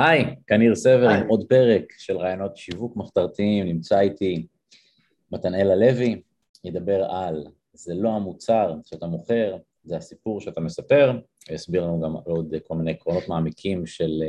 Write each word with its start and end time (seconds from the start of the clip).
היי, 0.00 0.24
כאן 0.46 0.58
ניר 0.58 0.74
סבר 0.74 1.08
עם 1.08 1.28
עוד 1.28 1.44
פרק 1.48 1.92
של 1.98 2.16
רעיונות 2.16 2.56
שיווק 2.56 2.96
מחתרתיים, 2.96 3.66
נמצא 3.66 4.00
איתי 4.00 4.46
מתנאל 5.32 5.70
הלוי, 5.70 6.22
ידבר 6.64 7.04
על 7.10 7.46
זה 7.72 7.94
לא 7.94 8.08
המוצר 8.08 8.74
שאתה 8.84 9.06
מוכר, 9.06 9.56
זה 9.84 9.96
הסיפור 9.96 10.40
שאתה 10.40 10.60
מספר, 10.60 11.18
יסביר 11.50 11.84
לנו 11.84 12.00
גם 12.00 12.12
עוד 12.12 12.54
כל 12.66 12.74
מיני 12.74 12.90
עקרונות 12.90 13.28
מעמיקים 13.28 13.86
של 13.86 14.22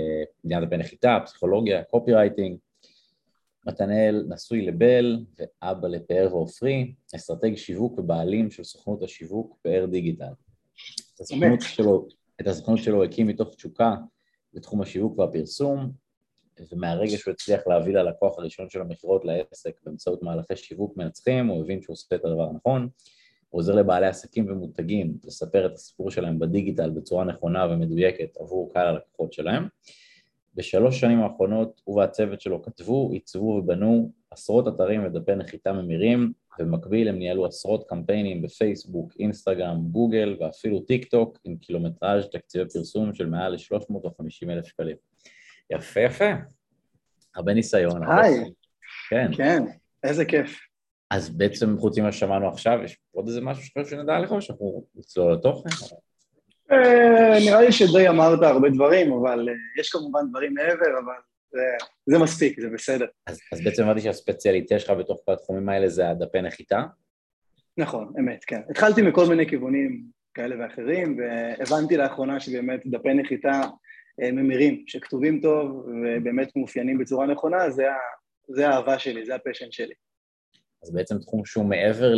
בניית 0.43 0.63
דף 0.67 0.79
נחיתה, 0.79 1.17
פסיכולוגיה, 1.25 1.83
copywriting. 1.83 2.57
מתנאל 3.67 4.25
נשוי 4.29 4.61
לבל 4.61 5.25
ואבא 5.39 5.87
לפאר 5.87 6.27
ועופרי, 6.31 6.93
אסטרטג 7.15 7.55
שיווק 7.55 7.99
ובעלים 7.99 8.51
של 8.51 8.63
סוכנות 8.63 9.03
השיווק 9.03 9.57
פאר 9.61 9.85
דיגיטל. 9.85 10.33
את 11.15 11.19
הסוכנות 11.19 11.61
שלו, 11.61 12.07
את 12.41 12.47
הסוכנות 12.47 12.79
שלו 12.79 13.03
הקים 13.03 13.27
מתוך 13.27 13.55
תשוקה 13.55 13.95
בתחום 14.53 14.81
השיווק 14.81 15.19
והפרסום, 15.19 15.91
ומהרגע 16.71 17.17
שהוא 17.17 17.31
הצליח 17.31 17.67
להביא 17.67 17.93
ללקוח 17.93 18.39
הראשון 18.39 18.69
של 18.69 18.81
המכירות 18.81 19.25
לעסק 19.25 19.79
באמצעות 19.85 20.23
מהלכי 20.23 20.55
שיווק 20.55 20.97
מנצחים, 20.97 21.47
הוא 21.47 21.63
הבין 21.63 21.81
שהוא 21.81 21.93
עושה 21.93 22.15
את 22.15 22.25
הדבר 22.25 22.49
הנכון, 22.49 22.89
הוא 23.49 23.59
עוזר 23.59 23.75
לבעלי 23.75 24.07
עסקים 24.07 24.45
ומותגים 24.49 25.17
לספר 25.23 25.65
את 25.65 25.73
הסיפור 25.73 26.11
שלהם 26.11 26.39
בדיגיטל 26.39 26.89
בצורה 26.89 27.25
נכונה 27.25 27.65
ומדויקת 27.65 28.37
עבור 28.39 28.73
קהל 28.73 28.87
הלקוחות 28.87 29.33
שלהם. 29.33 29.67
בשלוש 30.55 30.99
שנים 30.99 31.21
האחרונות 31.21 31.81
הוא 31.83 31.99
והצוות 31.99 32.41
שלו 32.41 32.63
כתבו, 32.63 33.11
עיצבו 33.11 33.45
ובנו 33.45 34.11
עשרות 34.31 34.67
אתרים 34.67 35.05
ודפי 35.05 35.35
נחיתה 35.35 35.73
ממירים, 35.73 36.33
ובמקביל 36.59 37.07
הם 37.07 37.19
ניהלו 37.19 37.45
עשרות 37.45 37.89
קמפיינים 37.89 38.41
בפייסבוק, 38.41 39.13
אינסטגרם, 39.19 39.77
גוגל 39.91 40.37
ואפילו 40.39 40.79
טיק 40.79 41.05
טוק 41.05 41.37
עם 41.43 41.57
קילומטראז' 41.57 42.29
תקציבי 42.31 42.69
פרסום 42.69 43.13
של 43.13 43.25
מעל 43.25 43.51
ל-350 43.51 44.49
אלף 44.49 44.65
שקלים. 44.65 44.95
יפה 45.69 45.99
יפה, 45.99 46.29
הרבה 47.35 47.53
ניסיון. 47.53 48.11
היי, 48.11 48.51
כן. 49.09 49.31
כן, 49.37 49.63
איזה 50.03 50.25
כיף. 50.25 50.59
אז 51.11 51.29
בעצם 51.29 51.77
חוץ 51.77 51.97
ממה 51.97 52.11
ששמענו 52.11 52.47
עכשיו, 52.47 52.79
יש 52.83 52.97
עוד 53.11 53.27
איזה 53.27 53.41
משהו 53.41 53.63
שחושב 53.63 53.89
שנדע 53.89 54.15
עליך 54.15 54.31
או 54.31 54.41
שאנחנו 54.41 54.83
נצלול 54.95 55.33
לתוכן? 55.33 55.69
אה, 56.71 57.39
נראה 57.45 57.61
לי 57.61 57.71
שדי 57.71 58.09
אמרת 58.09 58.39
הרבה 58.41 58.69
דברים, 58.69 59.13
אבל 59.13 59.49
אה, 59.49 59.53
יש 59.79 59.89
כמובן 59.89 60.19
דברים 60.29 60.53
מעבר, 60.53 60.99
אבל 61.05 61.13
זה 62.05 62.19
מספיק, 62.19 62.59
זה 62.59 62.69
בסדר. 62.69 63.05
אז, 63.27 63.39
אז 63.53 63.63
בעצם 63.63 63.83
אמרתי 63.83 64.01
שהספציאליטה 64.01 64.79
שלך 64.79 64.89
בתוך 64.89 65.21
כל 65.25 65.33
התחומים 65.33 65.69
האלה 65.69 65.89
זה 65.89 66.09
הדפי 66.09 66.41
נחיתה? 66.41 66.83
נכון, 67.77 68.13
אמת, 68.19 68.43
כן. 68.43 68.61
התחלתי 68.69 69.01
מכל 69.01 69.25
מיני 69.29 69.49
כיוונים 69.49 70.03
כאלה 70.33 70.55
ואחרים, 70.59 71.17
והבנתי 71.17 71.97
לאחרונה 71.97 72.39
שבאמת 72.39 72.81
דפי 72.85 73.13
נחיתה 73.13 73.61
אה, 74.21 74.31
ממירים, 74.31 74.83
שכתובים 74.87 75.41
טוב 75.41 75.71
ובאמת 75.71 76.55
מאופיינים 76.55 76.97
בצורה 76.97 77.27
נכונה, 77.27 77.69
זה, 77.69 77.83
זה 78.47 78.69
האהבה 78.69 78.99
שלי, 78.99 79.25
זה 79.25 79.35
ה 79.35 79.40
passion 79.40 79.71
שלי. 79.71 79.93
אז 80.83 80.93
בעצם 80.93 81.17
תחום 81.17 81.45
שהוא 81.45 81.65
מעבר 81.65 82.13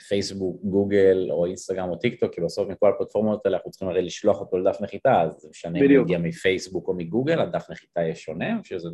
לפייסבוק, 0.00 0.60
גוגל 0.62 1.28
או 1.30 1.46
אינסטגרם 1.46 1.88
או 1.88 1.96
טיק 1.96 2.20
טוק, 2.20 2.34
כי 2.34 2.40
בסוף 2.40 2.68
מכל 2.68 2.88
הפלטפורמות 2.88 3.46
האלה 3.46 3.56
אנחנו 3.56 3.70
צריכים 3.70 3.88
הרי 3.88 4.02
לשלוח 4.02 4.40
אותו 4.40 4.58
לדף 4.58 4.80
נחיתה, 4.80 5.22
אז 5.22 5.32
זה 5.40 5.48
משנה 5.50 5.78
אם 5.78 6.02
מגיע 6.02 6.18
מפייסבוק 6.18 6.88
או 6.88 6.94
מגוגל, 6.94 7.40
הדף 7.40 7.70
נחיתה 7.70 8.00
יהיה 8.00 8.14
שונה 8.14 8.58
או 8.58 8.64
שזה... 8.64 8.88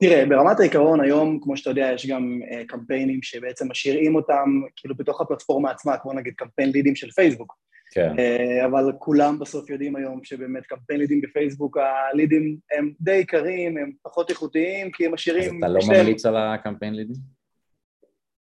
תראה, 0.00 0.26
ברמת 0.26 0.60
העיקרון 0.60 1.00
היום, 1.00 1.38
כמו 1.42 1.56
שאתה 1.56 1.70
יודע, 1.70 1.90
יש 1.94 2.06
גם 2.06 2.38
uh, 2.42 2.66
קמפיינים 2.66 3.22
שבעצם 3.22 3.70
משאירים 3.70 4.14
אותם 4.14 4.60
כאילו 4.76 4.94
בתוך 4.96 5.20
הפלטפורמה 5.20 5.70
עצמה, 5.70 5.96
כמו 5.98 6.12
נגיד 6.12 6.34
קמפיין 6.36 6.70
לידים 6.70 6.96
של 6.96 7.10
פייסבוק. 7.10 7.54
כן. 7.92 8.12
Uh, 8.16 8.66
אבל 8.66 8.92
כולם 8.98 9.38
בסוף 9.38 9.70
יודעים 9.70 9.96
היום 9.96 10.24
שבאמת 10.24 10.66
קמפיין 10.66 11.00
לידים 11.00 11.20
בפייסבוק, 11.20 11.76
הלידים 11.76 12.56
הם 12.76 12.92
די 13.00 13.14
יקרים, 13.14 13.78
הם 13.78 13.92
פחות 14.02 14.30
איכותיים, 14.30 14.90
כי 14.90 15.06
הם 15.06 15.14
משאירים... 15.14 15.64
אז 15.64 15.70
אתה 15.70 15.94
לא 15.94 16.00
ממליץ 16.00 16.26
על 16.26 16.36
הקמפיין 16.36 16.94
לידים? 16.94 17.39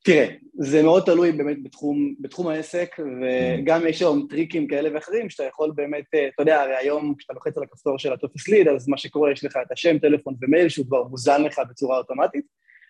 תראה, 0.03 0.27
זה 0.53 0.83
מאוד 0.83 1.03
תלוי 1.03 1.31
באמת 1.31 1.63
בתחום, 1.63 2.15
בתחום 2.19 2.47
העסק, 2.47 2.95
וגם 2.99 3.87
יש 3.87 4.01
היום 4.01 4.27
טריקים 4.29 4.67
כאלה 4.67 4.89
ואחרים, 4.93 5.29
שאתה 5.29 5.43
יכול 5.43 5.71
באמת, 5.75 6.05
אתה 6.35 6.41
יודע, 6.43 6.61
הרי 6.61 6.75
היום 6.75 7.13
כשאתה 7.17 7.33
לוחץ 7.33 7.57
על 7.57 7.63
הכפתור 7.63 7.99
של 7.99 8.13
הטופס 8.13 8.47
ליד, 8.47 8.67
אז 8.67 8.87
מה 8.87 8.97
שקורה, 8.97 9.31
יש 9.31 9.45
לך 9.45 9.57
את 9.67 9.71
השם, 9.71 9.99
טלפון 9.99 10.35
ומייל, 10.41 10.69
שהוא 10.69 10.85
כבר 10.85 11.03
מוזן 11.03 11.43
לך 11.43 11.61
בצורה 11.69 11.97
אוטומטית, 11.97 12.45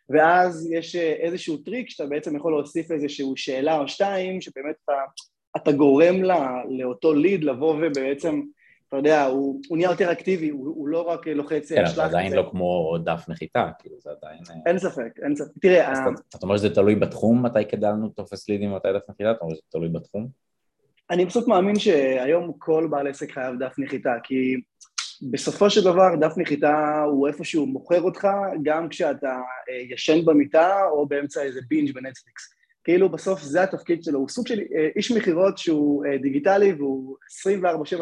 ואז 0.10 0.72
יש 0.72 0.96
איזשהו 0.96 1.58
טריק 1.58 1.90
שאתה 1.90 2.10
בעצם 2.10 2.36
יכול 2.36 2.52
להוסיף 2.52 2.92
איזושהי 2.92 3.26
שאלה 3.36 3.80
או 3.80 3.88
שתיים, 3.88 4.42
שבאמת 4.42 4.76
אתה, 4.86 4.94
אתה 5.58 5.72
גורם 5.72 6.24
לה, 6.24 6.62
לאותו 6.70 7.14
ליד 7.14 7.44
לבוא 7.44 7.76
ובעצם 7.82 8.42
אתה 8.90 8.98
יודע, 8.98 9.26
הוא, 9.26 9.62
הוא 9.68 9.78
נהיה 9.78 9.90
יותר 9.90 10.12
אקטיבי, 10.12 10.50
הוא, 10.50 10.68
הוא 10.68 10.88
לא 10.88 11.02
רק 11.02 11.28
לוחץ 11.28 11.72
כן, 11.72 11.86
אבל 11.96 12.04
עדיין 12.04 12.34
לא 12.34 12.48
כמו 12.52 12.98
דף 13.04 13.26
נחיתה, 13.28 13.70
כאילו 13.80 13.96
זה 14.00 14.10
עדיין... 14.10 14.40
אה, 14.50 14.56
אין 14.66 14.80
ספק, 14.80 15.20
אין 15.24 15.36
ספק. 15.36 15.52
תראה... 15.62 15.94
אתה, 15.94 16.10
אתה 16.30 16.38
אומר 16.44 16.58
שזה 16.58 16.76
תלוי 16.76 16.96
בתחום, 16.96 17.46
מתי 17.46 17.66
כדאי 17.66 17.93
לנו 17.93 18.10
טופס 18.10 18.50
לידים 18.50 18.72
ומתי 18.72 18.88
דף 18.96 19.10
נחיתה? 19.10 19.32
אתה 19.32 19.40
אומר 19.42 19.54
שזה 19.54 19.64
תלוי 19.70 19.90
בתחום? 19.90 20.28
אני 21.10 21.26
פשוט 21.26 21.48
מאמין 21.48 21.80
שהיום 21.80 22.54
כל 22.58 22.88
בעל 22.92 23.08
עסק 23.08 23.32
חייב 23.32 23.56
דף 23.60 23.74
נחיתה, 23.78 24.14
כי 24.24 24.56
בסופו 25.32 25.70
של 25.70 25.84
דבר 25.84 26.16
דף 26.16 26.34
נחיתה 26.38 27.04
הוא 27.04 27.28
איפשהו 27.28 27.66
מוכר 27.66 28.02
אותך, 28.02 28.28
גם 28.64 28.90
כשאתה 28.90 29.40
אה, 29.70 29.94
ישן 29.94 30.26
במיטה 30.26 30.76
או 30.92 31.08
באמצע 31.08 31.42
איזה 31.42 31.60
בינג' 31.68 31.94
בנטפליקס. 31.94 32.54
כאילו 32.84 33.10
בסוף 33.10 33.42
זה 33.42 33.64
התפקיד 33.64 34.04
שלו, 34.04 34.20
הוא 34.20 34.30
סוג 34.30 34.48
של 34.48 34.60
אה, 34.60 34.88
איש 34.96 35.12
מכירות 35.12 35.58
שהוא 35.58 36.06
דיגיטלי 36.22 36.74
והוא 36.74 37.18
24/7 37.48 37.96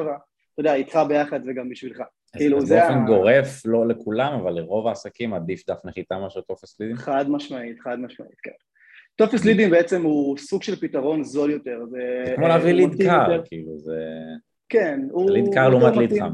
אתה 0.60 0.70
יודע, 0.70 0.76
איתך 0.76 1.00
ביחד 1.08 1.40
וגם 1.46 1.70
בשבילך. 1.70 2.02
כאילו 2.38 2.62
זה... 2.62 2.80
באופן 2.80 3.06
גורף, 3.06 3.66
לא 3.66 3.88
לכולם, 3.88 4.34
אבל 4.34 4.54
לרוב 4.54 4.88
העסקים 4.88 5.34
עדיף 5.34 5.70
דף 5.70 5.78
נחיתה 5.86 6.20
מאשר 6.20 6.42
טופס 6.42 6.80
לידים? 6.80 6.96
חד 6.96 7.26
משמעית, 7.30 7.80
חד 7.80 8.00
משמעית, 8.00 8.40
כן. 8.44 8.52
טופס 9.16 9.46
לידים 9.46 9.70
בעצם 9.70 10.04
הוא 10.04 10.38
סוג 10.38 10.64
של 10.64 10.76
פתרון 10.76 11.24
זול 11.24 11.52
יותר. 11.52 11.86
זה 11.90 12.24
כמו 12.36 12.48
להביא 12.48 12.72
ליד 12.72 13.04
קר, 13.04 13.42
כאילו 13.46 13.78
זה... 13.78 14.02
כן, 14.70 15.00
הוא... 15.12 15.32
ליד 15.32 15.54
קר 15.54 15.70
לעומת 15.70 15.98
ליד 15.98 16.20
חם. 16.20 16.32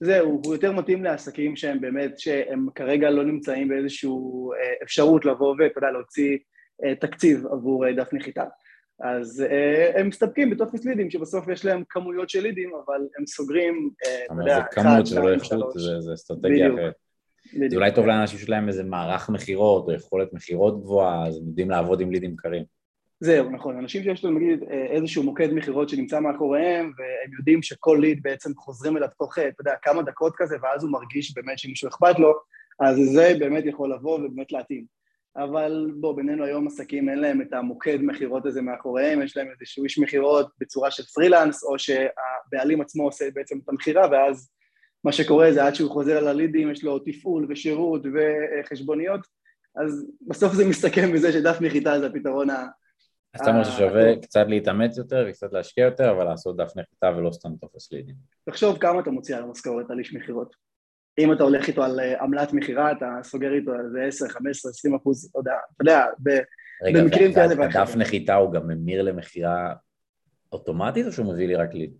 זהו, 0.00 0.40
הוא 0.44 0.54
יותר 0.54 0.72
מתאים 0.72 1.04
לעסקים 1.04 1.56
שהם 1.56 1.80
באמת, 1.80 2.18
שהם 2.18 2.66
כרגע 2.74 3.10
לא 3.10 3.24
נמצאים 3.24 3.68
באיזושהי 3.68 4.10
אפשרות 4.82 5.24
לבוא 5.24 5.54
ואתה 5.58 5.78
יודע, 5.78 5.90
להוציא 5.90 6.38
תקציב 7.00 7.46
עבור 7.46 7.92
דף 7.92 8.12
נחיתה. 8.12 8.44
אז 9.00 9.44
uh, 9.46 9.98
הם 9.98 10.08
מסתפקים 10.08 10.50
בטופס 10.50 10.84
לידים, 10.84 11.10
שבסוף 11.10 11.48
יש 11.48 11.64
להם 11.64 11.82
כמויות 11.88 12.30
של 12.30 12.40
לידים, 12.40 12.70
אבל 12.86 13.00
הם 13.18 13.26
סוגרים, 13.26 13.90
אה, 14.06 14.24
אתה 14.24 14.34
יודע. 14.40 14.56
זה 14.56 14.62
כמות 14.70 15.08
ולא 15.12 15.34
איכות, 15.34 15.74
זה 15.98 16.14
אסטרטגיה 16.14 16.74
אחרת. 16.74 16.94
זה 17.70 17.76
אולי 17.76 17.94
טוב 17.94 18.06
לאנשים 18.06 18.38
שיש 18.38 18.48
להם 18.48 18.68
איזה 18.68 18.84
מערך 18.84 19.30
מכירות 19.30 19.88
או 19.88 19.92
יכולת 19.92 20.32
מכירות 20.32 20.82
גבוהה, 20.82 21.28
אז 21.28 21.36
הם 21.36 21.46
יודעים 21.46 21.70
לעבוד 21.70 22.00
עם 22.00 22.10
לידים 22.12 22.36
קרים. 22.36 22.64
זהו, 23.20 23.50
נכון. 23.50 23.78
אנשים 23.78 24.02
שיש 24.02 24.24
להם, 24.24 24.36
נגיד, 24.36 24.62
אה, 24.70 24.86
איזשהו 24.86 25.22
מוקד 25.22 25.52
מכירות 25.52 25.88
שנמצא 25.88 26.20
מאחוריהם, 26.20 26.92
והם 26.98 27.32
יודעים 27.38 27.62
שכל 27.62 27.98
ליד 28.00 28.22
בעצם 28.22 28.50
חוזרים 28.56 28.96
אליו 28.96 29.08
תוך, 29.18 29.38
אתה 29.38 29.60
יודע, 29.60 29.72
כמה 29.82 30.02
דקות 30.02 30.32
כזה, 30.36 30.56
ואז 30.62 30.84
הוא 30.84 30.92
מרגיש 30.92 31.34
באמת 31.34 31.58
שמישהו 31.58 31.88
אכפת 31.88 32.18
לו, 32.18 32.32
אז 32.80 32.96
זה 33.12 33.32
באמת 33.38 33.64
יכול 33.66 33.92
לבוא 33.92 34.14
ובאמת 34.14 34.52
להתאים. 34.52 34.97
אבל 35.38 35.90
בוא, 35.94 36.16
בינינו 36.16 36.44
היום 36.44 36.66
עסקים 36.66 37.08
אין 37.08 37.18
להם 37.18 37.42
את 37.42 37.52
המוקד 37.52 37.98
מכירות 38.02 38.46
הזה 38.46 38.62
מאחוריהם, 38.62 39.22
יש 39.22 39.36
להם 39.36 39.48
איזשהו 39.50 39.84
איש 39.84 39.98
מכירות 39.98 40.48
בצורה 40.60 40.90
של 40.90 41.02
פרילנס, 41.02 41.64
או 41.64 41.78
שהבעלים 41.78 42.80
עצמו 42.80 43.04
עושה 43.04 43.24
בעצם 43.34 43.58
את 43.64 43.68
המכירה, 43.68 44.08
ואז 44.10 44.50
מה 45.04 45.12
שקורה 45.12 45.52
זה 45.52 45.64
עד 45.64 45.74
שהוא 45.74 45.90
חוזר 45.90 46.16
על 46.16 46.28
הלידים, 46.28 46.70
יש 46.70 46.84
לו 46.84 46.98
תפעול 46.98 47.46
ושירות 47.48 48.02
וחשבוניות, 48.14 49.20
אז 49.76 50.06
בסוף 50.20 50.52
זה 50.52 50.68
מסתכם 50.68 51.12
בזה 51.12 51.32
שדף 51.32 51.58
נחיתה 51.60 52.00
זה 52.00 52.06
הפתרון 52.06 52.50
ה... 52.50 52.66
אז 53.34 53.40
אתה 53.40 53.50
אומר 53.50 53.64
ששווה 53.64 54.16
קצת 54.22 54.46
להתאמץ 54.48 54.98
יותר 54.98 55.26
וקצת 55.28 55.52
להשקיע 55.52 55.84
יותר, 55.84 56.10
אבל 56.10 56.24
לעשות 56.24 56.56
דף 56.56 56.72
נחיתה 56.76 57.10
ולא 57.16 57.30
סתם 57.30 57.56
טופס 57.60 57.92
לידים. 57.92 58.14
תחשוב 58.44 58.78
כמה 58.78 59.00
אתה 59.00 59.10
מוציא 59.10 59.36
על 59.36 59.42
המשכורת 59.42 59.90
על 59.90 59.98
איש 59.98 60.14
מכירות. 60.14 60.67
אם 61.18 61.32
אתה 61.32 61.44
הולך 61.44 61.68
איתו 61.68 61.82
על 61.82 62.00
אה, 62.00 62.22
עמלת 62.22 62.52
מכירה, 62.52 62.92
אתה 62.92 63.06
סוגר 63.22 63.54
איתו 63.54 63.72
על 63.72 63.90
זה 63.92 64.02
10, 64.02 64.28
15, 64.28 64.70
20 64.70 64.94
אחוז, 64.94 65.28
אתה 65.30 65.38
יודע, 65.38 65.52
אתה 65.76 65.82
יודע, 65.82 66.06
במקרים 66.82 67.32
כאלה 67.32 67.46
ואחרים. 67.48 67.68
רגע, 67.68 67.82
הדף 67.82 67.96
נחיתה 67.96 68.34
הוא 68.34 68.52
גם 68.52 68.68
ממיר 68.68 69.02
למכירה 69.02 69.74
אוטומטית, 70.52 71.06
או 71.06 71.12
שהוא 71.12 71.34
מביא 71.34 71.46
לי 71.46 71.54
רק 71.54 71.74
ליד? 71.74 71.90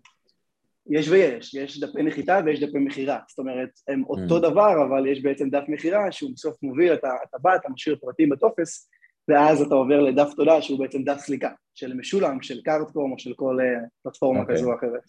יש 0.90 1.08
ויש, 1.08 1.54
יש 1.54 1.80
דפי 1.80 2.02
נחיתה 2.02 2.40
ויש 2.44 2.60
דפי 2.60 2.78
מכירה, 2.78 3.18
זאת 3.28 3.38
אומרת, 3.38 3.68
הם 3.88 4.04
אותו 4.04 4.36
mm. 4.36 4.40
דבר, 4.40 4.72
אבל 4.88 5.06
יש 5.06 5.22
בעצם 5.22 5.50
דף 5.50 5.64
מכירה 5.68 6.12
שהוא 6.12 6.30
בסוף 6.34 6.62
מוביל, 6.62 6.94
אתה, 6.94 7.08
אתה 7.28 7.38
בא, 7.40 7.54
אתה 7.54 7.68
משאיר 7.68 7.96
פרטים 8.00 8.28
בטופס, 8.28 8.90
ואז 9.28 9.62
אתה 9.62 9.74
עובר 9.74 10.00
לדף 10.00 10.32
תודה 10.36 10.62
שהוא 10.62 10.78
בעצם 10.78 11.02
דף 11.02 11.18
סליקה, 11.18 11.50
של 11.74 11.94
משולם, 11.94 12.42
של 12.42 12.62
קארטקום 12.62 13.12
או 13.12 13.18
של 13.18 13.32
כל 13.36 13.58
אה, 13.60 13.80
פלטפורמה 14.02 14.38
okay. 14.38 14.42
אוקיי. 14.42 14.56
כזו 14.56 14.70
או 14.70 14.76
אחרת. 14.78 15.02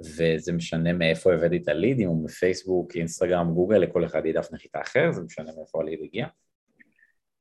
וזה 0.00 0.52
משנה 0.52 0.92
מאיפה 0.92 1.34
הבאתי 1.34 1.56
את 1.56 1.68
הליד, 1.68 2.00
אם 2.00 2.08
הוא 2.08 2.24
מפייסבוק, 2.24 2.96
אינסטגרם, 2.96 3.50
גוגל, 3.54 3.78
לכל 3.78 4.04
אחד 4.04 4.24
יהיה 4.24 4.40
דף 4.40 4.48
נחיתה 4.52 4.80
אחר, 4.80 5.12
זה 5.12 5.22
משנה 5.22 5.50
מאיפה 5.56 5.80
הליד 5.80 5.98
הגיע? 6.02 6.26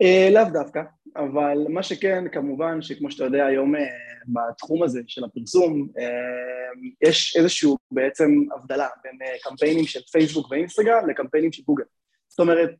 Uh, 0.03 0.33
לאו 0.33 0.43
דווקא, 0.53 0.81
אבל 1.15 1.65
מה 1.69 1.83
שכן, 1.83 2.23
כמובן 2.31 2.81
שכמו 2.81 3.11
שאתה 3.11 3.23
יודע 3.23 3.45
היום 3.45 3.75
אה, 3.75 3.81
בתחום 4.27 4.83
הזה 4.83 5.01
של 5.07 5.23
הפרסום, 5.23 5.87
אה, 5.99 7.07
יש 7.07 7.35
איזשהו 7.37 7.77
בעצם 7.91 8.31
הבדלה 8.55 8.87
בין 9.03 9.17
אה, 9.21 9.37
קמפיינים 9.43 9.85
של 9.85 9.99
פייסבוק 10.11 10.51
ואינסטגרם 10.51 11.09
לקמפיינים 11.09 11.51
של 11.51 11.63
גוגל. 11.63 11.83
זאת 12.29 12.39
אומרת, 12.39 12.71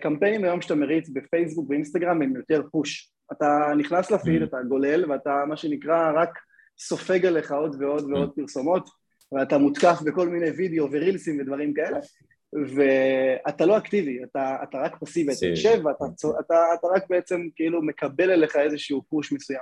קמפיינים 0.00 0.44
היום 0.44 0.60
שאתה 0.60 0.74
מריץ 0.74 1.08
בפייסבוק 1.08 1.70
ואינסטגרם 1.70 2.22
הם 2.22 2.36
יותר 2.36 2.62
פוש. 2.72 3.12
אתה 3.32 3.72
נכנס 3.78 4.10
לפיד, 4.10 4.42
mm. 4.42 4.44
אתה 4.44 4.56
גולל, 4.68 5.10
ואתה 5.10 5.44
מה 5.48 5.56
שנקרא 5.56 6.12
רק 6.16 6.38
סופג 6.78 7.26
עליך 7.26 7.52
עוד 7.52 7.76
ועוד 7.80 8.10
ועוד 8.10 8.28
mm. 8.28 8.32
פרסומות, 8.36 8.88
ואתה 9.32 9.58
מותקף 9.58 9.98
בכל 10.04 10.28
מיני 10.28 10.50
וידאו 10.50 10.88
ורילסים 10.92 11.40
ודברים 11.40 11.74
כאלה, 11.74 11.98
ואתה 12.76 13.66
לא 13.66 13.78
אקטיבי, 13.78 14.24
אתה, 14.24 14.56
אתה 14.62 14.78
רק 14.78 14.96
פסיבי, 15.00 15.32
אתה 15.32 15.46
יושב 15.46 15.80
ואתה 15.84 16.04
אתה, 16.40 16.54
אתה 16.78 16.86
רק 16.96 17.04
בעצם 17.10 17.40
כאילו 17.56 17.82
מקבל 17.82 18.30
אליך 18.30 18.56
איזשהו 18.56 19.02
פוש 19.08 19.32
מסוים. 19.32 19.60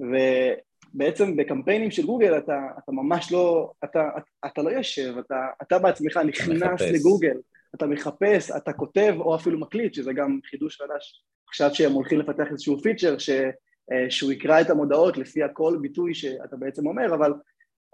ובעצם 0.00 1.36
בקמפיינים 1.36 1.90
של 1.90 2.06
גוגל 2.06 2.38
אתה, 2.38 2.60
אתה 2.84 2.92
ממש 2.92 3.32
לא, 3.32 3.72
אתה, 3.84 4.08
אתה 4.46 4.62
לא 4.62 4.70
יושב, 4.70 5.14
אתה, 5.18 5.46
אתה 5.62 5.78
בעצמך 5.78 6.16
נכנס 6.16 6.62
מחפש. 6.62 6.90
לגוגל, 6.92 7.36
אתה 7.74 7.86
מחפש, 7.86 8.50
אתה 8.50 8.72
כותב 8.72 9.14
או 9.18 9.36
אפילו 9.36 9.60
מקליט, 9.60 9.94
שזה 9.94 10.12
גם 10.12 10.38
חידוש 10.44 10.82
חדש. 10.82 11.24
עכשיו 11.48 11.74
שהם 11.74 11.92
הולכים 11.92 12.18
לפתח 12.18 12.44
איזשהו 12.50 12.78
פיצ'ר 12.78 13.18
ש, 13.18 13.30
אה, 13.92 14.10
שהוא 14.10 14.32
יקרא 14.32 14.60
את 14.60 14.70
המודעות 14.70 15.18
לפי 15.18 15.42
הקול 15.42 15.78
ביטוי 15.80 16.14
שאתה 16.14 16.56
בעצם 16.56 16.86
אומר, 16.86 17.14
אבל, 17.14 17.32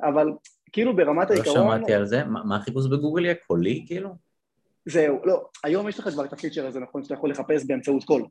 אבל 0.02 0.28
כאילו 0.72 0.96
ברמת 0.96 1.30
לא 1.30 1.34
העיקרון... 1.34 1.56
לא 1.56 1.76
שמעתי 1.76 1.94
על 1.94 2.06
זה, 2.06 2.24
מה 2.24 2.56
החיפוש 2.56 2.86
בגוגל 2.86 3.24
יהיה 3.24 3.34
קולי 3.46 3.84
כאילו? 3.86 4.14
זהו, 4.86 5.20
לא, 5.24 5.48
היום 5.64 5.88
יש 5.88 5.98
לך 5.98 6.08
כבר 6.08 6.24
את 6.24 6.32
הפיצ'ר 6.32 6.66
הזה, 6.66 6.80
נכון, 6.80 7.02
שאתה 7.02 7.14
יכול 7.14 7.30
לחפש 7.30 7.64
באמצעות 7.66 8.04
קול. 8.04 8.26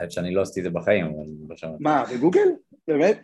האמת 0.00 0.12
שאני 0.12 0.34
לא 0.34 0.42
עשיתי 0.42 0.60
את 0.60 0.64
זה 0.64 0.70
בחיים, 0.70 1.06
אבל 1.06 1.24
לא 1.48 1.56
שמעתי. 1.56 1.76
מה, 1.80 2.04
בגוגל? 2.14 2.48
באמת? 2.88 3.22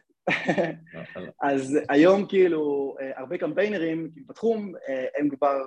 לא, 0.95 1.01
לא. 1.17 1.31
אז 1.43 1.79
היום 1.89 2.27
כאילו 2.27 2.95
אה, 3.01 3.11
הרבה 3.17 3.39
קמפיינרים 3.39 4.11
בתחום 4.27 4.73
אה, 4.89 5.07
הם 5.19 5.29
כבר, 5.29 5.63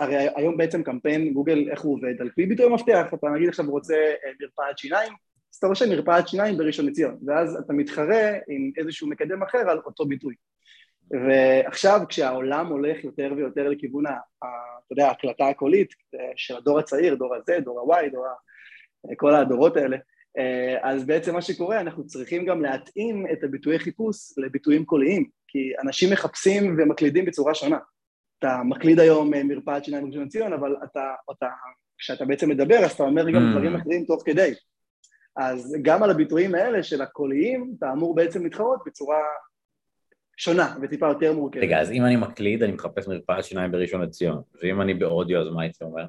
הרי 0.00 0.28
היום 0.36 0.56
בעצם 0.56 0.82
קמפיין 0.82 1.32
גוגל 1.32 1.70
איך 1.70 1.80
הוא 1.80 1.94
עובד, 1.96 2.20
על 2.20 2.30
פי 2.30 2.46
ביטוי 2.46 2.68
מפתח, 2.68 3.06
אתה 3.14 3.26
נגיד 3.28 3.48
עכשיו 3.48 3.70
רוצה 3.70 3.94
אה, 3.94 4.30
מרפאת 4.40 4.78
שיניים, 4.78 5.12
אז 5.52 5.56
אתה 5.58 5.66
רושם 5.66 5.88
מרפאת 5.88 6.28
שיניים 6.28 6.58
בראשון 6.58 6.86
לציון, 6.86 7.18
ואז 7.26 7.56
אתה 7.56 7.72
מתחרה 7.72 8.30
עם 8.48 8.70
איזשהו 8.76 9.08
מקדם 9.08 9.42
אחר 9.42 9.58
על 9.58 9.78
אותו 9.86 10.06
ביטוי. 10.06 10.34
ועכשיו 11.10 12.00
כשהעולם 12.08 12.66
הולך 12.66 13.04
יותר 13.04 13.32
ויותר 13.36 13.68
לכיוון, 13.68 14.06
אתה 14.06 14.46
יודע, 14.90 15.08
ההקלטה 15.08 15.48
הקולית 15.48 15.94
של 16.36 16.56
הדור 16.56 16.78
הצעיר, 16.78 17.14
דור 17.14 17.34
ה-Z, 17.34 17.60
דור 17.60 17.94
ה-Y, 17.94 18.12
דור 18.12 18.26
ה... 18.26 18.30
כל 19.16 19.34
הדורות 19.34 19.76
האלה, 19.76 19.96
אז 20.82 21.06
בעצם 21.06 21.34
מה 21.34 21.42
שקורה, 21.42 21.80
אנחנו 21.80 22.06
צריכים 22.06 22.46
גם 22.46 22.62
להתאים 22.62 23.26
את 23.32 23.44
הביטויי 23.44 23.78
חיפוש 23.78 24.38
לביטויים 24.38 24.84
קוליים, 24.84 25.28
כי 25.48 25.72
אנשים 25.82 26.12
מחפשים 26.12 26.76
ומקלידים 26.78 27.24
בצורה 27.24 27.54
שונה. 27.54 27.78
אתה 28.38 28.60
מקליד 28.64 29.00
היום 29.00 29.30
מרפאת 29.34 29.84
שיניים 29.84 30.04
בראשון 30.04 30.24
לציון, 30.24 30.52
אבל 30.52 30.76
אתה, 30.84 31.14
אתה, 31.30 31.46
כשאתה 31.98 32.24
בעצם 32.24 32.48
מדבר, 32.48 32.78
אז 32.84 32.92
אתה 32.92 33.02
אומר 33.02 33.30
גם 33.30 33.42
mm. 33.42 33.50
דברים 33.52 33.76
אחרים 33.76 34.04
תוך 34.04 34.22
כדי. 34.24 34.54
אז 35.36 35.76
גם 35.82 36.02
על 36.02 36.10
הביטויים 36.10 36.54
האלה 36.54 36.82
של 36.82 37.02
הקוליים, 37.02 37.74
אתה 37.78 37.92
אמור 37.92 38.14
בעצם 38.14 38.44
להתחרות 38.44 38.80
בצורה 38.86 39.18
שונה 40.36 40.76
וטיפה 40.82 41.06
יותר 41.06 41.32
מורכבת. 41.32 41.62
רגע, 41.62 41.80
אז 41.80 41.90
אם 41.90 42.04
אני 42.04 42.16
מקליד, 42.16 42.62
אני 42.62 42.72
מחפש 42.72 43.08
מרפאת 43.08 43.44
שיניים 43.44 43.72
בראשון 43.72 44.02
לציון, 44.02 44.42
ואם 44.62 44.80
אני 44.80 44.94
באודיו, 44.94 45.40
אז 45.40 45.48
מה 45.48 45.62
הייתי 45.62 45.84
אומר? 45.84 46.04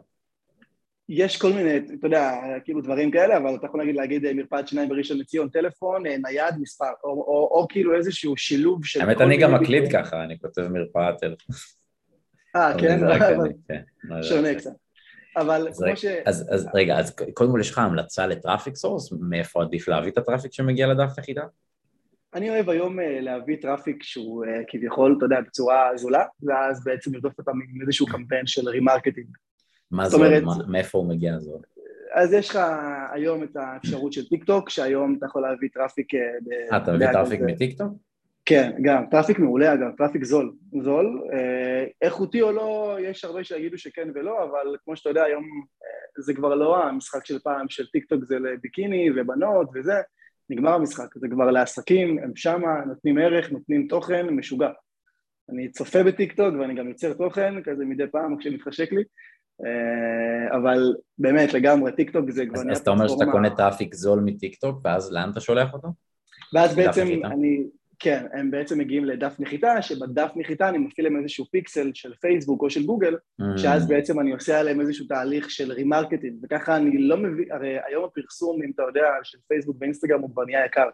יש 1.10 1.38
כל 1.38 1.54
מיני, 1.54 1.78
אתה 1.78 2.08
יודע, 2.08 2.32
כאילו 2.64 2.82
דברים 2.82 3.12
כאלה, 3.12 3.38
אבל 3.38 3.56
אתה 3.56 3.66
יכול 3.66 3.80
להגיד, 3.80 3.96
להגיד 3.96 4.34
מרפאת 4.34 4.68
שיניים 4.68 4.90
בראשון 4.90 5.18
לציון, 5.18 5.50
טלפון, 5.50 6.08
אה, 6.08 6.18
נייד, 6.18 6.56
מספר, 6.60 6.86
או, 7.04 7.10
או, 7.10 7.16
או, 7.16 7.62
או 7.62 7.68
כאילו 7.70 7.96
איזשהו 7.96 8.38
שילוב 8.38 8.86
של... 8.86 9.02
האמת, 9.02 9.22
אני 9.22 9.38
גם 9.38 9.54
מקליד 9.54 9.92
ככה, 9.92 10.24
אני 10.24 10.40
כותב 10.40 10.68
מרפאת 10.68 11.18
טלפון. 11.18 11.56
אה, 12.56 12.74
כן? 12.78 13.00
כן 13.68 13.82
לא 14.04 14.24
שונה 14.24 14.56
קצת. 14.56 14.72
אבל 15.38 15.68
כמו 15.78 15.98
ש... 15.98 16.06
אז 16.06 16.70
רגע, 16.74 17.00
אז 17.00 17.16
קודם 17.34 17.52
כל 17.52 17.60
יש 17.62 17.72
לך 17.72 17.78
המלצה 17.78 18.28
ל 18.28 18.34
traffic 18.34 18.76
source? 18.76 19.14
מאיפה 19.20 19.62
עדיף 19.62 19.88
להביא 19.88 20.12
את 20.12 20.18
ה 20.18 20.22
traffic 20.22 20.54
שמגיע 20.54 20.88
לדף 20.88 21.18
נחיתה? 21.18 21.44
אני 22.36 22.50
אוהב 22.50 22.70
היום 22.70 23.00
אה, 23.00 23.22
להביא 23.22 23.58
traffic 23.62 24.04
שהוא 24.04 24.46
אה, 24.46 24.62
כביכול, 24.68 25.16
אתה 25.18 25.26
יודע, 25.26 25.42
בצורה 25.42 25.92
זולה, 25.96 26.26
ואז 26.44 26.84
בעצם 26.84 27.14
לרדוף 27.14 27.34
אותם 27.40 27.52
עם 27.52 27.82
איזשהו 27.82 28.08
קמפיין 28.08 28.48
של 28.48 28.70
remarketing. 28.70 29.28
מה 29.92 30.10
זול? 30.10 30.28
מאיפה 30.68 30.98
הוא 30.98 31.10
מגיע 31.10 31.40
זול? 31.40 31.60
אז 32.14 32.34
יש 32.34 32.50
לך 32.50 32.60
היום 33.12 33.44
את 33.44 33.56
האפשרות 33.56 34.14
של 34.14 34.28
טיק 34.28 34.44
טוק, 34.44 34.70
שהיום 34.70 35.16
אתה 35.18 35.26
יכול 35.26 35.42
להביא 35.42 35.70
traffic... 35.74 36.16
אה, 36.16 36.78
אתה 36.78 36.94
מביא 36.94 37.12
traffic 37.12 37.42
מטיק 37.42 37.78
טוק? 37.78 37.94
כן, 38.46 38.72
גם, 38.82 39.04
traffic 39.12 39.40
מעולה 39.40 39.74
אגב, 39.74 39.92
traffic 39.98 40.24
זול, 40.24 40.54
זול, 40.84 41.22
איכותי 42.02 42.42
או 42.42 42.52
לא, 42.52 42.98
יש 43.02 43.26
הרבה 43.26 43.44
שיגידו 43.44 43.78
שכן 43.78 44.10
ולא, 44.16 44.44
אבל 44.44 44.76
כמו 44.84 44.96
שאתה 44.96 45.10
יודע 45.10 45.24
היום 45.24 45.44
זה 46.20 46.34
כבר 46.34 46.56
לא 46.56 46.84
המשחק 46.84 47.26
של 47.26 47.40
פעם 47.40 47.66
של 47.70 47.86
טיק 47.88 48.06
טוק 48.06 48.24
זה 48.24 48.40
לביקיני 48.40 49.10
ובנות 49.16 49.70
וזה, 49.74 49.94
נגמר 50.50 50.74
המשחק, 50.74 51.08
זה 51.16 51.28
כבר 51.32 51.52
לעסקים, 51.52 52.20
הם 52.20 52.36
שמה, 52.36 52.86
נותנים 52.88 53.18
ערך, 53.18 53.52
נותנים 53.52 53.88
תוכן, 53.88 54.30
משוגע. 54.30 54.70
אני 55.50 55.72
צופה 55.72 56.04
בטיקטוק 56.04 56.56
ואני 56.60 56.76
גם 56.76 56.88
יוצר 56.88 57.14
תוכן 57.14 57.64
כזה 57.64 57.86
מדי 57.86 58.08
פעם 58.12 58.38
כשמתחשק 58.38 58.92
לי, 58.92 59.04
אה, 59.66 60.58
אבל 60.58 60.96
באמת 61.18 61.54
לגמרי 61.54 61.92
טיקטוק 61.92 62.30
זה 62.30 62.46
כבר... 62.46 62.72
אז 62.72 62.80
אתה 62.80 62.92
אומר 62.92 63.08
שאתה 63.08 63.26
קונה 63.32 63.56
traffic 63.56 63.96
זול 63.96 64.20
מטיקטוק 64.20 64.80
ואז 64.84 65.14
לאן 65.14 65.32
אתה 65.32 65.40
שולח 65.40 65.74
אותו? 65.74 65.88
ואז 66.54 66.76
בעצם 66.76 67.08
אני, 67.26 67.64
כן, 68.00 68.26
הם 68.34 68.52
בעצם 68.52 68.80
מגיעים 68.80 69.06
לדף 69.06 69.36
נחיתה, 69.40 69.82
שבדף 69.82 70.32
נחיתה 70.36 70.70
אני 70.70 70.78
מפעיל 70.78 71.08
להם 71.08 71.20
איזשהו 71.22 71.46
פיקסל 71.46 71.92
של 71.94 72.14
פייסבוק 72.14 72.62
או 72.62 72.70
של 72.70 72.86
גוגל, 72.86 73.16
mm. 73.42 73.44
שאז 73.58 73.88
בעצם 73.88 74.20
אני 74.20 74.34
עושה 74.34 74.60
עליהם 74.60 74.82
איזשהו 74.82 75.08
תהליך 75.08 75.50
של 75.50 75.72
remarketing, 75.72 76.40
וככה 76.44 76.78
אני 76.78 76.98
לא 76.98 77.18
מבין, 77.18 77.52
הרי 77.52 77.78
היום 77.88 78.04
הפרסום, 78.04 78.64
אם 78.64 78.72
אתה 78.76 78.84
יודע, 78.84 79.08
של 79.24 79.38
פייסבוק 79.48 79.78
ואינסטגרם 79.82 80.22
הוא 80.22 80.32
כבר 80.32 80.46
נהיה 80.46 80.66
יקר. 80.66 80.90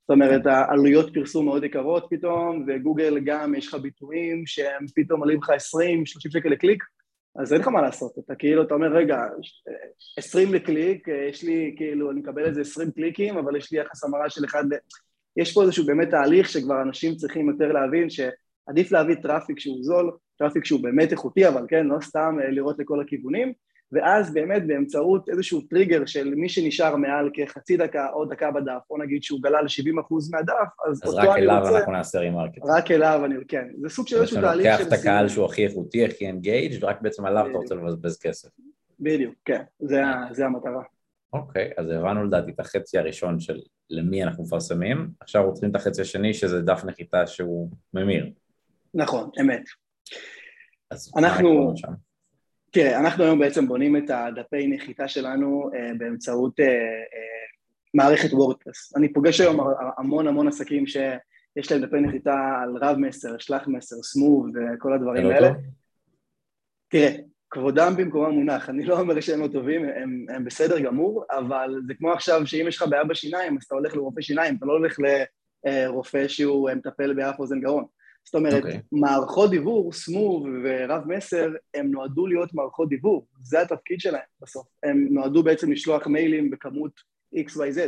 זאת 0.00 0.10
אומרת, 0.10 0.46
העלויות 0.46 1.14
פרסום 1.14 1.44
מאוד 1.44 1.64
יקרות 1.64 2.06
פתאום, 2.10 2.64
וגוגל 2.68 3.18
גם, 3.24 3.54
יש 3.54 3.68
לך 3.68 3.74
ביטויים 3.74 4.46
שהם 4.46 4.86
פתאום 4.94 5.20
עולים 5.20 5.38
לך 5.38 5.50
20-30 5.50 5.54
שקל 6.32 6.48
לקליק, 6.48 6.84
אז 7.36 7.52
אין 7.52 7.60
לך 7.60 7.68
מה 7.68 7.82
לעשות, 7.82 8.18
אתה 8.18 8.34
כאילו, 8.34 8.62
אתה 8.62 8.74
אומר, 8.74 8.86
רגע, 8.86 9.16
20 10.16 10.54
לקליק, 10.54 11.08
יש 11.28 11.42
לי, 11.42 11.74
כאילו, 11.76 12.10
אני 12.10 12.20
מקבל 12.20 12.44
איזה 12.44 12.60
20 12.60 12.90
קליקים, 12.90 13.38
אבל 13.38 13.56
יש 13.56 13.72
לי 13.72 13.78
יחס 13.78 14.04
המרה 14.04 14.30
של 14.30 14.44
1 14.44 14.58
ל... 14.64 14.74
יש 15.38 15.52
פה 15.52 15.62
איזשהו 15.62 15.86
באמת 15.86 16.10
תהליך 16.10 16.48
שכבר 16.48 16.82
אנשים 16.82 17.14
צריכים 17.14 17.48
יותר 17.48 17.72
להבין 17.72 18.08
שעדיף 18.10 18.92
להביא 18.92 19.14
traffic 19.14 19.58
שהוא 19.58 19.78
זול, 19.80 20.10
traffic 20.38 20.64
שהוא 20.64 20.82
באמת 20.82 21.12
איכותי, 21.12 21.48
אבל 21.48 21.64
כן, 21.68 21.86
לא 21.86 22.00
סתם 22.00 22.36
אה, 22.42 22.50
לראות 22.50 22.78
לכל 22.78 23.00
הכיוונים, 23.00 23.52
ואז 23.92 24.34
באמת 24.34 24.66
באמצעות 24.66 25.28
איזשהו 25.28 25.60
טריגר 25.60 26.06
של 26.06 26.34
מי 26.34 26.48
שנשאר 26.48 26.96
מעל 26.96 27.30
כחצי 27.34 27.76
דקה 27.76 28.06
או 28.12 28.24
דקה 28.24 28.50
בדף, 28.50 28.80
או 28.90 28.98
נגיד 28.98 29.22
שהוא 29.22 29.40
גלל 29.42 29.64
70% 29.64 30.00
מהדף, 30.30 30.54
אז, 30.88 31.00
אז 31.02 31.14
אותו 31.14 31.20
אני 31.20 31.26
רוצה... 31.26 31.32
אז 31.32 31.36
רק 31.36 31.38
אליו 31.38 31.76
אנחנו 31.76 31.92
נעשה 31.92 32.18
remarket. 32.18 32.62
רק 32.64 32.90
אליו, 32.90 33.20
אני, 33.24 33.34
כן. 33.48 33.64
זה 33.82 33.88
סוג 33.88 34.08
של 34.08 34.16
איזשהו 34.16 34.40
תהליך 34.40 34.78
של... 34.78 34.84
לוקח 34.84 34.94
את 34.94 35.00
הקהל 35.00 35.28
שהוא 35.28 35.44
הכי 35.44 35.66
איכותי, 35.66 36.04
הכי 36.04 36.30
engaged, 36.30 36.84
ורק 36.84 37.00
בעצם 37.00 37.24
עליו 37.24 37.46
אתה 37.50 37.58
רוצה 37.58 37.74
לבזבז 37.74 38.18
כסף. 38.18 38.48
בדיוק, 39.00 39.34
כן, 39.44 39.62
זה, 39.78 40.02
זה 40.32 40.46
המטרה. 40.46 40.82
אוקיי, 41.32 41.70
אז 41.76 41.90
הבנו 41.90 42.24
לדעתי 42.24 42.50
את 42.50 42.60
החצי 42.60 42.98
הראשון 42.98 43.40
של 43.40 43.60
למי 43.90 44.24
אנחנו 44.24 44.44
מפרסמים, 44.44 45.10
עכשיו 45.20 45.44
רוצים 45.46 45.70
את 45.70 45.76
החצי 45.76 46.02
השני 46.02 46.34
שזה 46.34 46.62
דף 46.62 46.84
נחיתה 46.84 47.26
שהוא 47.26 47.70
ממיר. 47.94 48.32
נכון, 48.94 49.30
אמת. 49.40 49.62
אז 50.90 51.12
אנחנו, 51.16 51.74
תראה, 52.70 53.00
אנחנו 53.00 53.24
היום 53.24 53.38
בעצם 53.38 53.68
בונים 53.68 53.96
את 53.96 54.10
הדפי 54.10 54.66
נחיתה 54.66 55.08
שלנו 55.08 55.70
אה, 55.74 55.90
באמצעות 55.98 56.60
אה, 56.60 56.66
אה, 56.66 57.46
מערכת 57.94 58.32
וורדפרס. 58.32 58.96
אני 58.96 59.12
פוגש 59.12 59.40
היום 59.40 59.60
המון 59.98 60.26
המון 60.26 60.48
עסקים 60.48 60.86
שיש 60.86 61.72
להם 61.72 61.82
דפי 61.82 62.00
נחיתה 62.00 62.34
על 62.62 62.76
רב 62.80 62.96
מסר, 62.96 63.38
שלח 63.38 63.68
מסר, 63.68 63.96
סמוב 64.02 64.46
וכל 64.46 64.92
הדברים 64.92 65.26
האלה. 65.26 65.48
תראה, 66.88 67.16
כבודם 67.50 67.92
במקומם 67.96 68.30
מונח, 68.30 68.68
אני 68.68 68.84
לא 68.84 69.00
אומר 69.00 69.20
שהם 69.20 69.40
לא 69.40 69.48
טובים, 69.48 69.84
הם, 69.84 70.26
הם 70.28 70.44
בסדר 70.44 70.78
גמור, 70.78 71.24
אבל 71.30 71.80
זה 71.86 71.94
כמו 71.94 72.12
עכשיו 72.12 72.46
שאם 72.46 72.64
יש 72.68 72.76
לך 72.76 72.84
בעיה 72.90 73.04
בשיניים, 73.04 73.56
אז 73.56 73.64
אתה 73.64 73.74
הולך 73.74 73.96
לרופא 73.96 74.20
שיניים, 74.20 74.56
אתה 74.56 74.66
לא 74.66 74.72
הולך 74.72 74.96
לרופא 75.64 76.28
שהוא 76.28 76.70
מטפל 76.70 77.14
באף 77.14 77.38
אוזן 77.38 77.60
גרון. 77.60 77.84
זאת 78.24 78.34
אומרת, 78.34 78.62
okay. 78.62 78.66
אוקיי. 78.66 78.80
מערכות 78.92 79.50
דיבור, 79.50 79.92
סמוב 79.92 80.46
ורב 80.64 81.02
מסר, 81.06 81.50
הם 81.74 81.90
נועדו 81.90 82.26
להיות 82.26 82.54
מערכות 82.54 82.88
דיבור, 82.88 83.26
זה 83.42 83.60
התפקיד 83.60 84.00
שלהם 84.00 84.22
בסוף. 84.42 84.66
הם 84.82 85.06
נועדו 85.10 85.42
בעצם 85.42 85.72
לשלוח 85.72 86.06
מיילים 86.06 86.50
בכמות 86.50 86.92
XYZ, 87.34 87.78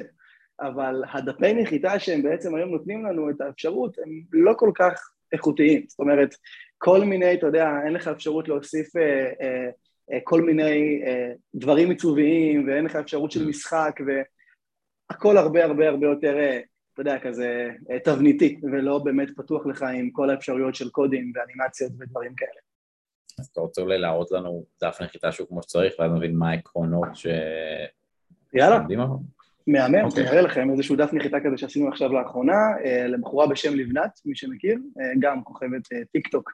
אבל 0.61 1.03
הדפי 1.13 1.55
נחיתה 1.55 1.99
שהם 1.99 2.23
בעצם 2.23 2.55
היום 2.55 2.71
נותנים 2.71 3.07
לנו 3.07 3.31
את 3.31 3.41
האפשרות, 3.41 3.99
הם 3.99 4.23
לא 4.33 4.53
כל 4.57 4.71
כך 4.75 5.11
איכותיים. 5.33 5.85
זאת 5.89 5.99
אומרת, 5.99 6.35
כל 6.83 7.05
מיני, 7.05 7.35
אתה 7.35 7.47
יודע, 7.47 7.71
אין 7.85 7.93
לך 7.93 8.09
אפשרות 8.09 8.49
להוסיף 8.49 8.97
אה, 8.97 9.33
אה, 9.41 9.71
אה, 10.13 10.19
כל 10.25 10.43
מיני 10.43 11.03
אה, 11.07 11.33
דברים 11.55 11.91
עיצוביים, 11.91 12.69
ואין 12.69 12.85
לך 12.85 12.97
אפשרות 12.97 13.31
של 13.31 13.45
mm. 13.45 13.49
משחק, 13.49 14.01
הכל 15.11 15.37
הרבה 15.37 15.65
הרבה 15.65 15.89
הרבה 15.89 16.07
יותר, 16.07 16.37
אתה 16.93 17.01
יודע, 17.01 17.19
כזה 17.19 17.69
תבניתי, 18.05 18.61
ולא 18.73 18.99
באמת 18.99 19.29
פתוח 19.37 19.67
לך 19.67 19.83
עם 19.83 20.11
כל 20.11 20.31
האפשרויות 20.31 20.75
של 20.75 20.91
קודים 20.91 21.33
ואנימציות 21.35 21.93
ודברים 21.99 22.35
כאלה. 22.35 22.61
אז 23.39 23.47
אתה 23.47 23.61
רוצה 23.61 23.83
אולי 23.83 23.99
להראות 23.99 24.31
לנו 24.31 24.65
דף 24.83 24.99
נחיתה 25.03 25.33
שהוא 25.33 25.49
כמו 25.49 25.63
שצריך, 25.63 25.95
ואז 25.99 26.13
נבין 26.13 26.37
מה 26.37 26.51
העקרונות 26.51 27.09
ש... 27.15 27.27
יאללה, 28.55 28.79
מהמם, 29.67 29.95
אני 29.95 30.05
אוקיי. 30.05 30.29
אראה 30.29 30.41
לכם 30.41 30.71
איזשהו 30.71 30.97
דף 30.97 31.13
נחיתה 31.13 31.37
כזה 31.45 31.59
שעשינו 31.59 31.89
עכשיו 31.89 32.13
לאחרונה, 32.13 32.59
אה, 32.85 33.07
לבחורה 33.07 33.47
בשם 33.47 33.75
לבנת, 33.75 34.21
מי 34.25 34.37
שמכיר, 34.37 34.79
אה, 35.01 35.13
גם 35.19 35.45
כוכבת 35.45 35.93
אה, 35.93 35.99
טיק 36.13 36.29
טוק. 36.29 36.53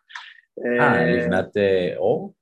אה, 0.65 1.07
לבנת 1.07 1.57
אור? 1.97 2.35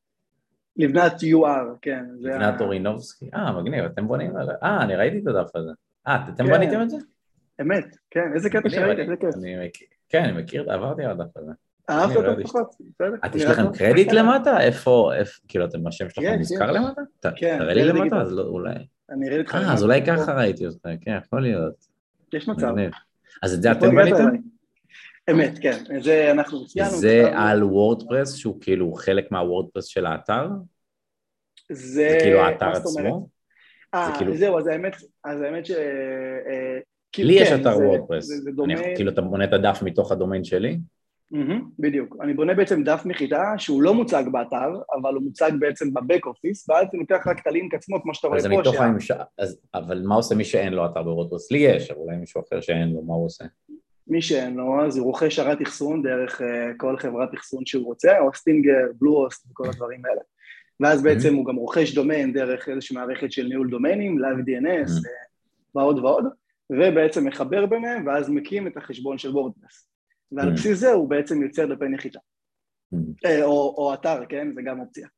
לבנת 0.77 1.13
UR, 1.13 1.79
כן. 1.83 2.05
לבנת 2.21 2.61
אורינובסקי, 2.61 3.31
אה, 3.35 3.61
מגניב, 3.61 3.85
אתם 3.85 4.09
בונים 4.09 4.37
על... 4.37 4.49
אה, 4.63 4.83
אני 4.83 4.97
ראיתי 4.97 5.19
את 5.19 5.27
הדף 5.27 5.57
הזה. 5.57 5.71
אה, 6.07 6.25
אתם 6.35 6.47
כן. 6.47 6.53
בניתם 6.53 6.83
את 6.83 6.91
זה? 6.91 6.97
אמת, 7.61 7.97
כן, 8.11 8.33
איזה 8.35 8.51
קטע 8.51 8.71
שראיתי, 8.71 9.03
איזה 9.03 9.15
כיף. 9.21 9.35
כן, 10.09 10.23
אני 10.25 10.43
מכיר, 10.43 10.73
עברתי 10.73 11.05
על 11.05 11.11
הדף 11.11 11.37
הזה. 11.37 11.51
אהבת 11.91 12.17
אותו 12.17 12.43
פחות, 12.43 12.75
בסדר. 12.81 13.17
יש 13.35 13.45
לכם 13.45 13.73
קרדיט 13.73 14.13
למטה? 14.13 14.61
איפה, 14.61 15.11
כאילו, 15.49 15.65
אתם, 15.65 15.87
השם 15.87 16.11
שלכם 16.11 16.37
נזכר 16.39 16.73
למטה? 16.73 17.01
כן. 17.37 17.59
תראה 17.59 17.75
לי 17.75 17.85
למטה, 17.85 18.17
אז 18.21 18.33
לא, 18.33 18.43
אולי... 18.43 18.75
אני 19.11 19.29
אראה 19.29 19.39
לך... 19.39 19.55
אה, 19.55 19.73
אז 19.73 19.83
אולי 19.83 20.07
ככה 20.07 20.33
ראיתי 20.35 20.67
אותך, 20.67 20.89
כן, 21.01 21.19
יכול 21.25 21.43
להיות. 21.43 21.87
יש 22.33 22.49
מצב. 22.49 22.75
אז 23.43 23.55
את 23.55 23.63
זה 23.63 23.73
אתם 23.73 23.97
בניתם? 23.97 24.25
אמת, 25.31 25.59
כן. 25.59 26.01
זה 26.01 26.31
אנחנו 26.31 26.67
ציינו. 26.67 26.91
זה 26.91 27.31
על 27.35 27.65
וורדפרס, 27.65 28.35
שהוא 28.35 28.61
כאילו 28.61 28.93
חלק 28.93 29.33
מהוורדפרס 29.33 29.85
של 29.85 30.07
האתר? 30.07 30.49
זה... 31.73 32.17
כאילו 32.21 32.41
האתר 32.41 32.69
עצמו? 32.69 33.29
אה, 33.95 34.13
כאילו- 34.19 34.37
זהו, 34.37 34.59
אז 34.59 34.67
האמת, 34.67 34.97
אז 35.25 35.41
האמת 35.43 35.67
ש... 35.67 35.71
אה, 35.71 36.79
לי 37.19 37.33
יש 37.33 37.49
כן, 37.49 37.61
אתר 37.61 37.77
וורדפרס. 37.77 38.29
כאילו 38.97 39.11
אתה 39.11 39.21
בונה 39.21 39.45
את 39.45 39.53
הדף 39.53 39.83
מתוך 39.83 40.13
הדומיין 40.13 40.45
שלי? 40.45 40.79
Mm-hmm, 41.33 41.63
בדיוק. 41.79 42.17
אני 42.21 42.35
בונה 42.35 42.55
בעצם 42.55 42.85
דף 42.85 43.03
נחיתה 43.05 43.43
שהוא 43.59 43.83
לא 43.83 43.95
מוצג 43.95 44.25
באתר, 44.33 44.81
אבל 45.01 45.15
הוא 45.15 45.23
מוצג 45.23 45.51
בעצם 45.59 45.95
ב 45.95 46.01
back 46.01 46.27
office, 46.27 46.69
ואז 46.69 46.87
אני 46.93 47.01
לוקח 47.01 47.27
רק 47.27 47.41
את 47.43 47.47
הלינק 47.47 47.75
עצמו, 47.75 48.03
כמו 48.03 48.15
שאתה 48.15 48.29
רואה 48.29 48.41
פה. 48.41 48.61
מתוך 48.61 48.75
שה... 48.75 48.85
המש... 48.85 49.11
אז, 49.39 49.61
אבל 49.75 50.03
מה 50.07 50.15
עושה 50.15 50.35
מי 50.35 50.45
שאין 50.45 50.73
לו 50.73 50.87
אתר 50.87 51.03
בוורדפרס? 51.03 51.51
לי 51.51 51.59
יש, 51.59 51.91
אבל 51.91 52.01
אולי 52.01 52.17
מישהו 52.17 52.43
אחר 52.49 52.61
שאין 52.61 52.93
לו, 52.93 53.03
מה 53.03 53.15
הוא 53.15 53.27
עושה? 53.27 53.45
מי 54.07 54.23
שאין 54.23 54.55
לו, 54.55 54.87
אז 54.87 54.97
הוא 54.97 55.07
רוכש 55.07 55.37
שרת 55.37 55.63
אחסון 55.63 56.03
דרך 56.03 56.41
uh, 56.41 56.45
כל 56.77 56.97
חברת 56.99 57.35
אחסון 57.35 57.67
שהוא 57.67 57.85
רוצה, 57.85 58.19
הוסטינגר, 58.19 58.87
Bluehost 59.01 59.47
וכל 59.51 59.69
הדברים 59.69 60.03
האלה. 60.07 60.21
ואז 60.81 61.03
בעצם 61.03 61.29
mm-hmm. 61.29 61.37
הוא 61.37 61.47
גם 61.47 61.57
רוכש 61.57 61.95
דומיין 61.95 62.33
דרך 62.33 62.69
איזושהי 62.69 62.97
מערכת 62.97 63.33
של 63.33 63.47
ניהול 63.47 63.71
דומיינים, 63.71 64.19
Live 64.19 64.41
DNS 64.41 64.89
mm-hmm. 64.89 65.75
ועוד 65.75 65.99
ועוד, 65.99 66.25
ובעצם 66.71 67.27
מחבר 67.27 67.67
ביניהם, 67.67 68.07
ואז 68.07 68.31
מקים 68.31 68.67
את 68.67 68.77
החשבון 68.77 69.19
של 69.19 69.31
וורדפרס. 69.31 69.94
ועל 70.37 70.49
mm. 70.49 70.53
בסיס 70.53 70.79
זה 70.79 70.93
הוא 70.93 71.09
בעצם 71.09 71.43
יוצר 71.43 71.75
דפי 71.75 71.89
נחיתה. 71.89 72.19
Mm. 72.95 72.99
אה, 73.25 73.45
או, 73.45 73.75
או 73.79 73.95
אתר, 73.95 74.27
כן? 74.29 74.55
זה 74.55 74.63
גם 74.63 74.81
אופציה. 74.81 75.09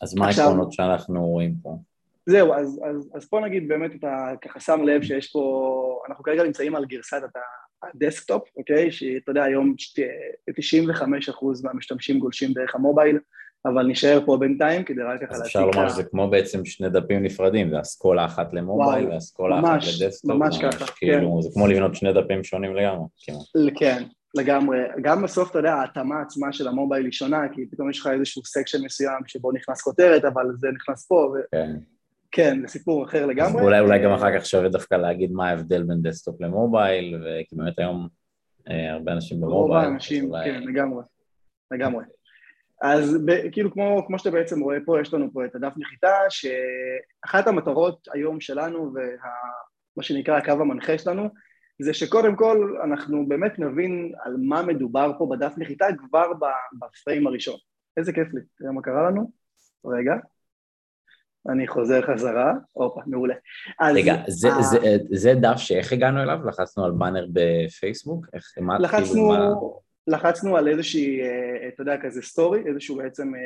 אז 0.00 0.14
מה 0.14 0.26
העקרונות 0.26 0.72
שאנחנו 0.72 1.26
רואים 1.26 1.54
פה? 1.62 1.78
זהו, 2.26 2.54
אז, 2.54 2.80
אז, 2.90 3.10
אז 3.14 3.28
פה 3.28 3.40
נגיד 3.40 3.68
באמת 3.68 3.94
אתה 3.94 4.32
ככה 4.42 4.60
שם 4.60 4.82
לב 4.82 5.02
שיש 5.02 5.32
פה, 5.32 6.02
אנחנו 6.08 6.24
כרגע 6.24 6.42
נמצאים 6.42 6.76
על 6.76 6.84
גרסת 6.84 7.22
הדסקטופ, 7.82 8.48
אוקיי? 8.56 8.92
שאתה 8.92 9.30
יודע, 9.30 9.42
היום 9.42 9.74
95% 10.50 10.54
מהמשתמשים 11.64 12.18
גולשים 12.18 12.52
דרך 12.52 12.74
המובייל, 12.74 13.18
אבל 13.66 13.86
נשאר 13.86 14.20
פה 14.26 14.36
בינתיים 14.36 14.84
כדי 14.84 15.02
רק 15.02 15.20
ככה 15.20 15.26
להציג... 15.26 15.40
אז 15.40 15.46
אפשר 15.46 15.66
לומר 15.66 15.88
שזה 15.88 16.02
כמו 16.02 16.30
בעצם 16.30 16.64
שני 16.64 16.88
דפים 16.88 17.22
נפרדים, 17.22 17.70
זה 17.70 17.80
אסכולה 17.80 18.24
אחת 18.24 18.52
למובייל 18.52 19.08
ואסכולה 19.08 19.60
אחת 19.60 19.78
לדסקטופ. 19.82 20.30
ממש 20.30 20.58
ככה, 20.62 20.84
כאילו, 20.96 21.34
כן. 21.34 21.40
זה 21.42 21.48
כמו 21.54 21.66
לבנות 21.66 21.94
שני 21.94 22.12
דפים 22.12 22.44
שונים 22.44 22.76
לגמרי, 22.76 23.06
כמעט. 23.24 23.72
כן, 23.78 24.02
לגמרי. 24.34 24.78
גם 25.02 25.22
בסוף, 25.22 25.50
אתה 25.50 25.58
יודע, 25.58 25.74
ההתאמה 25.74 26.20
עצמה 26.20 26.52
של 26.52 26.68
המובייל 26.68 27.04
היא 27.04 27.12
שונה, 27.12 27.40
כי 27.52 27.66
פתאום 27.70 27.90
יש 27.90 28.00
לך 28.00 28.06
איזשהו 28.06 28.44
section 28.44 28.84
מסוים 28.84 29.20
שבו 29.26 29.52
נכנס 29.52 29.82
כותרת, 29.82 30.24
אבל 30.24 30.44
זה 30.56 30.68
נכנס 30.74 31.06
פה, 31.06 31.14
ו... 31.14 31.38
כן. 31.52 31.76
כן, 32.32 32.60
זה 32.60 32.68
סיפור 32.68 33.04
אחר 33.04 33.26
לגמרי. 33.26 33.62
אולי, 33.62 33.80
אולי 33.80 33.98
גם 34.04 34.12
אחר 34.12 34.38
כך 34.38 34.46
שווה 34.46 34.68
דווקא 34.68 34.94
להגיד 34.94 35.32
מה 35.32 35.48
ההבדל 35.48 35.82
בין 35.82 36.02
דסקטופ 36.02 36.40
למובייל, 36.40 37.16
וכי 37.16 37.56
באמת 37.56 37.78
היום 37.78 38.08
אה, 38.70 38.92
הרבה 38.92 39.12
אנשים 39.12 39.40
במובייל. 39.40 39.60
רוב 39.60 39.72
האנשים, 39.72 40.30
אולי... 40.30 40.44
כן, 40.44 40.62
לגמרי, 40.62 41.02
לגמרי. 41.70 42.04
אז 42.82 43.16
ב, 43.26 43.50
כאילו 43.52 43.72
כמו, 43.72 44.04
כמו 44.06 44.18
שאתה 44.18 44.30
בעצם 44.30 44.60
רואה 44.60 44.78
פה, 44.86 45.00
יש 45.00 45.14
לנו 45.14 45.32
פה 45.32 45.44
את 45.44 45.54
הדף 45.54 45.72
נחיתה, 45.76 46.12
שאחת 46.28 47.46
המטרות 47.46 48.08
היום 48.12 48.40
שלנו 48.40 48.92
ומה 48.94 50.02
שנקרא 50.02 50.36
הקו 50.36 50.50
המנחה 50.52 50.98
שלנו, 50.98 51.28
זה 51.82 51.94
שקודם 51.94 52.36
כל 52.36 52.76
אנחנו 52.84 53.28
באמת 53.28 53.58
נבין 53.58 54.12
על 54.24 54.36
מה 54.38 54.62
מדובר 54.62 55.12
פה 55.18 55.28
בדף 55.30 55.52
נחיתה 55.56 55.86
כבר 55.98 56.32
בפריים 56.80 57.26
הראשון. 57.26 57.56
איזה 57.96 58.12
כיף 58.12 58.28
לי, 58.34 58.40
תראה 58.58 58.72
מה 58.72 58.82
קרה 58.82 59.10
לנו. 59.10 59.30
רגע. 59.86 60.14
אני 61.48 61.68
חוזר 61.68 62.02
חזרה, 62.02 62.52
הופה, 62.72 63.00
מעולה. 63.06 63.34
רגע, 63.94 64.14
זה, 64.28 64.52
ה... 64.52 64.62
זה, 64.62 64.78
זה, 64.80 64.96
זה 65.10 65.34
דף 65.34 65.56
שאיך 65.56 65.92
הגענו 65.92 66.22
אליו? 66.22 66.38
לחצנו 66.46 66.84
על 66.84 66.90
באנר 66.90 67.26
בפייסבוק? 67.32 68.26
איך, 68.34 68.44
מה, 68.60 68.78
לחצנו, 68.78 69.04
כאילו, 69.04 69.28
מה... 69.28 69.54
לחצנו 70.06 70.56
על 70.56 70.68
איזושהי, 70.68 71.20
אה, 71.22 71.68
אתה 71.68 71.82
יודע, 71.82 71.96
כזה 72.02 72.22
סטורי, 72.22 72.62
איזשהו 72.66 72.96
בעצם 72.96 73.34
אה, 73.34 73.40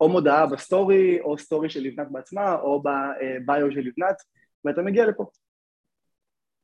או 0.00 0.08
מודעה 0.08 0.46
בסטורי, 0.46 1.20
או 1.20 1.38
סטורי 1.38 1.70
של 1.70 1.80
לבנת 1.80 2.06
בעצמה, 2.10 2.54
או 2.54 2.82
בביו 2.82 3.72
של 3.72 3.80
לבנת, 3.80 4.16
ואתה 4.64 4.82
מגיע 4.82 5.06
לפה. 5.06 5.26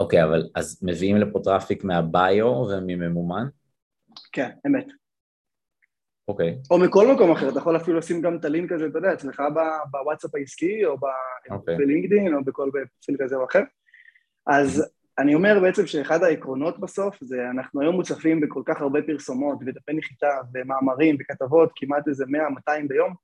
אוקיי, 0.00 0.22
okay, 0.22 0.24
אבל 0.24 0.48
אז 0.54 0.82
מביאים 0.82 1.16
לפה 1.16 1.40
traffic 1.44 1.84
מהביו 1.84 2.46
ומממומן? 2.46 3.46
כן, 4.32 4.50
אמת. 4.66 4.86
אוקיי. 6.28 6.50
Okay. 6.50 6.66
או 6.70 6.78
מכל 6.78 7.14
מקום 7.14 7.32
אחר, 7.32 7.48
אתה 7.48 7.58
יכול 7.58 7.76
אפילו 7.76 7.98
לשים 7.98 8.22
גם 8.22 8.36
את 8.36 8.44
הלינק 8.44 8.72
הזה, 8.72 8.86
אתה 8.86 8.98
יודע, 8.98 9.12
אצלך 9.12 9.42
בוואטסאפ 9.90 10.34
העסקי, 10.34 10.86
או 10.86 10.96
אוקיי. 11.50 11.76
בלינקדאין, 11.76 12.34
או 12.34 12.44
בכל 12.44 12.70
פרופיל 12.72 13.16
כזה 13.24 13.36
או 13.36 13.44
אחר. 13.44 13.62
אז 14.46 14.92
אני 15.18 15.34
אומר 15.34 15.60
בעצם 15.62 15.86
שאחד 15.86 16.22
העקרונות 16.22 16.80
בסוף 16.80 17.16
זה 17.20 17.50
אנחנו 17.50 17.80
היום 17.80 17.94
מוצפים 17.94 18.40
בכל 18.40 18.62
כך 18.66 18.80
הרבה 18.80 19.02
פרסומות 19.02 19.58
ודפי 19.66 19.92
נחיתה 19.92 20.28
ומאמרים 20.54 21.16
וכתבות, 21.20 21.70
כמעט 21.76 22.08
איזה 22.08 22.24
100-200 22.24 22.70
ביום, 22.88 23.14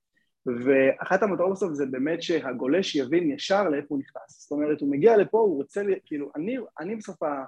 ואחת 0.47 1.23
המטרות 1.23 1.52
בסוף 1.52 1.73
זה 1.73 1.87
באמת 1.87 2.23
שהגולש 2.23 2.95
יבין 2.95 3.30
ישר 3.30 3.68
לאיפה 3.68 3.87
הוא 3.88 3.99
נכנס. 3.99 4.42
זאת 4.42 4.50
אומרת, 4.50 4.80
הוא 4.80 4.90
מגיע 4.90 5.16
לפה, 5.16 5.38
הוא 5.38 5.57
רוצה, 5.57 5.83
כאילו, 6.04 6.30
אני, 6.37 6.57
אני 6.80 6.97
בסוף, 6.97 7.23
ה, 7.23 7.45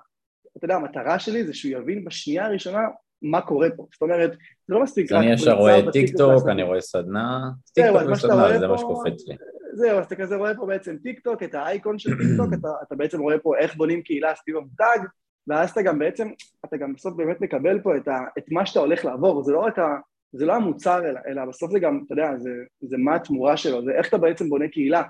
אתה 0.57 0.65
יודע, 0.65 0.77
המטרה 0.77 1.19
שלי 1.19 1.45
זה 1.45 1.55
שהוא 1.55 1.73
יבין 1.73 2.05
בשנייה 2.05 2.47
הראשונה 2.47 2.81
מה 3.23 3.41
קורה 3.41 3.69
פה. 3.77 3.87
זאת 3.93 4.03
אומרת, 4.03 4.31
זה 4.67 4.75
לא 4.75 4.83
מספיק. 4.83 5.13
אני 5.13 5.33
ישר 5.33 5.53
רואה 5.53 5.93
טיק 5.93 6.17
טוק, 6.17 6.49
אני 6.49 6.63
רואה 6.63 6.81
סדנה, 6.81 7.51
טיק 7.75 7.85
טוק 7.87 8.11
וסדנה, 8.13 8.59
זה 8.59 8.69
מה 8.69 8.79
שקופץ 8.79 9.29
לי. 9.29 9.35
זהו, 9.81 9.99
אז 9.99 10.07
אתה 10.07 10.17
כזה 10.17 10.37
רואה 10.37 10.55
פה 10.55 10.67
בעצם 10.67 10.97
טיק 11.03 11.21
טוק, 11.21 11.43
את 11.43 11.55
האייקון 11.55 11.99
של 11.99 12.11
טיק 12.11 12.37
טוק, 12.37 12.53
אתה, 12.61 12.69
אתה 12.83 12.97
בעצם 12.97 13.21
רואה 13.21 13.39
פה 13.39 13.57
איך 13.59 13.77
בונים 13.77 14.03
קהילה 14.03 14.35
סביב 14.35 14.57
המותג, 14.57 14.99
ואז 15.47 15.71
אתה 15.71 15.83
גם 15.83 15.99
בעצם, 15.99 16.29
אתה 16.65 16.77
גם 16.77 16.95
בסוף 16.95 17.15
באמת 17.15 17.41
מקבל 17.41 17.81
פה 17.81 17.97
את, 17.97 18.09
ה, 18.09 18.19
את 18.39 18.45
מה 18.51 18.67
שאתה 18.67 18.81
הולך 18.81 19.05
לעבור, 19.05 19.43
זה 19.43 19.53
לא 19.53 19.61
רק 19.61 19.79
ה... 19.79 19.97
זה 20.33 20.47
לא 20.47 20.55
המוצר, 20.55 21.09
אלא, 21.09 21.21
אלא 21.27 21.45
בסוף 21.45 21.71
זה 21.71 21.79
גם, 21.79 22.01
אתה 22.07 22.13
יודע, 22.13 22.37
זה, 22.39 22.51
זה 22.81 22.97
מה 22.99 23.15
התמורה 23.15 23.57
שלו, 23.57 23.85
זה 23.85 23.91
איך 23.91 24.09
אתה 24.09 24.19
בעצם 24.19 24.49
בונה 24.49 24.69
קהילה. 24.69 25.03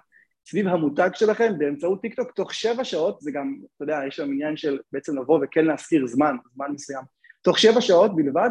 סביב 0.47 0.69
המותג 0.69 1.11
שלכם 1.15 1.53
באמצעות 1.59 2.03
טיק 2.03 2.15
טוק 2.15 2.31
תוך 2.31 2.55
שבע 2.55 2.85
שעות, 2.85 3.21
זה 3.21 3.31
גם, 3.31 3.55
אתה 3.77 3.85
יודע, 3.85 4.01
יש 4.09 4.17
שם 4.17 4.31
עניין 4.31 4.57
של 4.57 4.79
בעצם 4.93 5.19
לבוא 5.19 5.41
וכן 5.43 5.65
להזכיר 5.65 6.07
זמן, 6.07 6.37
זמן 6.55 6.67
מסוים, 6.73 7.03
תוך 7.43 7.59
שבע 7.59 7.81
שעות 7.81 8.17
בלבד, 8.17 8.51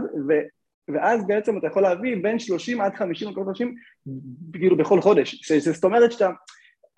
ואז 0.93 1.27
בעצם 1.27 1.57
אתה 1.57 1.67
יכול 1.67 1.83
להביא 1.83 2.15
בין 2.23 2.39
30 2.39 2.81
עד 2.81 2.95
50 2.95 3.29
מקומות 3.29 3.49
אנשים 3.49 3.75
כאילו 4.53 4.77
בכל 4.77 5.01
חודש. 5.01 5.51
זאת 5.59 5.83
אומרת 5.83 6.11
שאתה 6.11 6.29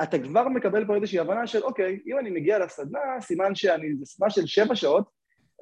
אתה 0.03 0.19
כבר 0.19 0.47
מקבל 0.47 0.85
פה 0.85 0.95
איזושהי 0.95 1.19
הבנה 1.19 1.47
של 1.47 1.63
אוקיי, 1.63 1.99
אם 2.07 2.19
אני 2.19 2.29
מגיע 2.29 2.59
לסדנה, 2.59 2.99
סימן 3.21 3.55
שאני, 3.55 3.95
זה 3.95 4.05
סדנה 4.05 4.29
של 4.29 4.45
שבע 4.45 4.75
שעות, 4.75 5.09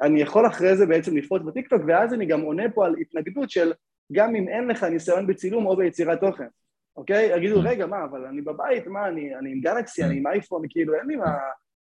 אני 0.01 0.21
יכול 0.21 0.47
אחרי 0.47 0.77
זה 0.77 0.85
בעצם 0.85 1.17
לפרוט 1.17 1.41
בטיקטוק, 1.41 1.81
ואז 1.87 2.13
אני 2.13 2.25
גם 2.25 2.41
עונה 2.41 2.63
פה 2.73 2.85
על 2.85 2.95
התנגדות 3.01 3.49
של 3.49 3.73
גם 4.11 4.35
אם 4.35 4.49
אין 4.49 4.67
לך 4.67 4.83
ניסיון 4.83 5.27
בצילום 5.27 5.65
או 5.65 5.75
ביצירת 5.75 6.19
תוכן, 6.19 6.47
אוקיי? 6.97 7.37
יגידו, 7.37 7.61
רגע, 7.63 7.85
מה, 7.85 8.03
אבל 8.03 8.25
אני 8.25 8.41
בבית, 8.41 8.87
מה, 8.87 9.07
אני, 9.07 9.35
אני 9.35 9.51
עם 9.51 9.61
גלקסי, 9.61 10.03
אני 10.03 10.17
עם 10.17 10.27
אייפון, 10.27 10.61
כאילו, 10.69 10.93
אין 10.93 11.07
לי 11.07 11.15
מה... 11.15 11.37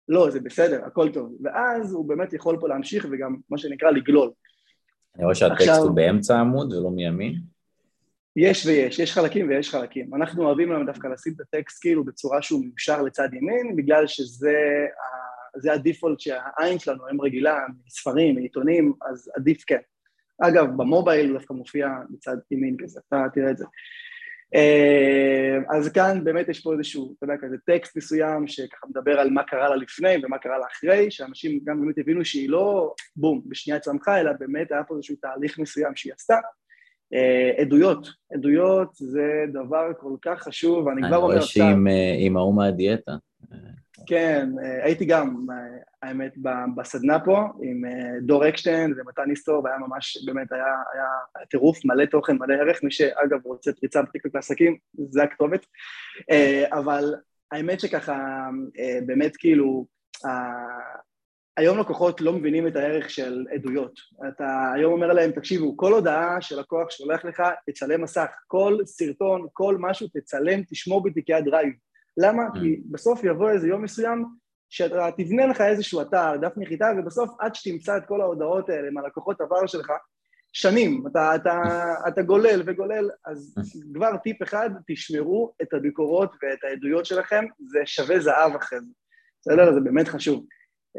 לא, 0.09 0.31
זה 0.31 0.41
בסדר, 0.41 0.85
הכל 0.85 1.13
טוב. 1.13 1.37
ואז 1.43 1.93
הוא 1.93 2.09
באמת 2.09 2.33
יכול 2.33 2.57
פה 2.61 2.69
להמשיך 2.69 3.07
וגם, 3.11 3.37
מה 3.51 3.59
שנקרא, 3.59 3.91
לגלול. 3.91 4.31
אני 5.19 5.25
רואה 5.25 5.35
שהטקסט 5.35 5.69
עכשיו, 5.69 5.83
הוא 5.83 5.91
באמצע 5.91 6.37
העמוד 6.37 6.73
ולא 6.73 6.91
מימין. 6.91 7.35
יש 8.37 8.67
ויש, 8.67 8.99
יש 8.99 9.13
חלקים 9.13 9.49
ויש 9.49 9.71
חלקים. 9.71 10.15
אנחנו 10.15 10.45
אוהבים 10.45 10.73
היום 10.73 10.87
דווקא 10.87 11.07
לשים 11.07 11.33
את 11.37 11.41
הטקסט 11.41 11.81
כאילו 11.81 12.05
בצורה 12.05 12.43
שהוא 12.43 12.65
מיושר 12.65 13.03
לצד 13.03 13.29
ימין, 13.33 13.77
בגלל 13.77 14.07
שזה 14.07 14.57
זה 15.57 15.73
הדיפולט 15.73 16.21
שהעין 16.21 16.79
שלנו 16.79 17.07
היום 17.07 17.21
רגילה, 17.21 17.59
מספרים, 17.87 18.35
מעיתונים, 18.35 18.93
אז 19.11 19.31
עדיף 19.37 19.65
כן. 19.67 19.79
אגב, 20.43 20.67
במובייל 20.77 21.33
דווקא 21.33 21.53
מופיע 21.53 21.89
בצד 22.11 22.37
ימין 22.51 22.77
כזה, 22.83 23.01
אתה 23.09 23.25
תראה 23.35 23.51
את 23.51 23.59
זה. 23.59 23.65
אז 25.71 25.89
כאן 25.89 26.25
באמת 26.25 26.49
יש 26.49 26.61
פה 26.61 26.73
איזשהו, 26.73 27.15
אתה 27.17 27.25
יודע, 27.25 27.35
כזה 27.41 27.57
טקסט 27.67 27.97
מסוים 27.97 28.47
שככה 28.47 28.87
מדבר 28.87 29.21
על 29.21 29.31
מה 29.31 29.43
קרה 29.43 29.69
לה 29.69 29.77
לפני 29.77 30.15
ומה 30.23 30.39
קרה 30.39 30.59
לה 30.59 30.65
אחרי, 30.73 31.11
שאנשים 31.11 31.61
גם 31.65 31.81
באמת 31.81 31.99
הבינו 31.99 32.25
שהיא 32.25 32.49
לא 32.49 32.95
בום, 33.17 33.43
בשנייה 33.47 33.81
צמחה, 33.81 34.21
אלא 34.21 34.33
באמת 34.41 34.73
היה 34.73 34.85
פה 34.85 34.95
איזשהו 34.95 35.17
תהליך 35.17 35.59
מסוים 35.59 35.97
שהיא 35.97 36.13
עשתה. 36.13 36.37
עדויות, 37.59 38.09
עדויות 38.35 38.91
זה 38.95 39.45
דבר 39.53 39.93
כל 40.01 40.17
כך 40.23 40.43
חשוב, 40.43 40.87
ואני 40.87 41.03
כבר 41.09 41.17
אומר 41.17 41.37
עכשיו... 41.37 41.67
אני 41.67 41.75
רואה 41.75 41.93
שהיא 42.17 42.27
עם 42.27 42.37
ההוא 42.37 42.55
מהדיאטה. 42.55 43.13
כן, 44.07 44.49
הייתי 44.83 45.05
גם, 45.05 45.47
האמת, 46.03 46.35
בסדנה 46.77 47.25
פה 47.25 47.39
עם 47.63 47.83
דור 48.23 48.49
אקשטיין 48.49 48.95
ומתן 48.97 49.31
היסטור, 49.31 49.65
והיה 49.65 49.79
ממש, 49.79 50.19
באמת, 50.27 50.53
היה, 50.53 50.65
היה 50.95 51.45
טירוף, 51.51 51.85
מלא 51.85 52.05
תוכן, 52.05 52.37
מלא 52.37 52.55
ערך, 52.55 52.83
מי 52.83 52.91
שאגב 52.91 53.39
רוצה 53.45 53.73
פריצה 53.73 54.03
בטיקטוק 54.03 54.35
לעסקים, 54.35 54.77
זה 55.11 55.23
הכתובת. 55.23 55.67
אבל 56.73 57.15
האמת 57.53 57.81
שככה, 57.81 58.49
באמת 59.07 59.37
כאילו, 59.37 59.87
היום 61.57 61.79
לקוחות 61.79 62.21
לא 62.21 62.33
מבינים 62.33 62.67
את 62.67 62.77
הערך 62.77 63.11
של 63.11 63.47
עדויות. 63.55 64.01
אתה 64.29 64.73
היום 64.75 64.93
אומר 64.93 65.13
להם, 65.13 65.31
תקשיבו, 65.31 65.77
כל 65.77 65.93
הודעה 65.93 66.41
של 66.41 66.61
לקוח 66.61 66.91
שולח 66.91 67.25
לך, 67.25 67.43
תצלם 67.67 68.03
מסך, 68.03 68.31
כל 68.47 68.79
סרטון, 68.85 69.47
כל 69.53 69.77
משהו, 69.79 70.09
תצלם, 70.09 70.63
תשמור 70.63 71.05
בתיקי 71.05 71.35
הדרייב. 71.35 71.73
למה? 72.19 72.43
Mm. 72.47 72.61
כי 72.61 72.81
בסוף 72.91 73.25
יבוא 73.25 73.51
איזה 73.51 73.69
יום 73.69 73.83
מסוים 73.83 74.25
שאתה 74.71 75.09
תבנה 75.17 75.47
לך 75.47 75.61
איזשהו 75.61 76.03
אתר, 76.03 76.37
דף 76.41 76.53
נחיתה, 76.57 76.87
ובסוף 76.99 77.31
עד 77.41 77.55
שתמצא 77.55 77.97
את 77.97 78.03
כל 78.09 78.21
ההודעות 78.21 78.69
האלה 78.69 78.91
מהלקוחות 78.91 79.41
עבר 79.41 79.67
שלך, 79.67 79.93
שנים, 80.53 81.05
אתה, 81.11 81.35
אתה, 81.35 81.63
אתה 82.09 82.23
גולל 82.23 82.63
וגולל, 82.67 83.11
אז 83.27 83.55
כבר 83.95 84.17
טיפ 84.17 84.43
אחד, 84.43 84.71
תשמרו 84.87 85.53
את 85.63 85.75
הביקורות 85.75 86.31
ואת 86.43 86.65
העדויות 86.65 87.07
שלכם, 87.07 87.45
זה 87.59 87.79
שווה 87.85 88.21
זהב 88.21 88.57
אחרי 88.57 88.81
זה. 88.81 88.93
בסדר? 89.41 89.73
זה 89.75 89.81
באמת 89.81 90.09
חשוב. 90.09 90.47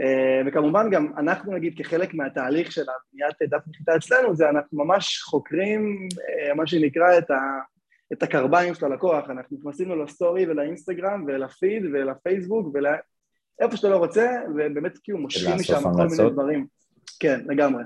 אה, 0.01 0.41
וכמובן 0.47 0.89
גם 0.89 1.13
אנחנו 1.17 1.53
נגיד 1.53 1.73
כחלק 1.77 2.13
מהתהליך 2.13 2.71
של 2.71 2.81
הבניית 2.81 3.35
דף 3.41 3.67
נחיתה 3.67 3.95
אצלנו, 3.95 4.35
זה 4.35 4.49
אנחנו 4.49 4.85
ממש 4.85 5.21
חוקרים 5.21 6.07
אה, 6.29 6.53
מה 6.53 6.67
שנקרא 6.67 7.17
את, 7.17 7.31
ה, 7.31 7.39
את 8.13 8.23
הקרביים 8.23 8.75
של 8.75 8.85
הלקוח, 8.85 9.29
אנחנו 9.29 9.57
נכנסים 9.57 9.89
לו 9.89 10.03
לסטורי 10.03 10.47
ולאינסטגרם 10.47 11.25
ולפיד 11.27 11.83
ולפייסבוק 11.85 12.67
ולאיפה 12.73 13.77
שאתה 13.77 13.89
לא 13.89 13.97
רוצה, 13.97 14.31
ובאמת 14.49 14.97
כאילו 15.03 15.17
מושכים 15.17 15.55
משם 15.55 15.81
כל 15.81 16.07
מיני 16.07 16.29
דברים. 16.31 16.65
כן, 17.19 17.39
לגמרי. 17.45 17.83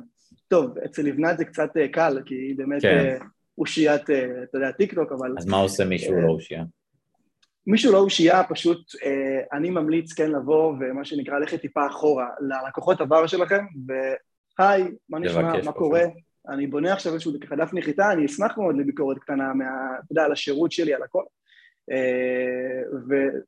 טוב, 0.48 0.78
אצל 0.78 1.02
לבנת 1.02 1.38
זה 1.38 1.46
קצת 1.46 1.78
אה, 1.78 1.88
קל, 1.88 2.22
כי 2.26 2.36
היא 2.36 2.58
באמת 2.58 2.82
כן. 2.82 3.18
אושיית, 3.58 4.02
אתה 4.04 4.58
יודע, 4.58 4.72
טיק 4.72 4.94
טוק, 4.94 5.12
אבל... 5.12 5.36
אז 5.38 5.46
מה 5.46 5.58
עושה 5.58 5.86
מישהו 5.86 6.22
לא 6.22 6.28
אושייה? 6.28 6.64
מישהו 7.68 7.92
לא 7.92 7.98
אושייה, 7.98 8.44
פשוט 8.44 8.96
אה, 9.06 9.58
אני 9.58 9.70
ממליץ 9.70 10.14
כן 10.14 10.32
לבוא 10.32 10.74
ומה 10.80 11.06
שנקרא 11.06 11.40
ללכת 11.40 11.62
טיפה 11.62 11.88
אחורה 11.88 12.28
ללקוחות 12.40 13.02
עבר 13.02 13.28
שלכם, 13.28 13.66
והי, 14.60 14.84
מה 15.10 15.20
נשמע, 15.20 15.54
מה 15.64 15.72
קורה? 15.72 16.02
אני 16.50 16.68
בונה 16.68 16.94
עכשיו 16.94 17.14
איזשהו 17.14 17.32
דף 17.58 17.74
נחיתה, 17.74 18.12
אני 18.12 18.26
אשמח 18.26 18.58
מאוד 18.58 18.78
לביקורת 18.78 19.20
קטנה, 19.20 19.54
מה, 19.54 19.66
אתה 20.00 20.12
יודע, 20.12 20.24
על 20.24 20.32
השירות 20.32 20.72
שלי, 20.72 20.94
על 20.94 21.04
הכל. 21.04 21.24
אה, 21.92 22.82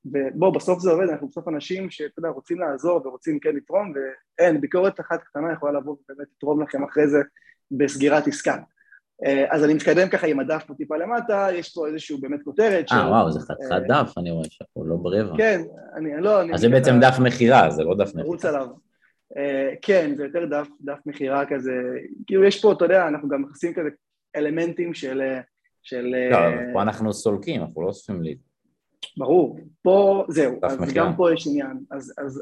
ובוא, 0.06 0.54
בסוף 0.54 0.80
זה 0.80 0.92
עובד, 0.92 1.10
אנחנו 1.10 1.28
בסוף 1.28 1.48
אנשים 1.48 1.90
שאתה 1.90 2.20
יודע, 2.20 2.30
רוצים 2.30 2.60
לעזור 2.60 3.08
ורוצים 3.08 3.40
כן 3.40 3.56
לתרום, 3.56 3.94
ואין, 3.96 4.62
ביקורת 4.62 5.00
אחת 5.00 5.24
קטנה 5.24 5.54
יכולה 5.54 5.80
לבוא 5.80 5.92
ובאמת 5.94 6.28
לתרום 6.38 6.62
לכם 6.62 6.84
אחרי 6.84 7.08
זה 7.08 7.20
בסגירת 7.72 8.28
עסקה. 8.28 8.58
אה, 9.26 9.46
אז 9.50 9.64
אני 9.64 9.74
מתקדם 9.74 10.10
ככה 10.10 10.28
עם 10.28 10.40
הדף 10.40 10.64
פה 10.68 10.74
טיפה 10.74 10.98
למטה, 10.98 11.48
יש 11.54 11.74
פה 11.74 11.88
איזשהו 11.88 12.18
באמת 12.22 12.40
כותרת. 12.44 12.86
אה, 12.92 13.10
וואו, 13.10 13.32
זה 13.32 13.40
חתיכת 13.40 13.72
אה, 13.72 13.80
דף, 13.80 14.14
אני 14.18 14.32
רואה 14.32 14.46
שאנחנו 14.50 14.86
לא 14.86 14.96
ברבע. 14.96 15.38
כן, 15.38 15.62
אני 15.96 16.22
לא... 16.22 16.54
אז 16.54 16.62
זה 16.62 16.70
בעצם 16.70 17.00
דף 17.02 17.16
מכירה, 17.20 17.72
זה 17.72 17.84
לא 17.84 17.96
דף 17.96 18.10
מכירה. 18.10 18.24
רוץ 18.24 18.46
עליו. 18.46 18.68
אה, 19.38 19.74
כן, 19.82 20.16
זה 20.16 20.24
יותר 20.24 20.46
דף, 20.46 20.68
דף 20.82 21.00
מכירה 21.06 21.46
כזה, 21.46 21.72
כאילו 22.28 22.44
יש 22.44 22.62
פה, 22.62 22.72
אתה 22.72 22.86
יודע, 22.86 23.08
אנחנו 23.08 23.30
גם 23.30 23.42
מכניסים 23.42 23.74
כזה 23.74 23.90
אלמנטים 24.36 24.94
של... 24.94 25.22
של... 25.84 26.16
לא, 26.32 26.38
פה 26.74 26.82
אנחנו 26.82 27.14
סולקים, 27.14 27.62
אנחנו 27.62 27.82
לא 27.82 27.88
אוספים 27.88 28.22
לי. 28.22 28.38
ברור, 29.18 29.60
פה, 29.82 30.26
זהו, 30.30 30.60
אז 30.64 30.94
גם 30.94 31.16
פה 31.16 31.34
יש 31.34 31.48
עניין, 31.48 31.78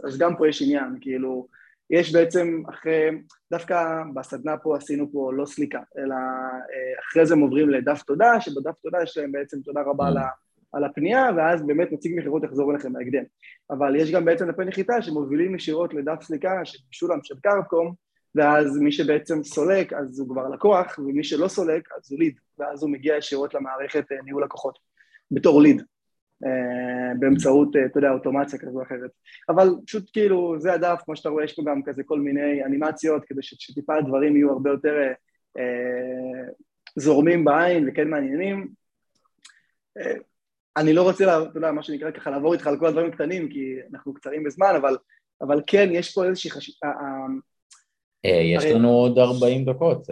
אז 0.03 0.17
גם 0.19 0.35
פה 0.37 0.49
יש 0.49 0.61
עניין, 0.61 0.97
כאילו... 1.01 1.47
יש 1.89 2.13
בעצם 2.13 2.63
אחרי, 2.69 3.09
דווקא 3.51 4.03
בסדנה 4.13 4.57
פה 4.57 4.77
עשינו 4.77 5.11
פה 5.11 5.31
לא 5.33 5.45
סליקה, 5.45 5.79
אלא 5.97 6.15
אה, 6.15 6.99
אחרי 7.09 7.25
זה 7.25 7.33
הם 7.33 7.39
עוברים 7.39 7.69
לדף 7.69 8.03
תודה, 8.03 8.41
שבדף 8.41 8.73
תודה 8.83 8.97
יש 9.03 9.17
להם 9.17 9.31
בעצם 9.31 9.61
תודה 9.61 9.81
רבה 9.81 10.07
על, 10.07 10.17
על 10.73 10.83
הפנייה, 10.83 11.29
ואז 11.37 11.65
באמת 11.65 11.91
נציג 11.91 12.19
מכירות 12.19 12.43
יחזור 12.43 12.71
אליכם 12.71 12.93
בהקדם. 12.93 13.23
אבל 13.69 13.95
יש 13.95 14.11
גם 14.11 14.25
בעצם 14.25 14.51
דפי 14.51 14.65
נחיתה 14.65 15.01
שמובילים 15.01 15.55
ישירות 15.55 15.93
לדף 15.93 16.21
סליקה 16.21 16.65
של 16.65 16.77
משולם 16.89 17.19
של 17.23 17.35
קרקום, 17.43 17.93
ואז 18.35 18.77
מי 18.77 18.91
שבעצם 18.91 19.43
סולק 19.43 19.93
אז 19.93 20.19
הוא 20.19 20.29
כבר 20.29 20.49
לקוח, 20.49 20.99
ומי 20.99 21.23
שלא 21.23 21.47
סולק 21.47 21.89
אז 21.97 22.11
הוא 22.11 22.19
ליד, 22.19 22.35
ואז 22.59 22.83
הוא 22.83 22.91
מגיע 22.91 23.17
ישירות 23.17 23.53
למערכת 23.53 24.11
אה, 24.11 24.17
ניהול 24.23 24.43
לקוחות, 24.43 24.79
בתור 25.31 25.61
ליד. 25.61 25.81
אה, 26.45 27.13
באמצעות, 27.19 27.75
אה, 27.75 27.85
אתה 27.85 27.97
יודע, 27.97 28.11
אוטומציה 28.11 28.59
כזו 28.59 28.77
או 28.77 28.83
אחרת. 28.83 29.11
אבל 29.49 29.69
פשוט 29.85 30.09
כאילו, 30.13 30.55
זה 30.59 30.73
הדף, 30.73 31.01
כמו 31.05 31.15
שאתה 31.15 31.29
רואה, 31.29 31.43
יש 31.43 31.55
פה 31.55 31.61
גם 31.65 31.83
כזה 31.83 32.03
כל 32.03 32.19
מיני 32.19 32.63
אנימציות, 32.65 33.25
כדי 33.25 33.41
שטיפה 33.41 33.95
הדברים 33.95 34.35
יהיו 34.35 34.51
הרבה 34.51 34.69
יותר 34.69 34.95
אה, 35.57 36.51
זורמים 36.95 37.45
בעין 37.45 37.89
וכן 37.89 38.09
מעניינים. 38.09 38.67
אה, 39.97 40.13
אני 40.77 40.93
לא 40.93 41.03
רוצה, 41.03 41.43
אתה 41.43 41.57
יודע, 41.57 41.71
מה 41.71 41.83
שנקרא 41.83 42.11
ככה, 42.11 42.29
לעבור 42.29 42.53
איתך 42.53 42.67
על 42.67 42.79
כל 42.79 42.85
הדברים 42.85 43.09
הקטנים, 43.09 43.49
כי 43.49 43.75
אנחנו 43.93 44.13
קצרים 44.13 44.43
בזמן, 44.43 44.75
אבל, 44.81 44.97
אבל 45.41 45.61
כן, 45.67 45.89
יש 45.91 46.13
פה 46.13 46.25
איזושהי 46.25 46.51
חשיבה... 46.51 46.87
יש 48.23 48.65
לנו 48.65 48.89
עוד 48.89 49.19
40 49.19 49.65
דקות. 49.65 50.07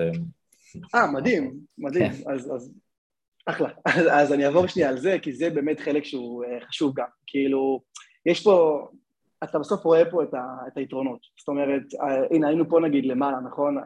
אה, 0.96 1.12
מדהים, 1.12 1.60
מדהים. 1.78 2.12
כן. 2.12 2.32
אז, 2.32 2.52
אז 2.56 2.74
אחלה. 3.46 3.70
אז, 3.86 4.06
אז 4.12 4.34
אני 4.34 4.46
אעבור 4.46 4.68
שנייה 4.68 4.90
על 4.90 4.98
זה, 4.98 5.18
כי 5.22 5.34
זה 5.34 5.50
באמת 5.50 5.80
חלק 5.80 6.04
שהוא 6.04 6.44
חשוב 6.68 6.94
גם. 6.96 7.08
כאילו, 7.28 7.82
יש 8.26 8.44
פה, 8.44 8.88
אתה 9.44 9.60
בסוף 9.60 9.86
רואה 9.86 10.12
פה 10.12 10.24
את, 10.24 10.34
ה, 10.34 10.44
את 10.68 10.78
היתרונות. 10.78 11.20
זאת 11.40 11.48
אומרת, 11.48 11.84
הנה, 12.32 12.48
היינו 12.48 12.70
פה 12.70 12.80
נגיד 12.80 13.06
למעלה, 13.06 13.38
נכון? 13.40 13.78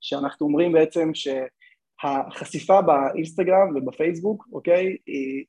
שאנחנו 0.00 0.46
אומרים 0.46 0.72
בעצם 0.72 1.10
שהחשיפה 1.14 2.82
באינסטגרם 2.82 3.76
ובפייסבוק, 3.76 4.48
אוקיי, 4.52 4.96
היא 5.06 5.44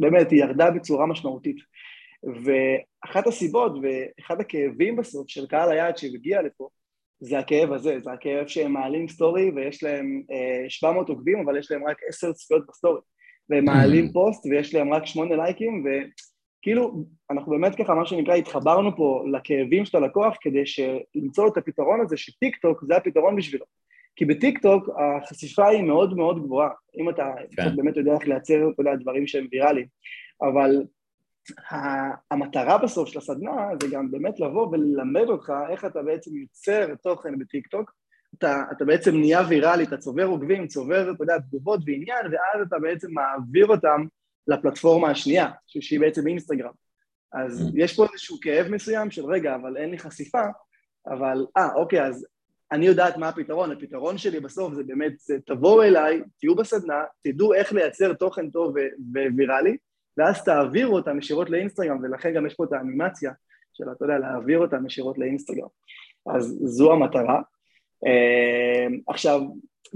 באמת, 0.00 0.30
היא 0.30 0.40
ירדה 0.40 0.70
בצורה 0.70 1.06
משמעותית. 1.06 1.56
ואחת 2.44 3.26
הסיבות 3.26 3.72
ואחד 3.82 4.40
הכאבים 4.40 4.96
בסוף 4.96 5.28
של 5.28 5.46
קהל 5.46 5.70
היעד 5.70 5.96
שהגיע 5.98 6.42
לפה, 6.42 6.68
זה 7.20 7.38
הכאב 7.38 7.72
הזה, 7.72 7.98
זה 8.00 8.12
הכאב 8.12 8.46
שהם 8.46 8.72
מעלים 8.72 9.08
סטורי 9.08 9.50
ויש 9.50 9.82
להם 9.82 10.22
אה, 10.30 10.64
700 10.68 11.08
עוקבים 11.08 11.38
אבל 11.38 11.58
יש 11.58 11.70
להם 11.70 11.88
רק 11.88 11.96
10 12.08 12.32
צפיות 12.32 12.66
בסטורי 12.68 13.00
והם 13.50 13.64
מעלים 13.64 14.06
mm. 14.06 14.12
פוסט 14.12 14.46
ויש 14.46 14.74
להם 14.74 14.92
רק 14.92 15.06
8 15.06 15.36
לייקים 15.36 15.84
וכאילו 15.84 17.04
אנחנו 17.30 17.52
באמת 17.52 17.74
ככה 17.74 17.94
מה 17.94 18.06
שנקרא 18.06 18.34
התחברנו 18.34 18.96
פה 18.96 19.24
לכאבים 19.32 19.84
של 19.84 19.96
הלקוח 19.96 20.36
כדי 20.40 20.62
למצוא 21.14 21.48
את 21.48 21.56
הפתרון 21.56 22.00
הזה 22.00 22.16
שטיק 22.16 22.56
טוק 22.56 22.84
זה 22.84 22.96
הפתרון 22.96 23.36
בשבילו 23.36 23.64
כי 24.18 24.24
בטיק 24.24 24.58
טוק 24.58 24.88
החשיפה 24.98 25.66
היא 25.66 25.82
מאוד 25.82 26.16
מאוד 26.16 26.42
גבוהה 26.44 26.70
אם 27.00 27.10
אתה 27.10 27.32
כן. 27.56 27.76
באמת 27.76 27.96
יודע 27.96 28.14
איך 28.14 28.28
לייצר 28.28 28.70
אתה 28.74 28.80
יודע, 28.80 28.94
דברים 28.94 29.26
שהם 29.26 29.46
ויראליים 29.52 29.86
אבל 30.42 30.82
המטרה 32.30 32.78
בסוף 32.78 33.08
של 33.08 33.18
הסדנה 33.18 33.68
זה 33.82 33.88
גם 33.90 34.10
באמת 34.10 34.40
לבוא 34.40 34.68
וללמד 34.68 35.28
אותך 35.28 35.52
איך 35.70 35.84
אתה 35.84 36.02
בעצם 36.02 36.36
יוצר 36.36 36.94
תוכן 36.94 37.38
בטיקטוק, 37.38 37.92
אתה, 38.38 38.62
אתה 38.72 38.84
בעצם 38.84 39.16
נהיה 39.16 39.40
ויראלי, 39.48 39.84
אתה 39.84 39.96
צובר 39.96 40.24
עוקבים, 40.24 40.66
צובר, 40.66 41.10
אתה 41.10 41.22
יודע, 41.22 41.38
תגובות 41.38 41.80
ועניין, 41.86 42.26
ואז 42.26 42.66
אתה 42.66 42.78
בעצם 42.78 43.08
מעביר 43.10 43.66
אותם 43.66 44.04
לפלטפורמה 44.46 45.10
השנייה, 45.10 45.50
שהיא 45.66 46.00
בעצם 46.00 46.26
אינסטגרם. 46.26 46.72
אז 47.32 47.60
mm. 47.60 47.72
יש 47.74 47.96
פה 47.96 48.06
איזשהו 48.12 48.38
כאב 48.42 48.68
מסוים 48.68 49.10
של 49.10 49.24
רגע, 49.24 49.54
אבל 49.54 49.76
אין 49.76 49.90
לי 49.90 49.98
חשיפה, 49.98 50.42
אבל, 51.06 51.46
אה, 51.56 51.74
אוקיי, 51.74 52.06
אז 52.06 52.26
אני 52.72 52.86
יודעת 52.86 53.16
מה 53.16 53.28
הפתרון, 53.28 53.72
הפתרון 53.72 54.18
שלי 54.18 54.40
בסוף 54.40 54.74
זה 54.74 54.82
באמת, 54.84 55.12
זה 55.18 55.38
תבואו 55.46 55.82
אליי, 55.82 56.22
תהיו 56.40 56.54
בסדנה, 56.54 57.04
תדעו 57.22 57.54
איך 57.54 57.72
לייצר 57.72 58.12
תוכן 58.12 58.50
טוב 58.50 58.74
וויראלי, 59.34 59.76
ואז 60.16 60.44
תעבירו 60.44 60.96
אותם 60.96 61.18
ישירות 61.18 61.50
לאינסטגרם, 61.50 61.98
ולכן 62.02 62.34
גם 62.34 62.46
יש 62.46 62.54
פה 62.54 62.64
את 62.64 62.72
האנימציה 62.72 63.32
של, 63.74 63.84
אתה 63.92 64.04
יודע, 64.04 64.18
להעביר 64.18 64.58
אותם 64.58 64.86
ישירות 64.86 65.18
לאינסטגרם. 65.18 65.68
אז 66.26 66.58
זו 66.64 66.92
המטרה. 66.92 67.40
אמ, 68.06 69.00
עכשיו, 69.08 69.40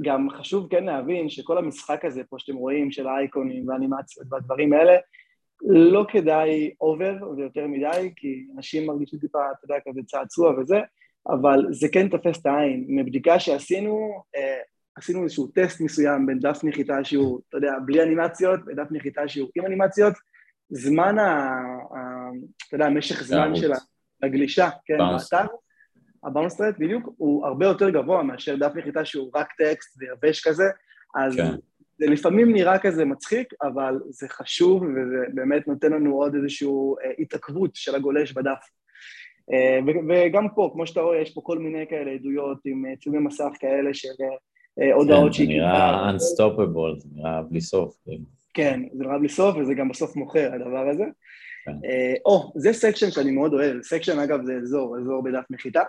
גם 0.01 0.31
חשוב 0.31 0.69
כן 0.71 0.85
להבין 0.85 1.29
שכל 1.29 1.59
המשחק 1.59 2.05
הזה 2.05 2.25
פה 2.25 2.37
שאתם 2.39 2.57
רואים 2.57 2.91
של 2.91 3.07
האייקונים 3.07 3.69
והאנימציות 3.69 4.27
והדברים 4.31 4.73
האלה, 4.73 4.97
לא 5.63 6.07
כדאי 6.09 6.75
אובר 6.81 7.15
ויותר 7.37 7.67
מדי, 7.67 8.13
כי 8.17 8.47
אנשים 8.57 8.87
מרגישים 8.87 9.19
טיפה, 9.19 9.39
אתה 9.39 9.65
יודע, 9.65 9.75
כזה 9.89 10.01
צעצוע 10.07 10.61
וזה, 10.61 10.81
אבל 11.29 11.67
זה 11.71 11.89
כן 11.93 12.09
תופס 12.09 12.41
את 12.41 12.47
העין. 12.47 12.85
מבדיקה 12.89 13.39
שעשינו, 13.39 14.23
אה, 14.37 14.59
עשינו 14.97 15.25
איזשהו 15.25 15.47
טסט 15.47 15.81
מסוים 15.81 16.27
בין 16.27 16.39
דף 16.39 16.61
נחיתה 16.65 17.05
שהוא, 17.05 17.41
אתה 17.49 17.57
יודע, 17.57 17.73
בלי 17.87 18.03
אנימציות, 18.03 18.61
ודף 18.67 18.87
נחיתה 18.91 19.29
שהוא 19.29 19.49
עם 19.57 19.67
אנימציות, 19.67 20.15
זמן 20.71 21.19
ה... 21.19 21.51
אתה 22.69 22.77
יודע, 22.77 22.89
משך 22.89 23.23
זמן 23.23 23.55
של 23.55 23.73
הגלישה, 24.23 24.69
כן, 24.85 24.99
באתר, 24.99 25.47
הבאונס 26.25 26.61
רייט 26.61 26.77
בדיוק, 26.79 27.09
הוא 27.17 27.47
הרבה 27.47 27.67
יותר 27.67 27.91
גבוה 27.91 28.23
מאשר 28.23 28.57
דף 28.57 28.73
נחיתה 28.75 29.05
שהוא 29.05 29.31
רק 29.35 29.53
טקסט 29.59 29.99
ויבש 29.99 30.49
כזה, 30.49 30.65
אז 31.17 31.37
כן. 31.37 31.51
זה 31.99 32.07
לפעמים 32.07 32.53
נראה 32.53 32.79
כזה 32.79 33.05
מצחיק, 33.05 33.53
אבל 33.63 34.01
זה 34.09 34.29
חשוב 34.29 34.83
וזה 34.83 35.25
באמת 35.35 35.69
נותן 35.69 35.93
לנו 35.93 36.15
עוד 36.15 36.35
איזושהי 36.35 36.69
אה, 37.05 37.11
התעכבות 37.19 37.71
של 37.75 37.95
הגולש 37.95 38.33
בדף. 38.33 38.69
אה, 39.53 39.79
וגם 40.09 40.49
פה, 40.55 40.71
כמו 40.73 40.87
שאתה 40.87 41.01
רואה, 41.01 41.19
יש 41.19 41.35
פה 41.35 41.41
כל 41.45 41.59
מיני 41.59 41.87
כאלה 41.87 42.11
עדויות 42.11 42.59
עם 42.65 42.87
אה, 42.87 42.97
צילומי 42.97 43.27
מסך 43.27 43.51
כאלה 43.61 43.95
של 43.95 44.09
הודעות 44.95 45.27
כן, 45.27 45.33
שהיא... 45.33 45.47
זה 45.47 45.53
נראה 45.53 46.11
unstoppable, 46.11 46.99
זה 46.99 47.09
נראה 47.15 47.43
בלי 47.43 47.61
סוף. 47.61 47.97
כן. 48.07 48.13
כן, 48.55 48.81
זה 48.93 49.05
נראה 49.05 49.19
בלי 49.19 49.29
סוף 49.29 49.57
וזה 49.57 49.75
גם 49.75 49.89
בסוף 49.89 50.17
מוכר 50.17 50.51
הדבר 50.55 50.89
הזה. 50.89 51.05
כן. 51.65 51.73
או, 52.27 52.53
זה 52.57 52.73
section 52.73 53.11
שאני 53.11 53.31
מאוד 53.31 53.55
אוהב, 53.55 53.83
section 53.83 54.19
אגב 54.19 54.45
זה 54.45 54.55
אזור, 54.63 54.99
אזור 54.99 55.23
בדף 55.23 55.45
נחיתה. 55.51 55.83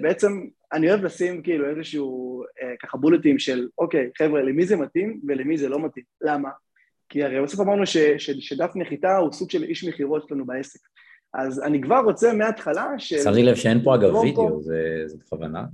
בעצם 0.00 0.46
אני 0.72 0.90
אוהב 0.90 1.04
לשים 1.04 1.42
כאילו 1.42 1.70
איזשהו 1.70 2.42
ככה 2.82 2.98
בולטים 2.98 3.38
של 3.38 3.68
אוקיי, 3.78 4.10
חבר'ה, 4.18 4.42
למי 4.42 4.66
זה 4.66 4.76
מתאים 4.76 5.20
ולמי 5.28 5.58
זה 5.58 5.68
לא 5.68 5.80
מתאים. 5.80 6.04
למה? 6.20 6.50
כי 7.08 7.22
הרי 7.22 7.42
בסוף 7.42 7.60
אמרנו 7.60 7.82
שדף 8.16 8.70
נחיתה 8.74 9.16
הוא 9.16 9.32
סוג 9.32 9.50
של 9.50 9.62
איש 9.62 9.84
מכירות 9.84 10.28
שלנו 10.28 10.46
בעסק. 10.46 10.80
אז 11.34 11.62
אני 11.62 11.80
כבר 11.80 12.00
רוצה 12.04 12.32
מההתחלה 12.32 12.88
ש... 12.98 13.14
שמתי 13.14 13.42
לב 13.42 13.54
שאין 13.54 13.82
פה 13.82 13.94
אגב 13.94 14.14
וידאו, 14.14 14.62
זה, 14.62 15.04
בכוונה? 15.18 15.64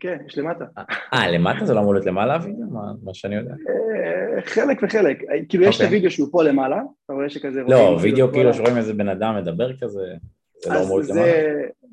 כן, 0.00 0.18
יש 0.26 0.38
למטה. 0.38 0.64
אה, 1.14 1.30
למטה 1.30 1.66
זה 1.66 1.74
לא 1.74 1.80
אמור 1.80 1.94
להיות 1.94 2.06
למעלה 2.06 2.36
הוידאו? 2.36 2.66
מה, 3.02 3.14
שאני 3.14 3.34
יודע. 3.34 3.50
אה, 3.50 4.42
חלק 4.42 4.80
וחלק. 4.82 5.18
כאילו 5.48 5.64
יש 5.64 5.76
את 5.76 5.80
אוקיי. 5.80 5.96
הוידאו 5.96 6.10
שהוא 6.10 6.28
פה 6.32 6.42
למעלה, 6.42 6.82
אתה 7.04 7.12
רואה 7.12 7.30
שכזה... 7.30 7.62
לא, 7.68 7.98
וידאו 8.02 8.32
כאילו 8.32 8.54
שרואים 8.54 8.76
איזה 8.76 8.94
בן 8.94 9.08
אדם 9.08 9.36
מדבר 9.36 9.76
כזה, 9.76 10.00
זה 10.64 10.70
לא 10.72 10.82
אמור 10.82 10.98
להיות 10.98 11.10
למעלה. 11.10 11.32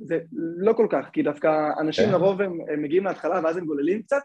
זה 0.01 0.19
לא 0.57 0.73
כל 0.73 0.87
כך, 0.89 1.05
כי 1.13 1.23
דווקא 1.23 1.69
אנשים 1.79 2.05
כן. 2.05 2.11
לרוב 2.11 2.41
הם 2.41 2.59
מגיעים 2.77 3.05
להתחלה 3.05 3.39
ואז 3.43 3.57
הם 3.57 3.65
גוללים 3.65 4.01
קצת, 4.01 4.21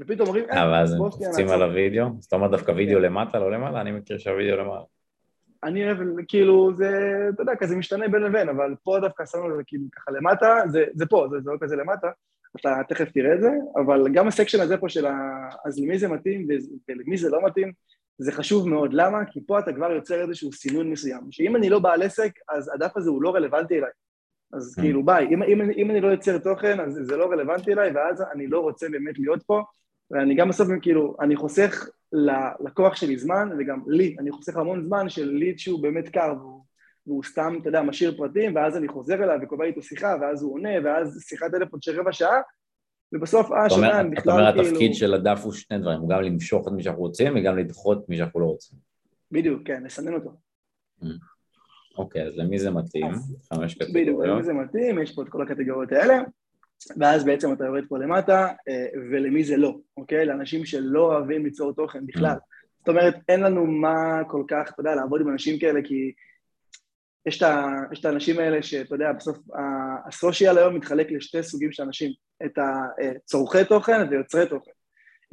ופתאום 0.00 0.28
אומרים, 0.28 0.44
אה, 0.50 0.70
ואז 0.72 0.92
הם 0.92 0.98
קופצים 0.98 1.48
על 1.48 1.62
הוידאו? 1.62 2.06
אז 2.18 2.24
אתה 2.24 2.36
אומר 2.36 2.48
דווקא 2.48 2.70
וידאו 2.70 3.00
למטה, 3.00 3.38
לא 3.38 3.52
למעלה? 3.52 3.80
אני 3.80 3.92
מכיר 3.92 4.18
שהוידאו 4.18 4.56
למעלה. 4.56 4.82
אני 5.66 5.84
אוהב, 5.84 5.98
כאילו, 6.28 6.70
זה, 6.76 6.90
אתה 7.34 7.42
יודע, 7.42 7.52
כזה 7.56 7.76
משתנה 7.76 8.08
בין 8.08 8.22
לבין, 8.22 8.48
אבל 8.48 8.74
פה 8.82 8.98
דווקא 9.00 9.26
שמנו 9.26 9.50
את 9.50 9.56
זה 9.56 9.62
כאילו 9.66 9.84
ככה 9.92 10.10
למטה, 10.10 10.62
זה, 10.68 10.84
זה 10.94 11.06
פה, 11.06 11.26
זה, 11.30 11.36
זה 11.40 11.50
לא 11.50 11.56
כזה 11.60 11.76
למטה, 11.76 12.08
אתה 12.60 12.80
תכף 12.88 13.10
תראה 13.10 13.34
את 13.34 13.40
זה, 13.40 13.50
אבל 13.76 14.12
גם 14.12 14.28
הסקשן 14.28 14.60
הזה 14.60 14.76
פה 14.76 14.88
של 14.88 15.06
ה... 15.06 15.12
אז 15.64 15.78
למי 15.78 15.98
זה 15.98 16.08
מתאים 16.08 16.46
ולמי 16.88 17.16
זה 17.16 17.30
לא 17.30 17.44
מתאים, 17.46 17.72
זה 18.18 18.32
חשוב 18.32 18.68
מאוד. 18.68 18.94
למה? 18.94 19.24
כי 19.24 19.40
פה 19.46 19.58
אתה 19.58 19.72
כבר 19.72 19.90
יוצר 19.90 20.22
איזשהו 20.22 20.52
סינון 20.52 20.90
מסוים, 20.90 21.20
שאם 21.30 21.56
אני 21.56 21.70
לא 21.70 21.78
בעל 21.78 22.02
עסק, 22.02 22.32
אז 22.48 22.70
הדף 22.74 22.96
הזה 22.96 23.10
הוא 23.10 23.22
לא 23.22 23.34
רלוונטי 23.34 23.78
אליי. 23.78 23.90
אז 24.52 24.78
mm. 24.78 24.80
כאילו 24.80 25.04
ביי, 25.04 25.26
אם, 25.26 25.42
אם, 25.42 25.70
אם 25.70 25.90
אני 25.90 26.00
לא 26.00 26.08
יוצר 26.08 26.38
תוכן, 26.38 26.80
אז 26.80 27.00
זה 27.02 27.16
לא 27.16 27.30
רלוונטי 27.30 27.72
אליי, 27.72 27.92
ואז 27.94 28.24
אני 28.32 28.46
לא 28.46 28.60
רוצה 28.60 28.88
באמת 28.88 29.18
להיות 29.18 29.42
פה, 29.42 29.62
ואני 30.10 30.34
גם 30.34 30.48
בסוף, 30.48 30.68
כאילו, 30.82 31.16
אני 31.20 31.36
חוסך 31.36 31.88
ללקוח 32.12 32.96
שלי 32.96 33.18
זמן, 33.18 33.48
וגם 33.58 33.80
לי, 33.86 34.16
אני 34.18 34.30
חוסך 34.30 34.56
המון 34.56 34.84
זמן 34.84 35.08
של 35.08 35.30
ליד 35.30 35.58
שהוא 35.58 35.82
באמת 35.82 36.08
קר, 36.08 36.34
והוא, 36.38 36.64
והוא 37.06 37.22
סתם, 37.24 37.58
אתה 37.60 37.68
יודע, 37.68 37.82
משאיר 37.82 38.16
פרטים, 38.16 38.54
ואז 38.54 38.76
אני 38.76 38.88
חוזר 38.88 39.14
אליו 39.14 39.38
וקובע 39.42 39.64
איתו 39.64 39.82
שיחה, 39.82 40.14
ואז 40.20 40.42
הוא 40.42 40.54
עונה, 40.54 40.70
ואז 40.84 41.24
שיחת 41.28 41.50
טלפון 41.50 41.80
של 41.82 42.00
רבע 42.00 42.12
שעה, 42.12 42.40
ובסוף, 43.12 43.52
אה, 43.52 43.70
שומע, 43.70 44.02
בכלל 44.02 44.10
כאילו... 44.10 44.18
אתה 44.22 44.30
אומר, 44.30 44.68
התפקיד 44.68 44.94
של 44.94 45.14
הדף 45.14 45.40
הוא 45.44 45.52
שני 45.52 45.78
דברים, 45.78 46.00
הוא 46.00 46.08
גם 46.08 46.20
למשוך 46.20 46.68
את 46.68 46.72
מי 46.72 46.82
שאנחנו 46.82 47.02
רוצים, 47.02 47.36
וגם 47.36 47.58
לדחות 47.58 48.04
את 48.04 48.08
מי 48.08 48.16
שאנחנו 48.16 48.40
לא 48.40 48.46
רוצים. 48.46 48.78
בדיוק, 49.32 49.62
כן, 49.64 49.82
לסנן 49.84 50.14
אותו. 50.14 50.30
אוקיי, 51.98 52.22
אז 52.26 52.36
למי 52.36 52.58
זה 52.58 52.70
מתאים? 52.70 53.06
חמש 53.52 53.74
קטגוריות. 53.74 53.94
בדיוק, 53.94 54.24
למי 54.24 54.42
זה 54.42 54.52
מתאים, 54.52 55.02
יש 55.02 55.14
פה 55.14 55.22
את 55.22 55.28
כל 55.28 55.42
הקטגוריות 55.42 55.92
האלה. 55.92 56.22
ואז 57.00 57.24
בעצם 57.24 57.52
אתה 57.52 57.64
יורד 57.64 57.84
פה 57.88 57.98
למטה, 57.98 58.48
אה, 58.68 58.86
ולמי 59.10 59.44
זה 59.44 59.56
לא, 59.56 59.76
אוקיי? 59.96 60.26
לאנשים 60.26 60.64
שלא 60.64 61.00
אוהבים 61.00 61.44
ליצור 61.44 61.72
תוכן 61.72 62.06
בכלל. 62.06 62.36
זאת 62.78 62.88
אומרת, 62.88 63.14
אין 63.28 63.40
לנו 63.40 63.66
מה 63.66 64.22
כל 64.28 64.42
כך, 64.48 64.70
אתה 64.72 64.80
יודע, 64.80 64.94
לעבוד 64.94 65.20
עם 65.20 65.28
אנשים 65.28 65.58
כאלה, 65.58 65.80
כי 65.84 66.12
יש 67.26 67.42
את 68.00 68.04
האנשים 68.04 68.38
האלה 68.38 68.62
שאתה 68.62 68.94
יודע, 68.94 69.12
בסוף 69.12 69.38
ה 70.08 70.15
social 70.15 70.58
היום 70.58 70.74
מתחלק 70.74 71.10
לשתי 71.10 71.42
סוגים 71.42 71.72
של 71.72 71.82
אנשים, 71.82 72.12
את 72.44 72.58
הצורכי 72.58 73.64
תוכן 73.64 74.06
ויוצרי 74.10 74.46
תוכן. 74.48 74.70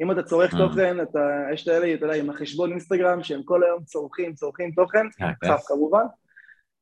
אם 0.01 0.12
אתה 0.12 0.23
צורך 0.23 0.56
תוכן, 0.56 1.01
אתה, 1.01 1.19
יש 1.53 1.63
את 1.63 1.67
האלה, 1.67 1.93
אתה 1.93 2.06
יודע, 2.06 2.15
עם 2.15 2.29
החשבון 2.29 2.71
אינסטגרם, 2.71 3.23
שהם 3.23 3.43
כל 3.43 3.63
היום 3.63 3.84
צורכים, 3.84 4.34
צורכים 4.34 4.71
תוכן, 4.71 5.06
חף 5.19 5.49
אה, 5.49 5.58
כמובן, 5.67 6.03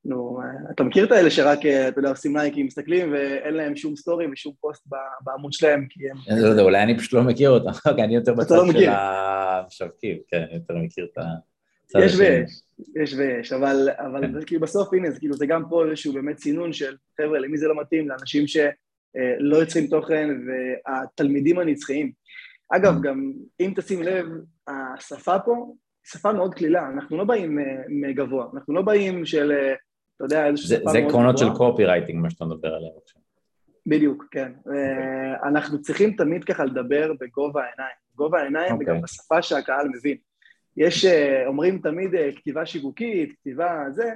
נו, 0.06 0.40
אתה 0.72 0.84
מכיר 0.84 1.06
את 1.06 1.12
האלה 1.12 1.30
שרק, 1.30 1.66
אה, 1.66 1.88
אתה 1.88 2.00
יודע, 2.00 2.10
עושים 2.10 2.36
לייקים, 2.36 2.66
מסתכלים 2.66 3.14
ואין 3.14 3.54
להם 3.54 3.76
שום 3.76 3.96
סטורי 3.96 4.26
ושום 4.34 4.54
פוסט 4.62 4.88
בעמוד 5.22 5.54
שלהם, 5.54 5.86
כי 5.90 6.00
הם... 6.10 6.18
אני 6.30 6.42
לא 6.42 6.48
יודע, 6.48 6.62
אולי 6.62 6.84
אני 6.84 6.98
פשוט 6.98 7.14
לא 7.14 7.24
מכיר 7.24 7.50
אותם, 7.50 7.70
אני 8.04 8.16
יותר 8.16 8.34
בצד 8.34 8.56
לא 8.56 8.72
של 8.72 8.90
המשווקים, 8.90 10.18
כן, 10.28 10.42
אני 10.42 10.54
יותר 10.56 10.74
מכיר 10.76 11.08
את 11.14 11.18
ה... 11.18 11.22
יש 12.00 12.16
ויש, 12.16 12.62
יש 13.04 13.14
ויש, 13.14 13.54
אבל, 13.54 13.90
אבל 13.98 14.22
כן. 14.22 14.46
כאילו 14.46 14.62
בסוף, 14.62 14.94
הנה, 14.94 15.12
זה 15.12 15.20
כאילו, 15.20 15.34
זה 15.34 15.46
גם 15.46 15.64
פה 15.70 15.86
איזשהו 15.86 16.14
באמת 16.14 16.36
צינון 16.36 16.74
של, 16.74 16.96
חבר'ה, 17.22 17.40
למי 17.40 17.58
זה 17.58 17.68
לא 17.68 17.82
מתאים? 17.82 18.10
לאנשים 18.10 18.48
שלא 18.48 19.56
אה, 19.56 19.60
יוצרים 19.60 19.88
תוכן 19.88 20.30
והתלמידים 20.48 21.60
הנצחיים. 21.60 22.12
אגב, 22.70 22.98
mm. 22.98 23.02
גם 23.02 23.32
אם 23.60 23.74
תשים 23.76 24.04
לב, 24.04 24.26
השפה 24.68 25.40
פה, 25.40 25.74
שפה 26.04 26.34
מאוד 26.34 26.56
קלילה, 26.56 26.88
אנחנו 26.88 27.18
לא 27.18 27.24
באים 27.24 27.60
אה, 27.60 27.66
מגבוה, 27.90 28.46
אנחנו 28.54 28.74
לא 28.74 28.82
באים 28.82 29.26
של 29.26 29.52
אתה 30.25 30.36
יודע, 30.36 30.47
איזושהי 30.47 30.67
שפה 30.67 30.84
מאוד 30.84 30.95
גבוהה. 30.95 31.03
זה 31.03 31.07
עקרונות 31.07 31.38
של 31.38 31.49
קופי 31.57 31.86
רייטינג, 31.86 32.21
מה 32.21 32.29
שאתה 32.29 32.45
מדבר 32.45 32.67
עליהם 32.67 32.93
עכשיו. 33.03 33.21
בדיוק, 33.86 34.25
כן. 34.31 34.51
Okay. 34.55 34.69
אוקיי. 34.69 35.49
אנחנו 35.49 35.81
צריכים 35.81 36.15
תמיד 36.17 36.43
ככה 36.43 36.65
לדבר 36.65 37.12
בגובה 37.19 37.62
העיניים. 37.63 37.95
גובה 38.15 38.39
העיניים 38.39 38.71
okay. 38.71 38.75
וגם 38.75 38.95
אוקיי. 38.95 39.01
בשפה 39.01 39.41
שהקהל 39.41 39.88
מבין. 39.89 40.17
יש, 40.77 41.05
אה, 41.05 41.47
אומרים 41.47 41.79
תמיד 41.79 42.15
אה, 42.15 42.29
כתיבה 42.36 42.65
שיווקית, 42.65 43.31
כתיבה 43.31 43.84
זה, 43.89 44.12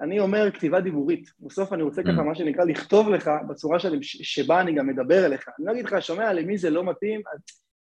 אני 0.00 0.20
אומר 0.20 0.50
כתיבה 0.50 0.80
דיבורית. 0.80 1.30
בסוף 1.40 1.72
אני 1.72 1.82
רוצה 1.82 2.02
mm. 2.02 2.04
ככה, 2.04 2.22
מה 2.22 2.34
שנקרא, 2.34 2.64
לכתוב 2.64 3.08
לך 3.08 3.30
בצורה 3.48 3.78
שאני, 3.78 3.98
שבה 4.02 4.60
אני 4.60 4.72
גם 4.72 4.86
מדבר 4.86 5.26
אליך. 5.26 5.48
אני 5.58 5.66
לא 5.66 5.72
אגיד 5.72 5.84
לך, 5.84 6.02
שומע, 6.02 6.32
למי 6.32 6.58
זה 6.58 6.70
לא 6.70 6.84
מתאים, 6.84 7.20
אז 7.34 7.40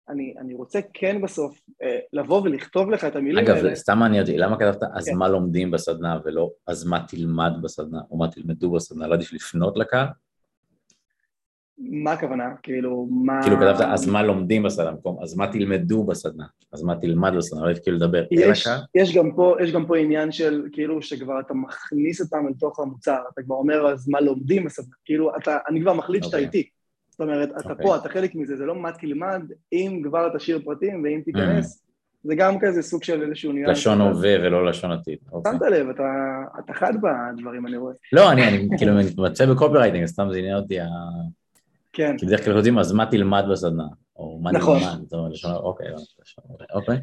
אני, 0.10 0.34
אני 0.40 0.54
רוצה 0.54 0.80
כן 0.94 1.22
בסוף 1.22 1.62
אה, 1.84 2.00
לבוא 2.14 2.42
ולכתוב 2.42 2.90
לך 2.90 3.06
את 3.06 3.16
המילים 3.16 3.46
אגב, 3.46 3.56
האלה. 3.56 3.68
אגב, 3.68 3.76
סתם 3.76 4.00
מעניין 4.00 4.22
אותי, 4.22 4.38
למה 4.38 4.56
כתבת 4.56 4.84
אז 4.94 5.10
כן. 5.10 5.16
מה 5.16 5.28
לומדים 5.30 5.72
בסדנה 5.72 6.20
ולא 6.26 6.52
אז 6.68 6.86
מה 6.86 7.06
תלמד 7.08 7.52
בסדנה, 7.62 8.00
או 8.12 8.18
מה 8.18 8.28
תלמדו 8.28 8.72
בסדנה? 8.72 9.08
לא 9.08 9.14
עדיף 9.14 9.34
לפנות 9.34 9.78
לקהל? 9.78 10.08
מה 11.78 12.12
הכוונה? 12.12 12.44
כאילו, 12.64 13.08
מה... 13.12 13.40
כאילו 13.44 13.58
כתבת 13.58 13.82
אז 13.82 14.08
מה 14.08 14.24
לומדים 14.24 14.64
בסדנה, 14.64 14.92
במקום 14.92 15.24
אז 15.24 15.36
מה 15.36 15.52
תלמדו 15.52 16.04
בסדנה, 16.04 16.46
אז 16.74 16.84
מה 16.84 16.96
תלמד 16.96 17.32
בסדנה, 17.38 17.62
לא 17.62 17.70
עדיף 17.70 17.84
כאילו 17.84 17.98
לדבר 17.98 18.20
אל 18.20 18.52
הקהל? 18.52 18.80
יש 18.96 19.16
גם, 19.16 19.32
פה, 19.36 19.56
יש 19.64 19.72
גם 19.72 19.86
פה 19.86 19.98
עניין 19.98 20.32
של 20.32 20.68
כאילו 20.72 21.02
שכבר 21.02 21.40
אתה 21.40 21.54
מכניס 21.54 22.22
אותם 22.22 22.48
אל 22.48 22.54
תוך 22.60 22.80
המוצר, 22.80 23.20
אתה 23.34 23.42
כבר 23.42 23.56
אומר 23.56 23.88
אז 23.88 24.10
מה 24.10 24.22
לומדים 24.22 24.66
בסדנה, 24.66 24.96
כאילו 25.06 25.38
אתה, 25.38 25.58
אני 25.70 25.82
כבר 25.82 25.94
מחליט 25.94 26.24
okay. 26.24 26.26
שאתה 26.26 26.38
אוקיי. 26.38 26.60
איתי. 26.60 26.70
אומרת, 27.24 27.50
אתה 27.50 27.70
okay. 27.70 27.72
אוקיי. 27.72 27.86
פה, 27.86 27.96
אתה 27.96 28.10
חלק 28.10 28.36
מזה, 28.36 28.56
זה 28.56 28.66
לא 28.66 28.76
מה 28.76 28.92
תלמד, 28.92 29.42
אם 29.74 30.02
כבר 30.04 30.38
תשאיר 30.38 30.60
פרטים 30.66 31.04
ואם 31.04 31.22
תיכנס, 31.26 31.78
mm. 31.78 31.84
זה 32.24 32.36
גם 32.36 32.60
כזה 32.60 32.82
סוג 32.82 33.04
של 33.04 33.22
איזשהו 33.24 33.52
ניואנס. 33.52 33.78
לשון 33.78 34.02
הווה 34.02 34.36
ולא 34.42 34.66
לשון 34.66 34.92
עתיד. 34.92 35.18
אוקיי. 35.32 35.52
שמת 35.52 35.62
לב, 35.62 35.90
אתה, 35.90 36.04
אתה 36.60 36.74
חד 36.74 36.94
בדברים, 37.02 37.68
אני 37.68 37.78
רואה. 37.78 37.94
לא, 38.14 38.32
אני, 38.32 38.48
אני 38.48 38.68
כאילו 38.78 38.94
מתמצא 38.96 39.46
בקופי 39.46 39.78
סתם 40.06 40.28
זה 40.32 40.38
עניין 40.38 40.56
אותי 40.56 40.80
ה... 40.80 40.88
כן. 41.94 42.18
כי 42.18 42.26
בדרך 42.26 42.46
כלל 42.46 42.56
יודעים, 42.56 42.80
אז 42.80 42.92
מה 42.92 43.06
תלמד 43.06 43.44
בסדנה? 43.52 43.88
או 44.16 44.40
מה 44.42 44.52
נכון. 44.52 44.80
נלמד, 44.80 45.14
אוקיי, 45.44 45.88
אוקיי. 46.74 46.98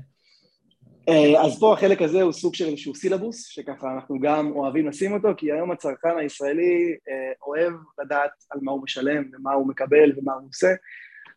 אה, 1.08 1.44
אז 1.44 1.60
פה 1.60 1.72
החלק 1.72 2.02
הזה 2.02 2.22
הוא 2.22 2.32
סוג 2.32 2.54
של 2.54 2.64
איזשהו 2.64 2.94
סילבוס, 2.94 3.46
שככה 3.46 3.94
אנחנו 3.94 4.18
גם 4.20 4.52
אוהבים 4.52 4.88
לשים 4.88 5.12
אותו, 5.12 5.28
כי 5.36 5.52
היום 5.52 5.70
הצרכן 5.70 6.18
הישראלי 6.18 6.96
אה, 7.08 7.32
אוהב 7.46 7.72
לדעת 8.02 8.30
על 8.50 8.60
מה 8.62 8.72
הוא 8.72 8.82
משלם 8.82 9.24
ומה 9.32 9.52
הוא 9.52 9.68
מקבל 9.68 10.12
ומה 10.16 10.32
הוא 10.32 10.48
עושה, 10.48 10.74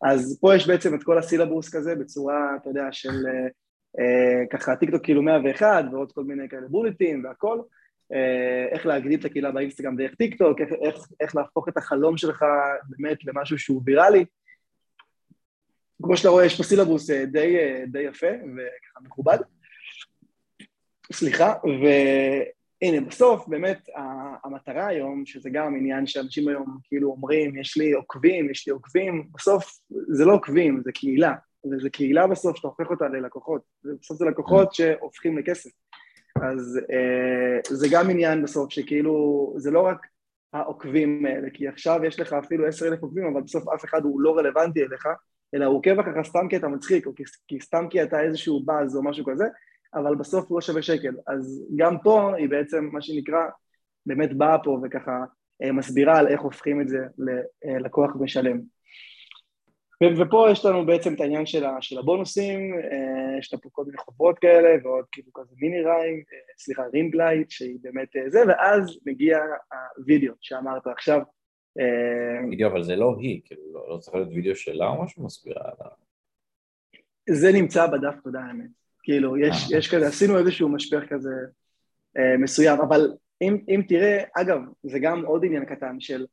אז 0.04 0.38
פה 0.41 0.56
יש 0.56 0.67
בעצם 0.67 0.95
את 0.95 1.04
כל 1.04 1.17
הסילבוס 1.17 1.76
כזה 1.76 1.95
בצורה, 1.95 2.56
אתה 2.62 2.69
יודע, 2.69 2.88
של 2.91 3.13
אה, 3.99 4.45
ככה 4.52 4.76
טיקטוק 4.76 5.04
כאילו 5.04 5.21
101 5.21 5.86
ועוד 5.91 6.12
כל 6.12 6.23
מיני 6.23 6.49
כאלה 6.49 6.67
בולטים 6.67 7.26
והכל, 7.26 7.60
איך 8.71 8.86
להגדיל 8.86 9.19
את 9.19 9.26
הקהילה 9.26 9.52
באינסטגרם 9.52 9.95
דרך 9.95 10.15
טיקטוק, 10.15 10.62
איך, 10.62 10.69
איך, 10.82 10.95
איך 11.19 11.36
להפוך 11.36 11.69
את 11.69 11.78
החלום 11.78 12.17
שלך 12.17 12.45
באמת 12.89 13.17
למשהו 13.26 13.60
שהוא 13.60 13.82
ויראלי. 13.86 14.26
כמו 16.03 16.17
שאתה 16.17 16.29
רואה, 16.29 16.45
יש 16.45 16.58
פה 16.58 16.63
סילבוס 16.63 17.10
די, 17.10 17.58
די 17.88 18.01
יפה 18.01 18.27
וככה 18.27 18.99
מכובד. 19.06 19.38
סליחה, 21.12 21.53
הנה, 22.82 23.01
בסוף 23.01 23.47
באמת 23.47 23.89
המטרה 24.43 24.88
היום, 24.88 25.25
שזה 25.25 25.49
גם 25.49 25.75
עניין 25.75 26.08
שאנשים 26.08 26.47
היום 26.47 26.77
כאילו 26.84 27.10
אומרים, 27.10 27.58
יש 27.58 27.77
לי 27.77 27.91
עוקבים, 27.91 28.49
יש 28.49 28.67
לי 28.67 28.73
עוקבים, 28.73 29.27
בסוף 29.36 29.79
זה 30.08 30.25
לא 30.25 30.34
עוקבים, 30.34 30.82
זה 30.86 30.91
קהילה, 30.91 31.34
וזה 31.71 31.89
קהילה 31.89 32.27
בסוף 32.27 32.58
שאתה 32.58 32.67
הופך 32.67 32.89
אותה 32.89 33.08
ללקוחות, 33.08 33.62
בסוף 33.84 34.17
זה 34.17 34.25
לקוחות 34.25 34.73
שהופכים 34.73 35.38
לכסף. 35.38 35.69
אז 36.41 36.79
אה, 36.91 37.75
זה 37.75 37.88
גם 37.91 38.10
עניין 38.10 38.43
בסוף 38.43 38.71
שכאילו, 38.71 39.53
זה 39.58 39.71
לא 39.71 39.82
רק 39.82 40.08
העוקבים 40.53 41.25
האלה, 41.25 41.49
כי 41.53 41.67
עכשיו 41.67 42.06
יש 42.06 42.19
לך 42.19 42.34
אפילו 42.34 42.67
עשר 42.67 42.88
אלף 42.88 43.01
עוקבים, 43.01 43.25
אבל 43.25 43.41
בסוף 43.41 43.67
אף 43.69 43.86
אחד 43.86 44.03
הוא 44.03 44.21
לא 44.21 44.38
רלוונטי 44.38 44.84
אליך, 44.84 45.08
אלא 45.54 45.66
הוא 45.66 45.78
עוקב 45.78 46.00
אחריך 46.00 46.28
סתם 46.28 46.48
כי 46.50 46.58
אתה 46.58 46.68
מצחיק, 46.68 47.08
או 47.08 47.12
כי, 47.48 47.60
סתם 47.60 47.86
כי 47.89 48.04
אתה 48.04 48.22
איזשהו 48.22 48.63
באז 48.66 48.96
או 48.96 49.04
משהו 49.04 49.26
כזה, 49.26 49.46
אבל 49.94 50.16
בסוף 50.16 50.50
הוא 50.50 50.58
לא 50.58 50.62
שווה 50.62 50.82
שקל. 50.82 51.16
אז 51.28 51.68
גם 51.76 51.98
פה 52.04 52.36
היא 52.36 52.50
בעצם, 52.50 52.89
מה 52.92 53.02
שנקרא, 53.02 53.42
באמת 54.06 54.34
באה 54.34 54.63
פה 54.63 54.80
וככה 54.84 55.24
אה, 55.63 55.72
מסבירה 55.72 56.20
על 56.20 56.28
איך 56.28 56.42
הופכים 56.42 56.82
את 56.82 56.88
זה 56.88 57.00
ללקוח 57.63 58.12
משלם. 58.20 58.60
ופה 60.20 60.48
יש 60.52 60.66
לנו 60.66 60.86
בעצם 60.86 61.13
את 61.13 61.22
העניין 61.22 61.46
של, 61.46 61.63
של 61.82 62.00
הבונוסים, 62.00 62.74
אה, 62.74 63.39
יש 63.39 63.54
לנו 63.54 63.62
פה 63.62 63.70
כל 63.72 63.84
מיני 63.86 63.98
חוברות 63.98 64.39
כאלה, 64.39 64.70
ועוד 64.84 65.06
כאילו 65.12 65.34
כזה 65.34 65.56
מיני 65.60 65.82
ריים, 65.82 66.18
אה, 66.18 66.54
סליחה, 66.58 66.84
ring 66.93 67.15
light, 67.15 67.49
שהיא 67.50 67.78
באמת 67.82 68.10
זה, 68.28 68.39
ואז 68.48 69.00
מגיע 69.06 69.39
הווידאו 69.98 70.34
שאמרת 70.42 70.88
עכשיו. 70.88 71.22
וידאו, 72.49 72.67
אבל 72.67 72.83
זה 72.83 72.95
לא 72.95 73.15
היא, 73.19 73.41
כאילו, 73.45 73.73
לא, 73.73 73.89
לא 73.89 73.97
צריך 73.97 74.15
להיות 74.15 74.29
וידאו 74.33 74.55
שלה 74.55 74.88
או 74.88 75.03
משהו 75.03 75.25
מסבירה 75.25 75.62
עליו. 75.62 75.91
זה 77.29 77.51
נמצא 77.51 77.88
בדף 77.88 78.15
תודה 78.23 78.39
האמת. 78.39 78.69
כאילו, 79.03 79.38
יש, 79.38 79.71
יש 79.71 79.95
כזה, 79.95 80.07
עשינו 80.07 80.38
איזשהו 80.38 80.69
משפך 80.69 81.03
כזה 81.09 81.33
אה, 82.17 82.38
מסוים, 82.38 82.81
אבל 82.81 83.12
אם, 83.41 83.57
אם 83.69 83.81
תראה, 83.88 84.23
אגב, 84.36 84.59
זה 84.83 84.99
גם 84.99 85.25
עוד 85.25 85.45
עניין 85.45 85.65
קטן 85.65 85.99
של, 85.99 86.25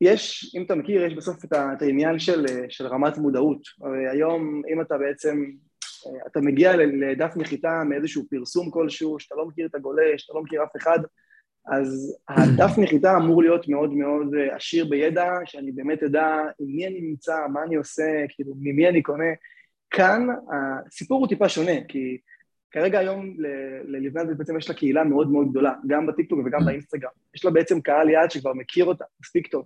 יש, 0.00 0.52
אם 0.56 0.62
אתה 0.62 0.74
מכיר, 0.74 1.04
יש 1.04 1.14
בסוף 1.14 1.44
את, 1.44 1.52
ה, 1.52 1.72
את 1.72 1.82
העניין 1.82 2.18
של, 2.18 2.44
של 2.68 2.86
רמת 2.86 3.18
מודעות. 3.18 3.60
הרי 3.80 4.08
היום, 4.08 4.62
אם 4.72 4.80
אתה 4.80 4.98
בעצם, 4.98 5.44
אה, 6.06 6.26
אתה 6.26 6.40
מגיע 6.40 6.76
לדף 6.76 7.32
נחיתה 7.36 7.82
מאיזשהו 7.88 8.24
פרסום 8.30 8.70
כלשהו, 8.70 9.20
שאתה 9.20 9.34
לא 9.34 9.46
מכיר 9.46 9.66
את 9.66 9.74
הגולש, 9.74 10.22
שאתה 10.22 10.32
לא 10.34 10.42
מכיר 10.42 10.64
אף 10.64 10.76
אחד, 10.76 10.98
אז 11.70 12.16
הדף 12.28 12.78
נחיתה 12.78 13.16
אמור 13.16 13.42
להיות 13.42 13.68
מאוד 13.68 13.92
מאוד 13.94 14.34
אה, 14.34 14.56
עשיר 14.56 14.84
בידע, 14.84 15.30
שאני 15.44 15.72
באמת 15.72 16.02
אדע 16.02 16.26
עם 16.58 16.66
מי 16.76 16.86
אני 16.86 17.00
נמצא, 17.00 17.36
מה 17.52 17.62
אני 17.62 17.74
עושה, 17.74 18.24
כאילו, 18.28 18.54
ממי 18.60 18.88
אני 18.88 19.02
קונה. 19.02 19.24
כאן 19.90 20.26
הסיפור 20.86 21.20
הוא 21.20 21.28
טיפה 21.28 21.48
שונה, 21.48 21.72
כי 21.88 22.18
כרגע 22.70 22.98
היום 22.98 23.36
ללבנת 23.84 24.36
בעצם 24.36 24.58
יש 24.58 24.68
לה 24.68 24.74
קהילה 24.74 25.04
מאוד 25.04 25.30
מאוד 25.30 25.50
גדולה, 25.50 25.72
גם 25.86 26.06
בטיקטוק 26.06 26.38
וגם 26.46 26.64
באינסטגרם. 26.64 27.10
יש 27.34 27.44
לה 27.44 27.50
בעצם 27.50 27.80
קהל 27.80 28.10
יעד 28.10 28.30
שכבר 28.30 28.52
מכיר 28.52 28.84
אותה 28.84 29.04
מספיק 29.20 29.46
טוב. 29.46 29.64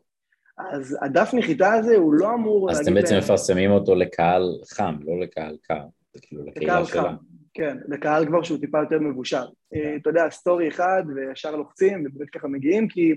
אז 0.59 0.99
הדף 1.03 1.31
נחיתה 1.35 1.73
הזה 1.73 1.97
הוא 1.97 2.15
לא 2.15 2.35
אמור 2.35 2.71
אז 2.71 2.81
אתם 2.81 2.95
בעצם 2.95 3.19
מפרסמים 3.19 3.71
אותו 3.71 3.95
לקהל 3.95 4.43
חם, 4.75 4.95
לא 5.05 5.21
לקהל 5.21 5.57
קר, 5.63 5.85
זה 6.13 6.21
כאילו 6.23 6.45
לקהילה 6.47 6.85
שלה. 6.85 7.15
כן, 7.55 7.77
לקהל 7.89 8.27
כבר 8.27 8.43
שהוא 8.43 8.59
טיפה 8.59 8.79
יותר 8.79 8.99
מבושל. 9.01 9.37
אה, 9.75 9.97
אתה 9.97 10.11
יודע, 10.11 10.31
סטורי 10.31 10.69
אחד 10.69 11.03
וישר 11.17 11.57
לוחצים 11.57 12.05
ובאמת 12.07 12.31
ככה 12.31 12.49
מגיעים, 12.49 12.89
כי 12.89 13.15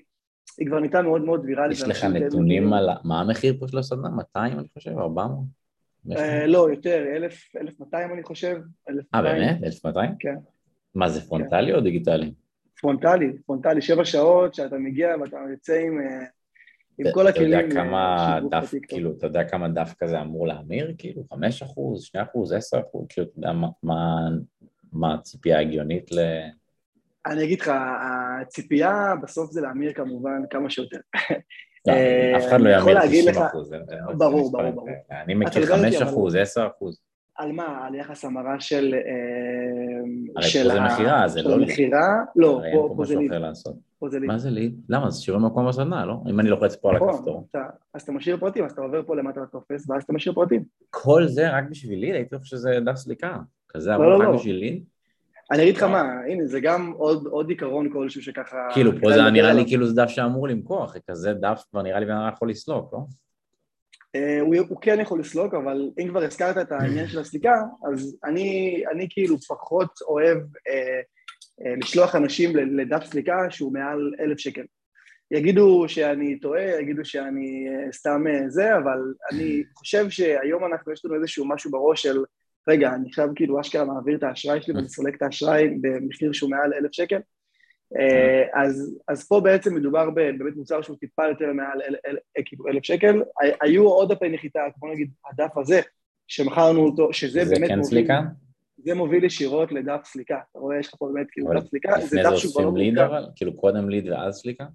היא 0.57 0.67
כבר 0.67 0.79
נהייתה 0.79 1.01
מאוד 1.01 1.21
מאוד 1.21 1.45
ויראלית. 1.45 1.77
יש 1.77 1.83
לך 1.83 2.03
נתונים 2.03 2.73
על 2.73 2.89
מה 3.03 3.21
המחיר 3.21 3.55
פה 3.59 3.67
של 3.67 3.77
הסדנה? 3.77 4.09
200 4.09 4.59
אני 4.59 4.67
חושב? 4.73 4.91
400? 4.97 5.45
אה, 6.17 6.47
לא, 6.47 6.67
יותר, 6.69 7.03
1,200 7.61 8.13
אני 8.13 8.23
חושב. 8.23 8.57
אה, 9.15 9.21
באמת? 9.21 9.63
1,200? 9.63 10.11
כן. 10.19 10.35
מה 10.95 11.09
זה, 11.09 11.21
פרונטלי 11.21 11.73
או 11.73 11.81
דיגיטלי? 11.81 12.33
פרונטלי, 12.81 13.33
פרונטלי, 13.45 13.81
שבע 13.81 14.05
שעות 14.05 14.55
שאתה 14.55 14.77
מגיע 14.77 15.15
ואתה 15.21 15.37
יוצא 15.51 15.73
עם, 15.73 16.01
אה, 16.01 16.25
עם 16.97 17.11
כל 17.13 17.27
הכלים. 17.27 17.59
אתה 17.59 17.65
יודע 17.65 17.75
כמה 17.75 18.39
דף, 18.51 18.73
כאילו, 18.87 19.11
אתה 19.17 19.27
יודע 19.27 19.43
כמה 19.43 19.67
דף 19.67 19.93
כזה 19.99 20.21
אמור 20.21 20.47
להמיר? 20.47 20.93
כאילו, 20.97 21.23
5 21.33 21.63
אחוז, 21.63 22.03
2 22.03 22.25
אחוז, 22.25 22.53
10 22.53 22.79
אחוז, 22.79 23.05
כאילו, 23.09 23.27
אתה 23.27 23.39
יודע 23.39 23.51
מה 24.93 25.13
הציפייה 25.13 25.57
ההגיונית 25.57 26.11
ל... 26.11 26.19
אני 27.25 27.43
אגיד 27.43 27.61
לך, 27.61 27.71
הציפייה 28.41 29.13
בסוף 29.23 29.51
זה 29.51 29.61
להמיר 29.61 29.93
כמובן 29.93 30.41
כמה 30.49 30.69
שיותר. 30.69 30.97
אף 32.37 32.47
אחד 32.47 32.61
לא 32.61 32.69
יאמין 32.69 32.97
90 33.01 33.29
אחוז. 33.29 33.71
ברור, 34.17 34.51
ברור, 34.51 34.71
ברור. 34.71 34.89
אני 35.11 35.33
מכיר 35.33 35.65
5 35.65 36.01
אחוז, 36.01 36.35
10 36.35 36.67
אחוז. 36.67 37.01
על 37.35 37.51
מה? 37.51 37.85
על 37.87 37.95
יחס 37.95 38.25
המרה 38.25 38.59
של... 38.59 38.95
הרי 40.35 40.49
פה 40.63 40.69
זה 40.69 40.81
מכירה, 40.81 41.27
זה 41.27 41.41
לא... 41.41 41.57
מכירה? 41.57 42.23
לא, 42.35 42.61
פה 42.95 43.05
זה 43.05 44.19
ליד. 44.19 44.27
מה 44.27 44.37
זה 44.37 44.49
ליד? 44.49 44.81
למה? 44.89 45.09
זה 45.09 45.21
שיעורי 45.21 45.45
מקום 45.45 45.67
בסדנה, 45.67 46.05
לא? 46.05 46.17
אם 46.29 46.39
אני 46.39 46.49
לוחץ 46.49 46.75
פה 46.75 46.89
על 46.89 46.95
נכון, 46.95 47.09
הכפתור. 47.09 47.47
אז 47.93 48.01
אתה 48.01 48.11
משאיר 48.11 48.37
פרטים, 48.37 48.65
אז 48.65 48.71
אתה 48.71 48.81
עובר 48.81 49.03
פה 49.03 49.15
למטה 49.15 49.41
לטופס, 49.41 49.89
ואז 49.89 50.03
אתה 50.03 50.13
משאיר 50.13 50.35
פרטים. 50.35 50.63
כל 50.89 51.27
זה 51.27 51.57
רק 51.57 51.63
בשביל 51.69 51.99
ליד? 51.99 52.15
הייתי 52.15 52.37
חושב 52.37 52.57
שזה 52.57 52.79
דף 52.85 52.95
סליקה. 52.95 53.37
כזה 53.69 53.89
לא, 53.89 53.95
עבור 53.95 54.07
לא, 54.07 54.29
רק 54.29 54.35
בשביל 54.35 54.55
ליד? 54.55 54.83
אני 55.51 55.63
אגיד 55.63 55.77
לך 55.77 55.83
מה, 55.83 56.03
הנה, 56.27 56.45
זה 56.45 56.59
גם 56.59 56.93
עוד, 56.97 57.25
עוד 57.25 57.49
עיקרון 57.49 57.89
כלשהו 57.93 58.21
שככה... 58.21 58.57
כאילו, 58.73 58.91
פה 59.01 59.11
זה 59.11 59.31
נראה 59.31 59.53
לי 59.53 59.65
כאילו 59.67 59.87
זה 59.87 59.95
דף 59.95 60.09
שאמור 60.09 60.47
למכור, 60.47 60.85
אחרי 60.85 61.01
כזה 61.09 61.33
דף 61.33 61.63
כבר 61.71 61.81
נראה 61.81 61.99
לי 61.99 62.05
בן 62.05 62.11
אדם 62.11 62.29
יכול 62.33 62.49
לסלוק, 62.49 62.93
לא? 62.93 62.99
Uh, 64.15 64.41
הוא, 64.41 64.55
הוא 64.69 64.81
כן 64.81 64.99
יכול 64.99 65.19
לסלוק, 65.19 65.53
אבל 65.53 65.89
אם 65.99 66.07
כבר 66.09 66.23
הזכרת 66.23 66.57
את 66.57 66.71
העניין 66.71 67.07
של 67.07 67.19
הסליקה, 67.19 67.53
אז 67.91 68.17
אני, 68.23 68.83
אני 68.91 69.07
כאילו 69.09 69.37
פחות 69.39 69.89
אוהב 70.07 70.37
uh, 70.37 70.41
uh, 71.61 71.79
לשלוח 71.81 72.15
אנשים 72.15 72.55
לדף 72.55 73.05
סליקה 73.05 73.37
שהוא 73.49 73.73
מעל 73.73 74.13
אלף 74.19 74.39
שקל. 74.39 74.63
יגידו 75.31 75.85
שאני 75.87 76.39
טועה, 76.39 76.81
יגידו 76.81 77.05
שאני 77.05 77.67
uh, 77.69 77.95
סתם 77.95 78.23
uh, 78.27 78.49
זה, 78.49 78.77
אבל 78.77 78.99
אני 79.31 79.63
חושב 79.75 80.09
שהיום 80.09 80.65
אנחנו, 80.65 80.91
יש 80.91 81.05
לנו 81.05 81.15
איזשהו 81.15 81.45
משהו 81.47 81.71
בראש 81.71 82.03
של 82.03 82.23
רגע, 82.67 82.93
אני 82.95 83.09
עכשיו 83.09 83.27
כאילו 83.35 83.61
אשכרה 83.61 83.85
מעביר 83.85 84.17
את 84.17 84.23
האשראי 84.23 84.61
שלי 84.61 84.73
ואני 84.73 84.89
סולק 84.89 85.15
את 85.15 85.21
האשראי 85.21 85.69
במחיר 85.81 86.33
שהוא 86.33 86.49
מעל 86.49 86.73
אלף 86.73 86.91
שקל. 86.91 87.19
אה, 87.99 88.63
אז, 88.63 88.99
אז 89.07 89.27
פה 89.27 89.39
בעצם 89.39 89.75
מדובר 89.75 90.09
באמת 90.09 90.55
מוצר 90.55 90.81
שהוא 90.81 90.97
טיפה 90.97 91.27
יותר 91.27 91.53
מעל 91.53 91.81
כאילו 92.45 92.67
אלף 92.67 92.83
שקל. 92.83 93.21
היו 93.61 93.87
עוד 93.87 94.11
דפי 94.11 94.29
נחיתה, 94.29 94.59
כמו 94.79 94.93
נגיד 94.93 95.11
הדף 95.31 95.57
הזה, 95.57 95.81
שמכרנו 96.27 96.85
אותו, 96.85 97.13
שזה 97.13 97.45
זה 97.45 97.55
באמת 97.55 97.69
כן 97.69 97.75
מוביל, 97.75 97.89
סליקה? 97.89 98.21
זה 98.77 98.95
מוביל 98.95 99.23
ישירות 99.23 99.71
לדף 99.71 100.01
סליקה. 100.05 100.39
אתה 100.51 100.59
רואה, 100.59 100.79
יש 100.79 100.87
לך 100.87 100.95
פה 100.95 101.09
באמת 101.13 101.27
כאילו 101.31 101.53
דף 101.53 101.69
סליקה, 101.69 101.91
זה 101.99 102.19
דף 102.23 102.35
שהוא 102.35 102.53
כבר 102.53 102.65
לא 102.65 102.77
ליד 102.77 102.97
אבל? 102.97 103.25
כאילו 103.35 103.57
קודם 103.57 103.89
ליד 103.89 104.09
ואז 104.09 104.35
סליקה? 104.35 104.65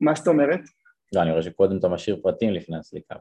מה 0.00 0.14
זאת 0.14 0.28
אומרת? 0.28 0.60
לא, 1.14 1.22
אני 1.22 1.30
רואה 1.30 1.42
שקודם 1.42 1.78
אתה 1.78 1.88
משאיר 1.88 2.20
פרטים 2.22 2.52
לפני 2.52 2.76
הסליקה. 2.76 3.14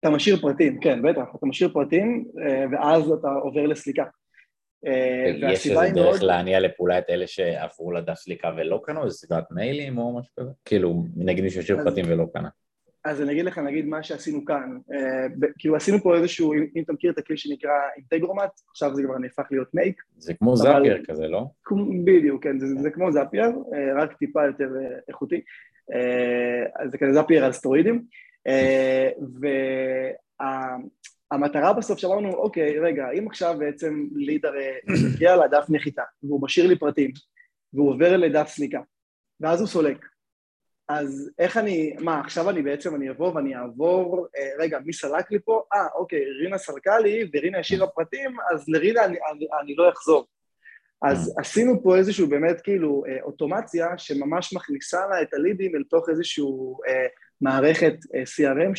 אתה 0.00 0.10
משאיר 0.10 0.36
פרטים, 0.40 0.80
כן, 0.80 1.02
בטח, 1.02 1.22
אתה 1.34 1.46
משאיר 1.46 1.72
פרטים 1.72 2.24
אה, 2.42 2.64
ואז 2.72 3.10
אתה 3.10 3.28
עובר 3.28 3.66
לסליקה. 3.66 4.04
אה, 4.86 5.52
יש 5.52 5.66
איזה 5.66 5.80
דרך 5.94 5.94
מאוד... 5.94 6.22
להניע 6.22 6.60
לפעולה 6.60 6.98
את 6.98 7.04
אלה 7.10 7.26
שעברו 7.26 7.92
לדף 7.92 8.14
סליקה 8.14 8.50
ולא 8.56 8.80
קנו? 8.84 9.04
איזה 9.04 9.16
סדרת 9.16 9.44
מיילים 9.50 9.98
או 9.98 10.18
משהו 10.18 10.32
כזה? 10.40 10.50
כאילו, 10.64 11.04
נגיד 11.16 11.44
מישהו 11.44 11.60
השאיר 11.60 11.78
פרטים 11.84 12.04
ולא 12.08 12.26
קנה. 12.34 12.48
אז 13.04 13.22
אני 13.22 13.32
אגיד 13.32 13.44
לך, 13.44 13.58
נגיד 13.58 13.86
מה 13.86 14.02
שעשינו 14.02 14.44
כאן, 14.44 14.78
uh, 14.90 15.46
כאילו 15.58 15.76
עשינו 15.76 15.98
פה 16.02 16.16
איזשהו, 16.16 16.52
אם, 16.52 16.66
אם 16.76 16.82
אתה 16.82 16.92
מכיר 16.92 17.12
את 17.12 17.18
הכלי 17.18 17.36
שנקרא 17.36 17.70
אינטגרומט, 17.96 18.50
עכשיו 18.70 18.94
זה 18.94 19.02
כבר 19.02 19.18
נהפך 19.18 19.44
להיות 19.50 19.74
מייק. 19.74 20.02
זה 20.16 20.34
כמו 20.34 20.50
אבל... 20.50 20.56
זאפייר 20.56 21.02
כזה, 21.04 21.28
לא? 21.28 21.46
בדיוק, 22.04 22.44
כן, 22.44 22.58
זה, 22.58 22.66
זה 22.66 22.90
כמו 22.90 23.12
זאפייר, 23.12 23.48
uh, 23.48 24.02
רק 24.02 24.12
טיפה 24.12 24.46
יותר 24.46 24.68
איכותי. 25.08 25.40
Uh, 25.90 26.88
זה 26.88 26.98
כזה 26.98 27.12
זאפייר 27.12 27.44
על 27.44 27.52
סטרואידים. 27.52 28.02
Uh, 28.48 30.44
והמטרה 31.32 31.72
בסוף 31.72 31.98
שאמרנו, 31.98 32.34
אוקיי, 32.34 32.78
רגע, 32.78 33.10
אם 33.18 33.26
עכשיו 33.28 33.54
בעצם 33.58 34.06
ליד 34.14 34.46
הרי 34.46 34.66
מגיע 35.14 35.36
לדף 35.36 35.64
נחיתה, 35.68 36.02
והוא 36.22 36.42
משאיר 36.42 36.66
לי 36.66 36.78
פרטים, 36.78 37.10
והוא 37.72 37.90
עובר 37.90 38.16
לדף 38.16 38.48
סליקה, 38.48 38.80
ואז 39.40 39.60
הוא 39.60 39.68
סולק. 39.68 40.06
אז 40.88 41.30
איך 41.38 41.56
אני, 41.56 41.96
מה, 42.00 42.20
עכשיו 42.20 42.50
אני 42.50 42.62
בעצם, 42.62 42.94
אני 42.94 43.10
אבוא 43.10 43.34
ואני 43.34 43.56
אעבור, 43.56 44.26
אה, 44.36 44.50
רגע, 44.58 44.78
מי 44.84 44.92
סלק 44.92 45.30
לי 45.30 45.38
פה? 45.44 45.62
אה, 45.74 45.86
אוקיי, 45.94 46.24
רינה 46.42 46.58
סלקה 46.58 46.98
לי, 46.98 47.30
ורינה 47.34 47.58
השאירה 47.58 47.86
פרטים, 47.86 48.36
אז 48.52 48.68
לרינה 48.68 49.04
אני, 49.04 49.16
אני, 49.32 49.46
אני 49.62 49.74
לא 49.74 49.88
אחזור. 49.88 50.26
אז 51.02 51.34
עשינו 51.38 51.82
פה 51.82 51.96
איזשהו 51.96 52.28
באמת 52.28 52.60
כאילו 52.60 53.04
אה, 53.08 53.22
אוטומציה 53.22 53.98
שממש 53.98 54.54
מכניסה 54.54 55.06
לה 55.10 55.22
את 55.22 55.34
הלידים 55.34 55.76
אל 55.76 55.82
תוך 55.90 56.08
איזשהו 56.08 56.78
אה, 56.88 57.06
מערכת 57.40 57.94
אה, 58.14 58.22
CRM 58.22 58.72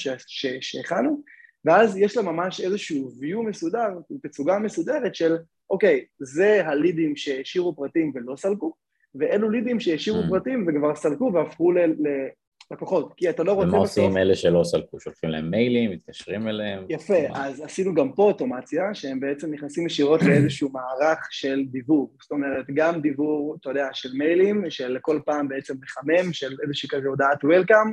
שהכנו, 0.62 1.24
ואז 1.66 1.98
יש 1.98 2.18
לה 2.18 2.24
ממש 2.24 2.62
איזשהו 2.62 3.12
view 3.22 3.42
מסודר, 3.50 3.90
תצוגה 4.24 4.60
מסודרת 4.60 5.16
של, 5.16 5.36
אוקיי, 5.70 6.06
זה 6.20 6.68
הלידים 6.68 7.16
שהשאירו 7.16 7.76
פרטים 7.76 8.12
ולא 8.16 8.36
סלקו, 8.36 8.74
ואלו 9.16 9.50
לידים 9.50 9.80
שהשאירו 9.80 10.22
mm. 10.22 10.30
פרטים 10.30 10.66
וכבר 10.68 10.96
סלקו 10.96 11.32
והפכו 11.34 11.72
ל, 11.72 11.80
ל, 11.80 12.28
לקוחות, 12.72 13.14
כי 13.18 13.30
אתה 13.30 13.44
לא 13.44 13.52
רוצה. 13.52 13.68
ומה 13.68 13.78
עושים 13.78 14.18
אלה 14.18 14.36
שלא 14.36 14.64
סלקו? 14.64 15.00
שולחים 15.00 15.30
להם 15.30 15.52
מיילים, 15.52 15.92
מתקשרים 15.92 16.48
אליהם? 16.48 16.86
יפה, 16.90 17.20
אז 17.34 17.62
עשינו 17.62 17.94
גם 17.94 18.12
פה 18.12 18.24
אוטומציה, 18.24 18.94
שהם 18.94 19.20
בעצם 19.20 19.54
נכנסים 19.54 19.86
ישירות 19.86 20.22
לאיזשהו 20.28 20.70
מערך 20.70 21.28
של 21.32 21.64
דיוור, 21.66 22.12
זאת 22.22 22.32
אומרת, 22.32 22.66
גם 22.74 23.02
דיוור, 23.02 23.58
אתה 23.62 23.70
יודע, 23.70 23.88
של 23.94 24.10
מיילים, 24.14 24.70
של 24.70 24.98
כל 25.02 25.20
פעם 25.26 25.48
בעצם 25.48 25.74
מחמם, 25.82 26.34
של 26.34 26.56
איזושהי 26.64 26.90
כזה 26.90 27.08
הודעת 27.08 27.44
וולקאם, 27.44 27.92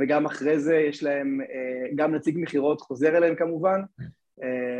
וגם 0.00 0.26
אחרי 0.26 0.58
זה 0.58 0.76
יש 0.76 1.02
להם, 1.02 1.40
גם 1.94 2.14
נציג 2.14 2.38
מכירות 2.38 2.80
חוזר 2.80 3.16
אליהם 3.16 3.34
כמובן, 3.34 3.80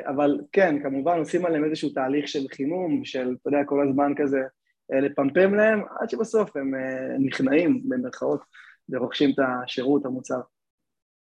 אבל 0.06 0.40
כן, 0.52 0.82
כמובן 0.82 1.18
עושים 1.18 1.46
עליהם 1.46 1.64
איזשהו 1.64 1.90
תהליך 1.90 2.28
של 2.28 2.46
חימום, 2.54 3.04
של, 3.04 3.36
אתה 3.40 3.48
יודע, 3.48 3.64
כל 3.66 3.88
הזמן 3.88 4.12
כזה 4.16 4.40
לפמפם 4.90 5.54
להם, 5.54 5.80
עד 6.00 6.10
שבסוף 6.10 6.56
הם 6.56 6.74
נכנעים, 7.18 7.82
במרכאות. 7.88 8.40
ורוכשים 8.88 9.30
את 9.30 9.36
השירות, 9.38 10.06
המוצר. 10.06 10.40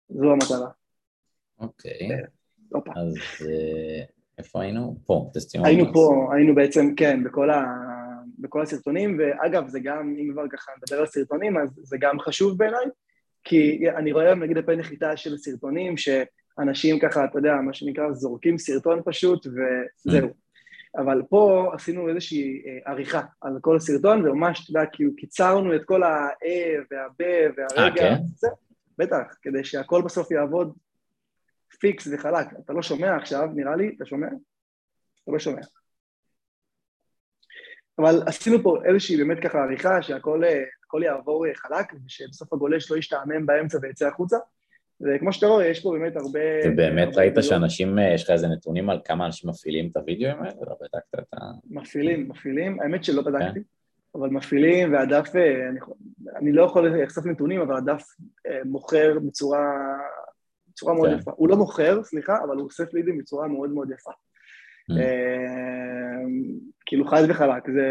זו 0.09 0.31
המטרה. 0.31 0.69
אוקיי. 1.59 2.11
אה, 2.11 2.79
אז 2.95 3.15
אה, 3.49 4.03
איפה 4.37 4.61
היינו? 4.61 4.97
פה, 5.05 5.29
טסטימון. 5.33 5.67
היינו 5.67 5.93
פה, 5.93 6.29
היינו 6.35 6.55
בעצם, 6.55 6.95
כן, 6.97 7.23
בכל, 7.23 7.49
ה... 7.49 7.65
בכל 8.39 8.61
הסרטונים, 8.61 9.19
ואגב, 9.19 9.67
זה 9.67 9.79
גם, 9.79 10.15
אם 10.19 10.29
כבר 10.33 10.43
ככה 10.51 10.71
נדבר 10.77 10.99
על 10.99 11.05
סרטונים, 11.05 11.57
אז 11.57 11.69
זה 11.83 11.97
גם 11.99 12.19
חשוב 12.19 12.57
בעיניי, 12.57 12.85
כי 13.47 13.89
אני 13.89 14.11
רואה 14.11 14.25
היום 14.25 14.43
נגיד 14.43 14.57
בפי 14.57 14.75
נחיתה 14.75 15.17
של 15.17 15.37
סרטונים, 15.37 15.95
שאנשים 15.97 16.99
ככה, 16.99 17.25
אתה 17.25 17.39
יודע, 17.39 17.55
מה 17.55 17.73
שנקרא, 17.73 18.11
זורקים 18.13 18.57
סרטון 18.57 19.01
פשוט, 19.05 19.47
וזהו. 19.47 20.29
אבל 20.97 21.21
פה 21.29 21.71
עשינו 21.73 22.09
איזושהי 22.09 22.61
אה, 22.65 22.91
עריכה 22.91 23.21
על 23.41 23.57
כל 23.61 23.75
הסרטון, 23.75 24.27
וממש, 24.27 24.63
אתה 24.63 24.79
יודע, 24.79 24.89
כאילו 24.93 25.11
קיצרנו 25.17 25.75
את 25.75 25.85
כל 25.85 26.03
ה-אה 26.03 26.75
וה-ב 26.91 27.23
והרגע, 27.57 28.03
אה, 28.03 28.15
כן? 28.17 28.23
זה, 28.35 28.47
בטח, 28.97 29.35
כדי 29.41 29.63
שהכל 29.63 30.01
בסוף 30.01 30.31
יעבוד 30.31 30.73
פיקס 31.79 32.07
וחלק. 32.11 32.47
אתה 32.65 32.73
לא 32.73 32.81
שומע 32.81 33.15
עכשיו, 33.15 33.49
נראה 33.55 33.75
לי, 33.75 33.93
אתה 33.95 34.05
שומע? 34.05 34.27
אתה 35.23 35.31
לא 35.31 35.39
שומע. 35.39 35.61
אבל 37.99 38.21
עשינו 38.25 38.63
פה 38.63 38.77
איזושהי 38.85 39.17
באמת 39.17 39.37
ככה 39.43 39.63
עריכה, 39.63 40.01
שהכל 40.01 40.43
אה, 40.43 40.63
יעבור 41.03 41.47
אה, 41.47 41.51
חלק, 41.55 41.93
ושבסוף 42.05 42.53
הגולש 42.53 42.91
לא 42.91 42.97
ישתעמם 42.97 43.45
באמצע 43.45 43.77
ויצא 43.81 44.07
החוצה. 44.07 44.37
וכמו 45.01 45.33
שאתה 45.33 45.47
רואה, 45.47 45.67
יש 45.67 45.83
פה 45.83 45.91
באמת 45.91 46.15
הרבה... 46.15 46.39
ובאמת 46.65 47.17
ראית 47.17 47.33
שאנשים, 47.41 47.97
יש 48.15 48.23
לך 48.23 48.29
איזה 48.29 48.47
נתונים 48.47 48.89
על 48.89 48.99
כמה 49.05 49.25
אנשים 49.25 49.49
מפעילים 49.49 49.89
את 49.91 49.97
הוידאוים 49.97 50.37
האלה? 50.39 50.53
לא 50.67 50.75
בדקת 50.81 51.19
את 51.19 51.33
ה... 51.33 51.37
מפעילים, 51.69 52.29
מפעילים. 52.29 52.79
האמת 52.81 53.03
שלא 53.03 53.21
בדקתי, 53.21 53.59
כן. 53.59 54.19
אבל 54.19 54.29
מפעילים, 54.29 54.93
והדף, 54.93 55.35
אה, 55.35 55.69
אני, 55.69 55.79
אני 56.35 56.51
לא 56.51 56.63
יכול 56.63 57.01
לחשוף 57.03 57.25
נתונים, 57.25 57.61
אבל 57.61 57.75
הדף 57.75 58.03
אה, 58.47 58.59
מוכר 58.65 59.17
בצורה, 59.27 59.73
בצורה 60.69 60.93
מאוד 60.93 61.09
כן. 61.09 61.17
יפה. 61.19 61.31
הוא 61.35 61.49
לא 61.49 61.55
מוכר, 61.55 62.03
סליחה, 62.03 62.37
אבל 62.43 62.55
הוא 62.55 62.63
אוסף 62.63 62.93
לידים 62.93 63.17
בצורה 63.17 63.47
מאוד 63.47 63.69
מאוד 63.69 63.91
יפה. 63.91 64.11
אה, 64.91 66.23
כאילו 66.85 67.07
חד 67.07 67.23
וחלק, 67.29 67.69
זה 67.71 67.87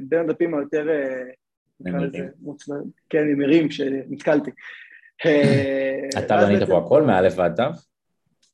בין 0.00 0.20
הדפים 0.20 0.54
היותר... 0.54 0.86
לזה, 1.80 2.74
כן, 3.10 3.24
נמרים 3.24 3.70
שנתקלתי. 3.70 4.50
אה, 5.26 6.08
אתה 6.18 6.36
בנית 6.36 6.62
פה 6.68 6.78
הכל, 6.78 7.02
מאלף 7.02 7.34
ועד 7.36 7.56
תו? 7.56 7.62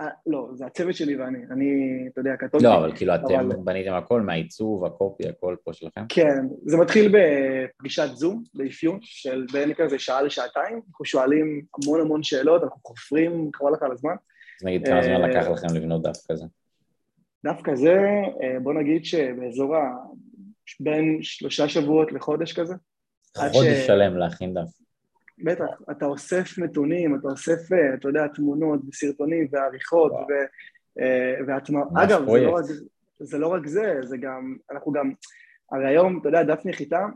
אה, 0.00 0.09
לא, 0.26 0.48
זה 0.54 0.66
הצוות 0.66 0.94
שלי 0.94 1.16
ואני, 1.16 1.38
אני, 1.50 1.66
אתה 2.12 2.20
יודע, 2.20 2.37
קטונתי. 2.37 2.66
לא, 2.66 2.76
אבל 2.76 2.96
כאילו 2.96 3.14
אתם 3.14 3.48
בניתם 3.64 3.92
הכל, 3.92 4.20
מהעיצוב, 4.20 4.85
הקופי, 4.85 5.28
הכל 5.28 5.56
פה 5.64 5.72
שלכם? 5.72 6.04
כן, 6.09 6.46
זה 6.64 6.76
מתחיל 6.76 7.12
בפגישת 7.12 8.09
זום, 8.14 8.42
באפיון, 8.54 8.98
של 9.02 9.46
בין 9.52 9.74
כזה 9.74 9.98
שעה 9.98 10.22
לשעתיים, 10.22 10.80
אנחנו 10.88 11.04
שואלים 11.04 11.62
המון 11.74 12.00
המון 12.00 12.22
שאלות, 12.22 12.62
אנחנו 12.62 12.80
חופרים, 12.85 13.50
קרוא 13.52 13.70
לך 13.70 13.82
על 13.82 13.92
הזמן. 13.92 14.14
אז 14.61 14.66
נגיד 14.66 14.87
כמה 14.87 15.02
זמן 15.02 15.22
אה, 15.22 15.28
לקח 15.28 15.48
לכם 15.48 15.66
לבנות 15.74 16.02
דף 16.02 16.18
כזה? 16.30 16.44
דף 17.46 17.61
כזה, 17.64 17.98
בוא 18.62 18.74
נגיד 18.74 19.04
שבאזור 19.04 19.76
ה... 19.76 19.96
בין 20.80 21.18
שלושה 21.22 21.68
שבועות 21.68 22.12
לחודש 22.12 22.61
כזה. 22.61 22.74
חודש 23.37 23.87
שלם 23.87 24.16
להכין 24.16 24.54
דף. 24.54 24.68
בטח, 25.44 25.80
אתה 25.90 26.06
אוסף 26.06 26.59
נתונים, 26.59 27.14
אתה 27.14 27.28
אוסף, 27.28 27.72
אה, 27.72 27.94
אתה 27.94 28.09
יודע, 28.09 28.26
תמונות 28.26 28.80
וסרטונים 28.88 29.48
ועריכות 29.50 30.12
ו, 30.12 30.32
אה, 31.00 31.35
והטמעות. 31.46 31.88
אגב, 31.96 32.24
זה 32.30 32.38
לא, 32.38 32.50
רק, 32.50 32.64
זה 33.20 33.38
לא 33.38 33.46
רק 33.46 33.66
זה, 33.66 33.94
זה 34.02 34.16
גם, 34.16 34.56
אנחנו 34.70 34.92
גם, 34.92 35.12
הרי 35.72 35.87
היום, 35.88 36.18
אתה 36.20 36.28
יודע, 36.28 36.42
דף 36.42 36.62
נחיתה, 36.64 37.06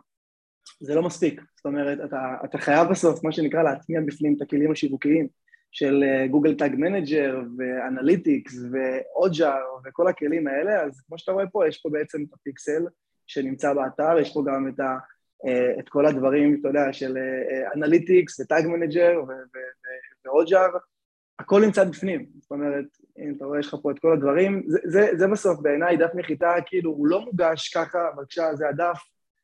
זה 0.81 0.95
לא 0.95 1.03
מספיק. 1.03 1.41
זאת 1.57 1.67
אומרת, 1.67 1.99
אתה, 2.05 2.19
אתה 2.45 2.59
חייב 2.59 2.89
בסוף, 2.89 3.25
מה 3.25 3.33
שנקרא, 3.33 3.63
להטמיע 3.63 4.01
בפנים 4.07 4.35
את 4.37 4.43
הכלים 4.43 4.73
השיווקיים 4.73 5.29
של 5.73 6.05
Google 6.31 6.55
Tag 6.55 6.75
Manager 6.75 7.41
ו 7.59 7.68
Analytics 7.68 8.55
ו 8.73 8.86
Hotjar 8.86 9.65
וכל 9.85 10.09
הכלים 10.09 10.47
האלה, 10.47 10.83
אז 10.83 11.01
כמו 11.01 11.19
שאתה 11.19 11.33
רואה 11.33 11.47
פה, 11.47 11.69
יש 11.69 11.83
פה 11.83 11.89
בעצם 11.93 12.23
את 12.29 12.35
הפיקסל 12.35 12.87
שנמצא 13.27 13.73
באתר, 13.75 14.19
יש 14.19 14.35
פה 14.35 14.43
גם 14.47 14.69
את 14.69 14.81
ה... 14.81 14.97
אה, 15.47 15.81
את 15.81 15.89
כל 15.89 16.07
הדברים, 16.07 16.57
אתה 16.61 16.69
יודע, 16.69 16.93
של 16.93 17.19
Analytics 17.75 18.41
ו 18.41 18.47
Tag 18.47 18.67
Manager 18.67 19.21
ו 20.25 20.30
Hotjar, 20.30 20.69
הכל 21.39 21.61
נמצא 21.61 21.85
בפנים, 21.85 22.27
זאת 22.41 22.51
אומרת, 22.51 22.85
אם 23.19 23.35
אתה 23.37 23.45
רואה, 23.45 23.59
יש 23.59 23.67
לך 23.67 23.77
פה 23.83 23.91
את 23.91 23.99
כל 23.99 24.13
הדברים, 24.13 24.63
זה, 24.67 24.79
זה, 24.85 25.11
זה 25.19 25.27
בסוף 25.29 25.61
בעיניי 25.61 25.97
דף 25.97 26.11
נחיתה, 26.15 26.55
כאילו, 26.67 26.91
הוא 26.91 27.07
לא 27.07 27.21
מוגש 27.21 27.69
ככה, 27.69 27.99
בבקשה, 28.17 28.55
זה 28.55 28.69
הדף, 28.69 28.99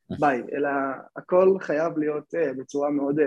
ביי, 0.19 0.41
אלא 0.53 0.69
הכל 1.15 1.57
חייב 1.59 1.97
להיות 1.97 2.33
בצורה 2.57 2.89
מאוד, 2.89 3.19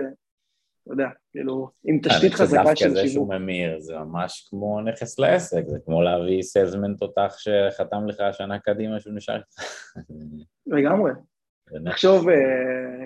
אתה 0.83 0.93
יודע, 0.93 1.07
כאילו, 1.31 1.69
עם 1.83 1.99
תשתית 2.03 2.33
חזקה 2.33 2.75
של 2.75 2.75
שיווק. 2.75 2.97
דף 2.97 3.01
כזה 3.01 3.07
שהוא 3.07 3.33
ממיר, 3.33 3.79
זה 3.79 3.97
ממש 3.97 4.47
כמו 4.49 4.81
נכס 4.81 5.19
לעסק, 5.19 5.63
זה 5.67 5.77
כמו 5.85 6.01
להביא 6.01 6.41
סלזמן 6.41 6.95
תותח 6.95 7.35
שחתם 7.37 8.07
לך 8.07 8.23
שנה 8.31 8.59
קדימה 8.59 8.99
שהוא 8.99 9.13
נשאר 9.13 9.35
איתך. 9.35 9.63
לגמרי, 10.67 11.11
תחשוב 11.85 12.27
uh, 12.29 12.31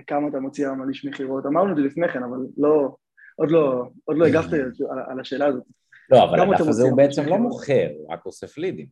כמה 0.08 0.28
אתה 0.28 0.40
מוציא 0.40 0.66
היום 0.66 0.82
על 0.82 0.90
איש 0.90 1.06
מכירות, 1.06 1.46
אמרנו 1.46 1.72
את 1.72 1.78
זה 1.78 1.82
לפני 1.82 2.08
כן, 2.10 2.24
אבל 2.24 2.38
לא, 2.58 2.96
עוד 3.36 3.52
לא, 3.52 3.84
עוד 4.06 4.18
לא 4.18 4.26
הגבת 4.26 4.54
על, 4.54 5.00
על 5.08 5.20
השאלה 5.20 5.46
הזאת. 5.46 5.64
לא, 6.10 6.24
אבל 6.24 6.40
הדף 6.40 6.68
הזה 6.68 6.84
הוא 6.84 6.98
בעצם 6.98 7.26
לא 7.26 7.38
מוכר, 7.38 7.88
הוא 7.98 8.14
רק 8.14 8.26
אוסף 8.26 8.58
לידים. 8.58 8.88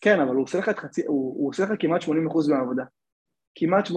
כן, 0.00 0.20
אבל 0.20 0.34
הוא 0.34 0.42
עושה 1.48 1.64
לך 1.64 1.72
כמעט 1.78 2.02
80% 2.02 2.06
מהעבודה. 2.48 2.84
כמעט 3.54 3.86
80% 3.86 3.90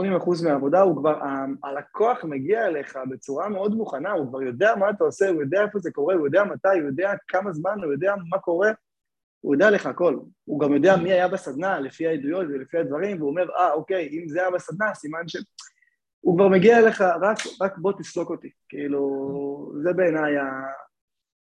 מהעבודה, 0.44 0.82
הוא 0.82 0.98
כבר, 0.98 1.20
הלקוח 1.64 2.24
מגיע 2.24 2.66
אליך 2.66 2.98
בצורה 3.10 3.50
מאוד 3.50 3.76
מוכנה, 3.76 4.12
הוא 4.12 4.28
כבר 4.28 4.42
יודע 4.42 4.76
מה 4.76 4.90
אתה 4.90 5.04
עושה, 5.04 5.30
הוא 5.30 5.42
יודע 5.42 5.64
איפה 5.64 5.80
זה 5.80 5.92
קורה, 5.92 6.16
הוא 6.16 6.28
יודע 6.28 6.44
מתי, 6.44 6.80
הוא 6.80 6.88
יודע 6.88 7.12
כמה 7.28 7.52
זמן, 7.52 7.84
הוא 7.84 7.92
יודע 7.92 8.14
מה 8.30 8.40
קורה, 8.40 8.72
הוא 9.42 9.56
יודע 9.56 9.72
לך 9.72 9.86
הכל. 9.86 10.18
הוא 10.46 10.60
גם 10.60 10.74
יודע 10.74 10.96
מי 10.96 11.12
היה 11.12 11.28
בסדנה 11.28 11.80
לפי 11.80 12.08
העדויות 12.08 12.48
ולפי 12.50 12.78
הדברים, 12.78 13.18
והוא 13.18 13.30
אומר, 13.30 13.50
אה, 13.52 13.70
ah, 13.70 13.74
אוקיי, 13.74 14.10
אם 14.12 14.30
זה 14.30 14.42
היה 14.42 14.52
בסדנה, 14.52 14.94
סימן 14.94 15.28
ש... 15.28 15.38
הוא 16.22 16.36
כבר 16.36 16.48
מגיע 16.48 16.80
אליך, 16.80 17.02
רק, 17.02 17.38
רק 17.62 17.78
בוא 17.78 17.92
תסלוק 18.00 18.30
אותי. 18.30 18.50
כאילו, 18.70 19.74
זה 19.84 19.94
בעיניי 19.94 20.38
ה... 20.38 20.44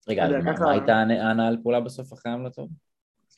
רגע, 0.10 0.26
אז 0.26 0.46
מה, 0.46 0.56
ככה... 0.56 0.72
הייתה 0.72 0.94
הנעל 0.96 1.58
פעולה 1.64 1.80
בסוף 1.80 2.14
אחרי 2.14 2.32
ההמלצות? 2.32 2.70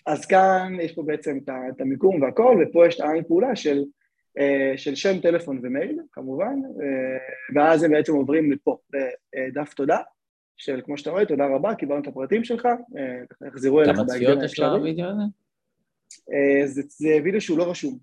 אז 0.05 0.25
כאן 0.25 0.77
יש 0.81 0.95
פה 0.95 1.03
בעצם 1.05 1.37
את 1.69 1.81
המיקום 1.81 2.21
והכל, 2.21 2.63
ופה 2.63 2.87
יש 2.87 2.95
את 2.95 3.05
העין 3.05 3.23
פעולה 3.23 3.55
של, 3.55 3.83
של 4.75 4.95
שם, 4.95 5.19
טלפון 5.19 5.59
ומייל, 5.63 5.99
כמובן, 6.11 6.55
אה, 6.81 7.17
ואז 7.55 7.83
הם 7.83 7.91
בעצם 7.91 8.13
עוברים 8.13 8.51
לפה, 8.51 8.77
לדף 9.47 9.73
תודה, 9.73 9.97
של 10.57 10.81
כמו 10.85 10.97
שאתה 10.97 11.09
רואה, 11.09 11.25
תודה 11.25 11.47
רבה, 11.47 11.75
קיבלנו 11.75 12.01
את 12.01 12.07
הפרטים 12.07 12.43
שלך, 12.43 12.65
אה, 12.65 13.47
יחזרו 13.47 13.81
אליך 13.81 13.99
בהקדם 13.99 14.11
האפשרי. 14.11 14.25
כמה 14.25 14.37
צפיות 14.37 14.43
יש 14.43 14.59
לוידאו 14.59 15.05
הזה? 15.05 15.23
אה, 16.33 16.67
זה, 16.67 16.81
זה 16.87 17.17
וידאו 17.23 17.41
שהוא 17.41 17.57
לא 17.57 17.71
רשום, 17.71 17.97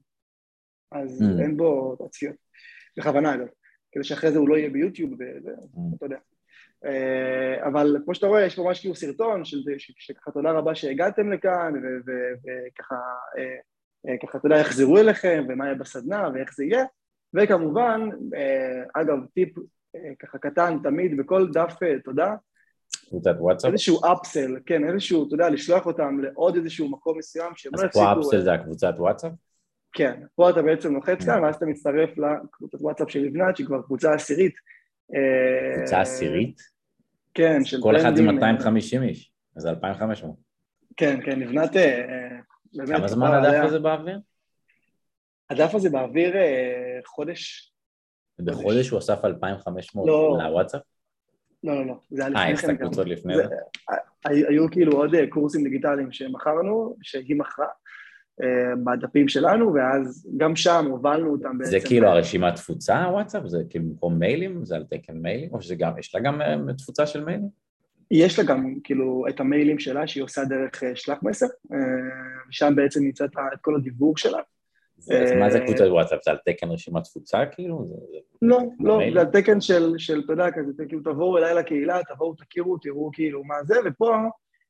אז 0.93 1.23
mm. 1.23 1.43
אין 1.43 1.57
בו 1.57 1.97
צפיות, 2.11 2.37
בכוונה 2.97 3.35
אגב, 3.35 3.47
כדי 3.93 4.05
שאחרי 4.05 4.33
זה 4.33 4.39
הוא 4.39 4.49
לא 4.49 4.57
יהיה 4.57 4.71
ביוטיוב, 4.71 5.13
ואתה 5.13 5.51
mm. 5.77 6.05
יודע. 6.05 6.19
אה, 6.85 7.67
אבל 7.69 7.97
כמו 8.05 8.15
שאתה 8.15 8.27
רואה, 8.27 8.47
יש 8.47 8.57
פה 8.57 8.63
ממש 8.63 8.81
כאילו 8.81 8.95
סרטון 8.95 9.45
של 9.45 9.63
זה, 9.63 9.73
שככה 9.79 10.31
תודה 10.31 10.51
רבה 10.51 10.75
שהגעתם 10.75 11.33
לכאן, 11.33 11.73
וככה, 12.07 12.97
ככה, 14.23 14.39
אתה 14.39 14.47
יודע, 14.47 14.57
יחזרו 14.57 14.99
אליכם, 14.99 15.45
ומה 15.49 15.65
יהיה 15.65 15.75
בסדנה, 15.75 16.29
ואיך 16.35 16.55
זה 16.55 16.65
יהיה, 16.65 16.85
וכמובן, 17.35 18.09
אגב, 18.95 19.27
טיפ 19.35 19.59
ככה 20.19 20.39
קטן 20.39 20.79
תמיד 20.83 21.17
בכל 21.17 21.49
דף 21.53 21.77
אה, 21.83 22.01
תודה. 22.05 22.35
קבוצת 23.09 23.35
וואטסאפ? 23.39 23.73
איזשהו 23.73 24.01
אפסל, 24.13 24.57
כן, 24.67 24.89
איזשהו, 24.89 25.27
אתה 25.27 25.35
יודע, 25.35 25.51
לשלוח 25.51 25.87
אותם 25.87 26.21
לעוד 26.21 26.57
איזשהו 26.57 26.89
מקום 26.89 27.19
מסוים 27.19 27.53
שהם 27.57 27.73
לא 27.75 27.85
יפסיקו... 27.85 28.01
אז 28.01 28.05
פה 28.05 28.11
האפסל 28.11 28.41
זה 28.41 28.53
הקבוצת 28.53 28.95
וואטסאפ? 28.97 29.33
כן, 29.93 30.21
פה 30.35 30.51
אתה 30.51 30.63
בעצם 30.63 30.95
לוחץ 30.95 31.25
כאן, 31.25 31.43
ואז 31.43 31.55
אתה 31.55 31.67
מצטרף 31.67 32.11
לקבוצת 32.19 32.81
וואטסאפ 32.81 33.11
של 33.11 33.21
לבנת, 33.21 33.57
שהיא 33.57 33.67
כבר 33.67 33.83
קבוצה 33.83 34.15
עשירית. 34.15 34.55
קבוצה 35.77 35.97
אה, 35.97 36.03
עשירית? 36.03 36.61
כן, 37.35 37.65
של 37.65 37.81
כל 37.83 37.97
אחד 37.97 38.17
זה 38.17 38.23
250 38.23 39.03
איש, 39.03 39.33
אז 39.57 39.67
2,500. 39.67 40.37
כן, 40.97 41.21
כן, 41.25 41.41
לבנת... 41.41 41.71
אה, 42.81 42.87
כמה 42.87 43.09
זמן 43.09 43.31
הדף 43.35 43.65
הזה 43.65 43.79
באוויר? 43.79 44.21
הדף 45.51 45.75
הזה 45.75 45.91
באוויר 45.91 46.35
חודש, 47.07 47.73
ובחודש 48.39 48.89
הוא 48.91 48.99
אסף 48.99 49.25
2,500 49.25 50.09
לא, 50.09 50.39
לוואטסאפ? 50.43 50.83
לא, 51.65 51.75
לא, 51.75 51.87
לא, 51.87 51.95
זה 52.11 52.27
היה 52.27 52.37
אה, 52.37 52.53
לפני 52.53 52.57
כן 52.57 52.73
יש 52.73 52.77
את. 52.77 52.81
הקבוצות 52.81 53.07
לפני 53.07 53.37
זה- 53.37 53.43
זה? 53.49 53.95
היו 54.25 54.71
כאילו 54.71 54.93
עוד 54.93 55.15
אה, 55.15 55.27
קורסים 55.27 55.65
דיגיטליים 55.65 56.13
שמכרנו, 56.13 56.97
שהיא 57.03 57.37
מכרה 57.37 57.67
אה, 58.43 58.77
בדפים 58.85 59.29
שלנו, 59.29 59.75
ואז 59.75 60.29
גם 60.37 60.57
שם 60.57 60.87
הובלנו 60.91 61.33
אותם 61.33 61.59
בעצם. 61.59 61.71
זה 61.71 61.79
כאילו 61.87 62.09
הרשימת 62.09 62.55
תפוצה, 62.55 63.05
הוואטסאפ? 63.05 63.43
זה 63.47 63.59
כאילו 63.71 63.85
במקום 63.85 64.19
מיילים? 64.19 64.65
זה 64.65 64.77
על 64.77 64.85
תקן 64.91 65.13
מיילים? 65.19 65.51
או 65.55 65.63
שזה 65.63 65.75
גם, 65.75 65.99
יש 65.99 66.15
לה 66.15 66.21
גם 66.21 66.43
אה, 66.43 66.57
תפוצה 66.79 67.07
של 67.07 67.25
מיילים? 67.25 67.49
יש 68.11 68.39
לה 68.39 68.45
גם 68.45 68.75
כאילו 68.85 69.25
את 69.29 69.41
המיילים 69.41 69.79
שלה 69.79 70.07
שהיא 70.07 70.25
עושה 70.25 70.45
דרך 70.45 70.85
אה, 70.85 70.97
שלח 70.97 71.19
מסר, 71.23 71.47
אה, 71.73 71.79
שם 72.51 72.73
בעצם 72.77 73.05
נמצא 73.05 73.25
את 73.25 73.61
כל 73.61 73.77
הדיוור 73.77 74.17
שלה. 74.17 74.39
אז 74.99 75.33
מה 75.41 75.51
זה 75.51 75.59
אה, 75.59 75.67
קבוצת 75.67 75.85
וואטסאפ? 75.89 76.19
זה 76.25 76.31
על 76.31 76.37
תקן 76.45 76.71
רשימת 76.71 77.05
תפוצה 77.05 77.47
כאילו? 77.53 77.85
לא, 78.43 78.59
לא? 78.81 78.99
זה 79.15 79.21
התקן 79.21 79.61
של, 79.61 79.95
של, 79.99 80.23
אתה 80.25 80.33
יודע, 80.33 80.51
כזה, 80.51 80.85
כאילו, 80.89 81.03
תבואו 81.03 81.39
אליי 81.39 81.55
לקהילה, 81.55 81.99
תבואו, 82.15 82.35
תכירו, 82.35 82.79
תראו 82.79 83.11
כאילו 83.13 83.45
מה 83.45 83.55
זה, 83.65 83.75
ופה 83.87 84.17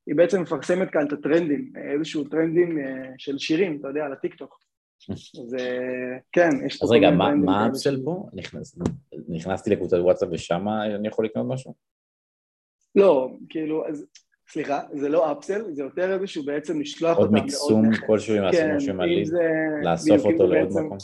היא 0.06 0.14
בעצם 0.16 0.42
מפרסמת 0.42 0.90
כאן 0.90 1.06
את 1.06 1.12
הטרנדים, 1.12 1.72
איזשהו 1.94 2.24
טרנדים 2.24 2.78
של 3.18 3.38
שירים, 3.38 3.78
אתה 3.80 3.88
יודע, 3.88 4.08
לטיקטוק. 4.08 4.58
אז 5.12 5.54
אה, 5.58 6.18
כן, 6.32 6.50
יש 6.66 6.82
אז 6.82 6.90
רגע, 6.90 7.10
מה- 7.10 7.64
האפסל 7.66 8.00
פה? 8.04 8.28
נכנס- 8.32 8.78
נכנסתי 9.28 9.70
לקבוצת 9.70 9.98
וואטסאפ 10.00 10.28
ושם 10.32 10.68
אני 10.68 11.08
יכול 11.08 11.24
לקנות 11.24 11.46
משהו? 11.48 11.74
לא, 12.94 13.30
כאילו, 13.48 13.86
אז, 13.88 14.06
סליחה, 14.48 14.80
זה 14.92 15.08
לא 15.08 15.32
אפסל, 15.32 15.62
זה 15.72 15.82
יותר 15.82 16.12
איזשהו 16.14 16.44
בעצם 16.44 16.80
לשלוח 16.80 17.18
עוד 17.18 17.26
אותם 17.28 17.44
מקסום 17.44 17.86
נכס. 17.86 18.00
כלשהו 18.06 18.34
אם 18.36 18.40
כן, 18.40 18.46
עשינו 18.46 18.76
משהו 18.76 18.90
עם 18.92 18.96
אם 18.96 19.00
הליד? 19.00 19.26
זה... 19.26 19.48
לאסוף 19.82 20.24
אותו 20.24 20.46
לעוד 20.46 20.68
מקום? 20.68 20.98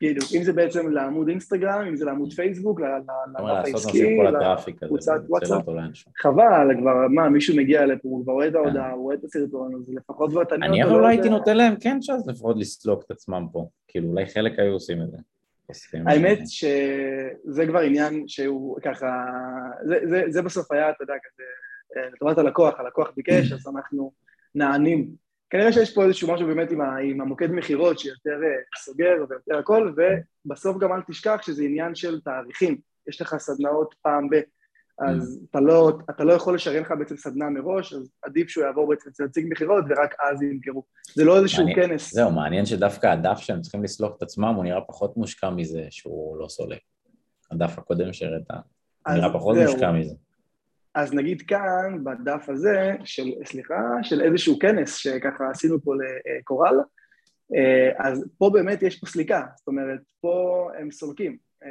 בדיוק, 0.00 0.24
אם 0.36 0.42
זה 0.42 0.52
בעצם 0.52 0.90
לעמוד 0.90 1.28
אינסטגרם, 1.28 1.84
אם 1.88 1.96
זה 1.96 2.04
לעמוד 2.04 2.32
פייסבוק, 2.32 2.80
ל- 2.80 2.84
ל- 2.84 2.86
אתה 3.32 3.42
אומר 3.42 3.60
לדף 3.60 3.68
לעשות 3.72 3.90
משהו 3.94 4.22
העסקי, 4.42 4.72
לקבוצת 4.82 5.20
וואטסאפ. 5.28 5.68
לאנשהו. 5.68 6.10
חבל, 6.22 6.68
כבר, 6.80 6.94
מה, 7.10 7.28
מישהו 7.28 7.56
מגיע 7.56 7.86
לפה, 7.86 8.08
הוא 8.08 8.22
כבר 8.22 8.32
רואה 8.32 8.46
את 8.46 8.52
כן. 8.52 8.58
ההודעה, 8.58 8.92
הוא 8.92 9.02
רואה 9.02 9.14
את 9.14 9.24
הסרטון, 9.24 9.74
אז 9.74 9.94
לפחות 9.94 10.30
כבר 10.30 10.44
תניע 10.44 10.66
אני 10.68 10.82
אותו. 10.82 10.88
אבל 10.92 10.96
לא 10.96 11.02
לא 11.02 11.08
הייתי 11.08 11.28
נותן 11.28 11.56
להם 11.56 11.74
כן 11.80 11.98
צ'אנס 12.00 12.26
לפחות 12.26 12.56
לסלוק 12.58 13.02
את 13.06 13.10
עצמם 13.10 13.46
פה. 13.52 13.68
כאילו 13.88 14.08
אולי 14.08 14.26
חלק 14.26 14.58
היו 14.58 14.72
עושים 14.72 15.02
את 15.02 15.10
זה. 15.10 15.16
האמת. 16.06 16.38
שזה 16.46 17.66
כבר 17.66 17.80
עניין 17.80 18.28
שהוא 18.28 18.78
ככה, 18.82 19.26
זה, 19.84 19.98
זה, 20.04 20.22
זה 20.28 20.42
בסוף 20.42 20.72
היה, 20.72 20.90
אתה 20.90 21.02
יודע, 21.02 21.14
כזה, 21.22 21.42
אה, 21.96 22.10
לטובת 22.10 22.38
הלקוח, 22.38 22.80
הלקוח 22.80 23.10
ביקש, 23.16 23.52
אז 23.52 23.66
אנחנו 23.76 24.12
נענים. 24.54 25.10
כנראה 25.50 25.72
שיש 25.72 25.94
פה 25.94 26.04
איזשהו 26.04 26.34
משהו 26.34 26.46
באמת 26.46 26.70
עם, 26.70 26.80
ה, 26.80 26.96
עם 26.96 27.20
המוקד 27.20 27.50
מכירות 27.50 27.98
שיותר 27.98 28.40
אה, 28.44 28.78
סוגר 28.78 29.14
ויותר 29.28 29.58
הכל, 29.58 29.92
ובסוף 29.96 30.76
גם 30.78 30.92
אל 30.92 31.00
תשכח 31.08 31.42
שזה 31.42 31.62
עניין 31.62 31.94
של 31.94 32.20
תאריכים. 32.20 32.78
יש 33.08 33.20
לך 33.20 33.36
סדנאות 33.36 33.94
פעם 34.02 34.30
ב... 34.30 34.40
אז 34.98 35.40
אתה 35.50 35.60
לא, 35.60 35.98
אתה 36.10 36.24
לא 36.24 36.32
יכול 36.32 36.54
לשריין 36.54 36.82
לך 36.82 36.94
בעצם 36.98 37.16
סדנה 37.16 37.50
מראש, 37.50 37.92
אז 37.92 38.10
עדיף 38.22 38.48
שהוא 38.48 38.64
יעבור 38.64 38.88
בעצם 38.88 39.10
אצל 39.10 39.24
נציג 39.24 39.46
מכירות 39.48 39.84
ורק 39.88 40.14
אז 40.30 40.42
ימכרו. 40.42 40.84
זה 41.14 41.24
לא 41.24 41.38
איזשהו 41.38 41.64
מעניין. 41.64 41.88
כנס. 41.88 42.14
זהו, 42.14 42.30
מעניין 42.30 42.66
שדווקא 42.66 43.06
הדף 43.06 43.38
שהם 43.38 43.60
צריכים 43.60 43.84
לסלוק 43.84 44.16
את 44.18 44.22
עצמם 44.22 44.54
הוא 44.56 44.64
נראה 44.64 44.80
פחות 44.80 45.16
מושקע 45.16 45.50
מזה 45.50 45.86
שהוא 45.90 46.38
לא 46.38 46.48
סולק. 46.48 46.78
הדף 47.50 47.78
הקודם 47.78 48.12
שהראית 48.12 48.50
אז 49.04 49.16
נראה 49.16 49.32
פחות 49.32 49.56
זהו. 49.56 49.72
מושקע 49.72 49.92
מזה. 49.92 50.14
אז 50.94 51.14
נגיד 51.14 51.42
כאן, 51.42 52.04
בדף 52.04 52.48
הזה, 52.48 52.94
של, 53.04 53.30
סליחה, 53.44 53.80
של 54.02 54.22
איזשהו 54.22 54.58
כנס 54.58 54.94
שככה 54.94 55.50
עשינו 55.50 55.80
פה 55.80 55.92
לקורל, 56.40 56.80
אה, 57.54 58.08
אז 58.08 58.24
פה 58.38 58.50
באמת 58.52 58.82
יש 58.82 59.00
פה 59.00 59.06
סליקה, 59.06 59.42
זאת 59.56 59.68
אומרת, 59.68 60.00
פה 60.20 60.68
הם 60.78 60.90
סולקים. 60.90 61.36
אה, 61.62 61.68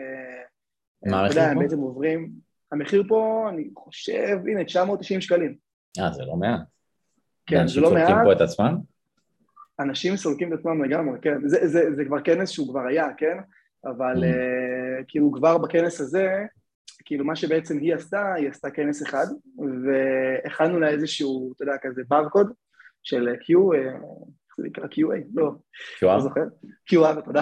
מה 1.12 1.26
אתה 1.26 1.32
יודע, 1.32 1.42
המחיר 1.42 1.52
הם 1.52 1.56
פה? 1.56 1.64
בעצם 1.64 1.80
עוברים, 1.80 2.32
המחיר 2.72 3.04
פה, 3.08 3.46
אני 3.50 3.70
חושב, 3.78 4.38
הנה, 4.48 4.64
990 4.64 5.22
שקלים. 5.22 5.56
אה, 6.00 6.12
זה 6.12 6.26
לא 6.26 6.36
מעט. 6.36 6.62
כן, 7.46 7.68
זה 7.68 7.82
לא 7.82 7.88
סולקים 7.88 8.16
מעט, 8.16 8.26
פה 8.26 8.32
את 8.34 8.42
עצמם? 8.42 8.78
אנשים 9.80 10.18
סולקים 10.18 10.54
את 10.54 10.60
עצמם 10.60 10.84
לגמרי, 10.84 11.20
כן. 11.22 11.48
זה, 11.48 11.68
זה, 11.68 11.96
זה 11.96 12.06
כבר 12.06 12.22
כנס 12.22 12.50
שהוא 12.50 12.70
כבר 12.70 12.88
היה, 12.88 13.08
כן? 13.18 13.38
אבל 13.86 14.24
Mm. 14.24 14.26
אה, 14.26 15.04
כאילו 15.08 15.32
כבר 15.32 15.58
בכנס 15.58 16.02
הזה, 16.02 16.46
כאילו 17.06 17.26
מה 17.26 17.36
שבעצם 17.36 17.78
היא 17.78 17.96
עשתה, 17.96 18.34
היא 18.34 18.50
עשתה 18.50 18.72
כנס 18.72 19.04
אחד, 19.04 19.26
והכנו 19.86 20.80
לה 20.80 20.90
איזשהו, 20.90 21.54
אתה 21.56 21.64
יודע, 21.64 21.74
כזה 21.82 22.02
ברקוד 22.08 22.54
של 23.04 23.28
Q, 23.28 23.76
אה, 23.76 23.92
איך 23.92 24.56
זה 24.58 24.64
נקרא? 24.64 24.84
QA? 24.84 25.24
לא, 25.34 25.52
לא 26.02 26.16
QR? 26.18 26.20
זוכר. 26.20 26.42
QR, 26.92 27.22
תודה. 27.26 27.42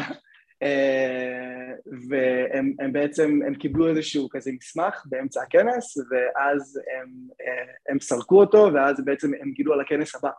אה, 0.63 1.73
והם 2.09 2.73
הם 2.79 2.93
בעצם, 2.93 3.39
הם 3.47 3.55
קיבלו 3.55 3.89
איזשהו 3.89 4.29
כזה 4.29 4.51
מסמך 4.51 5.03
באמצע 5.05 5.41
הכנס, 5.41 5.97
ואז 5.97 6.79
הם, 6.95 7.09
אה, 7.41 7.73
הם 7.89 7.99
סרקו 7.99 8.39
אותו, 8.39 8.69
ואז 8.73 9.05
בעצם 9.05 9.31
הם 9.41 9.51
גילו 9.51 9.73
על 9.73 9.81
הכנס 9.81 10.15
הבא. 10.15 10.29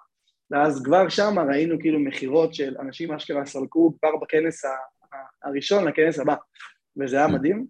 ואז 0.50 0.82
כבר 0.84 1.08
שם 1.08 1.38
ראינו 1.38 1.78
כאילו 1.80 1.98
מכירות 1.98 2.54
של 2.54 2.76
אנשים 2.80 3.12
אשכרה 3.12 3.46
סרקו 3.46 3.94
כבר 3.98 4.16
בכנס 4.22 4.64
הראשון 5.44 5.84
לכנס 5.84 6.18
הבא, 6.18 6.34
וזה 6.96 7.16
היה. 7.16 7.28
מדהים. 7.28 7.66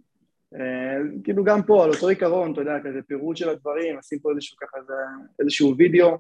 אה, 0.55 1.21
כאילו 1.25 1.45
גם 1.45 1.63
פה, 1.63 1.85
על 1.85 1.91
אותו 1.91 2.09
עיקרון, 2.09 2.53
אתה 2.53 2.61
יודע, 2.61 2.79
כזה 2.85 3.03
פירוט 3.07 3.37
של 3.37 3.49
הדברים, 3.49 3.99
נשים 3.99 4.19
פה 4.19 4.31
איזשהו 4.31 4.57
ככה, 4.57 4.79
איזשהו 5.41 5.75
וידאו, 5.79 6.19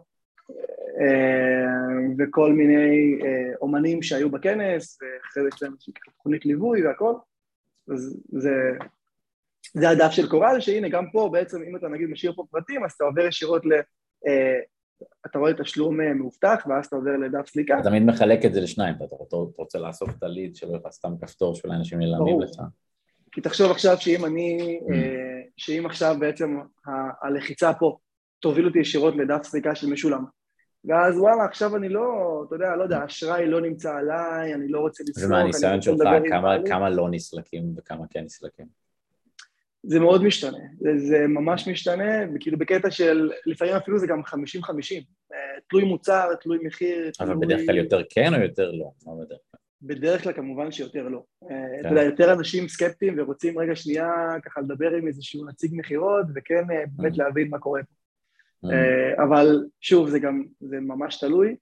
וכל 2.18 2.52
מיני 2.52 3.18
אה, 3.24 3.52
אומנים 3.60 4.02
שהיו 4.02 4.30
בכנס, 4.30 4.98
ואחרי 5.02 5.42
זה 5.42 5.48
יש 5.54 5.62
להם 5.62 5.74
תוכנית 6.16 6.46
ליווי 6.46 6.86
והכל, 6.86 7.12
אז 7.92 8.22
זה, 8.28 8.52
זה 9.74 9.90
הדף 9.90 10.10
של 10.10 10.28
קורל, 10.28 10.60
שהנה 10.60 10.88
גם 10.88 11.04
פה 11.12 11.28
בעצם, 11.32 11.62
אם 11.62 11.76
אתה 11.76 11.88
נגיד 11.88 12.08
משאיר 12.08 12.32
פה 12.36 12.44
פרטים, 12.50 12.84
אז 12.84 12.92
אתה 12.92 13.04
עובר 13.04 13.26
ישירות 13.26 13.66
ל... 13.66 13.72
אה, 14.26 14.58
אתה 15.26 15.38
רואה 15.38 15.52
תשלום 15.54 16.00
אה, 16.00 16.14
מאובטח, 16.14 16.66
ואז 16.68 16.86
אתה 16.86 16.96
עובר 16.96 17.16
לדף 17.16 17.48
סליקה. 17.48 17.78
אתה 17.80 17.88
תמיד 17.88 18.02
מחלק 18.02 18.44
את 18.44 18.54
זה 18.54 18.60
לשניים, 18.60 18.94
אתה 18.94 19.16
רוצה- 19.56 19.78
לאסוף 19.78 20.10
את 20.18 20.22
הליד 20.22 20.56
שלא 20.56 20.68
יהיה 20.68 20.78
לך 20.86 20.92
סתם 20.92 21.08
כפתור 21.20 21.54
שאולי 21.54 21.76
אנשים 21.76 21.98
ברור. 22.18 22.42
לך. 22.42 22.50
כי 23.32 23.40
תחשוב 23.40 23.70
עכשיו 23.70 23.96
שאם 24.00 24.24
אני, 24.24 24.80
Mm. 24.82 24.92
אה, 24.92 25.40
שאם 25.56 25.86
עכשיו 25.86 26.16
בעצם 26.18 26.58
הלחיצה 27.22 27.72
פה 27.74 27.96
תוביל 28.44 28.66
אותי 28.66 28.78
ישירות 28.78 29.16
לדף 29.16 29.42
סליקה 29.42 29.74
של 29.74 29.86
משולם. 29.86 30.24
ואז 30.84 31.18
וואלה, 31.18 31.44
עכשיו 31.44 31.76
אני 31.76 31.88
לא, 31.88 32.02
אתה 32.46 32.54
יודע, 32.54 32.76
לא 32.76 32.82
יודע, 32.82 33.04
אשראי 33.04 33.46
לא 33.46 33.60
נמצא 33.60 33.96
עליי, 33.96 34.54
אני 34.54 34.68
לא 34.68 34.80
רוצה 34.80 35.04
אני 35.18 35.26
ומהניסיון 35.26 35.82
שלך, 35.82 35.98
כמה-. 36.28 36.56
כמה 36.66 36.90
לא 36.90 37.08
נסלקים 37.10 37.74
וכמה 37.76 38.04
כן 38.10 38.24
נסלקים? 38.24 38.66
זה 39.82 40.00
מאוד 40.00 40.24
משתנה, 40.24 40.58
זה, 40.80 40.90
זה 40.98 41.26
ממש 41.28 41.68
משתנה, 41.68 42.12
וכאילו 42.34 42.58
בקטע 42.58 42.90
של, 42.90 43.30
לפעמים 43.46 43.74
אפילו 43.74 43.98
זה 43.98 44.06
גם 44.06 44.20
50-50, 44.20 44.32
אה, 45.32 45.38
תלוי 45.68 45.84
מוצר, 45.84 46.28
תלוי 46.40 46.58
מחיר, 46.62 47.10
אבל 47.20 47.32
תלוי... 47.32 47.46
בדרך 47.46 47.66
כלל 47.66 47.76
יותר 47.76 48.02
כן 48.10 48.34
או 48.34 48.40
יותר 48.40 48.70
לא? 48.70 48.90
מה 49.06 49.12
בדרך 49.24 49.38
כלל? 49.50 49.60
בדרך 49.82 50.22
כלל 50.22 50.32
כמובן 50.32 50.72
שיותר 50.72 51.08
לא. 51.08 51.22
אה, 51.42 51.48
כן. 51.48 51.80
אתה 51.80 51.88
יודע, 51.88 52.02
יותר 52.02 52.32
אנשים 52.32 52.68
סקפטיים 52.68 53.14
ורוצים 53.18 53.58
רגע 53.58 53.76
שנייה 53.76 54.10
ככה 54.44 54.60
לדבר 54.60 54.90
עם 54.90 55.06
איזשהו 55.06 55.46
נציג 55.46 55.70
מכירות, 55.74 56.26
וכן 56.34 56.70
אה, 56.70 56.84
באמת. 56.96 57.18
להבין 57.18 57.50
מה 57.50 57.58
קורה 57.58 57.80
פה. 57.82 58.03
אה, 58.72 59.24
אבל 59.24 59.64
שוב, 59.80 60.08
זה 60.08 60.18
גם, 60.18 60.42
זה 60.60 60.76
ממש 60.80 61.20
תלוי, 61.20 61.56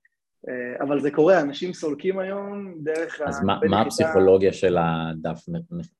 אה, 0.49 0.85
אבל 0.85 1.01
זה 1.01 1.11
קורה, 1.11 1.41
אנשים 1.41 1.73
סולקים 1.73 2.19
היום 2.19 2.75
דרך. 2.83 3.21
אז 3.27 3.43
מה- 3.45 3.81
הפסיכולוגיה 3.81 4.53
של 4.53 4.77
הדף 4.81 5.45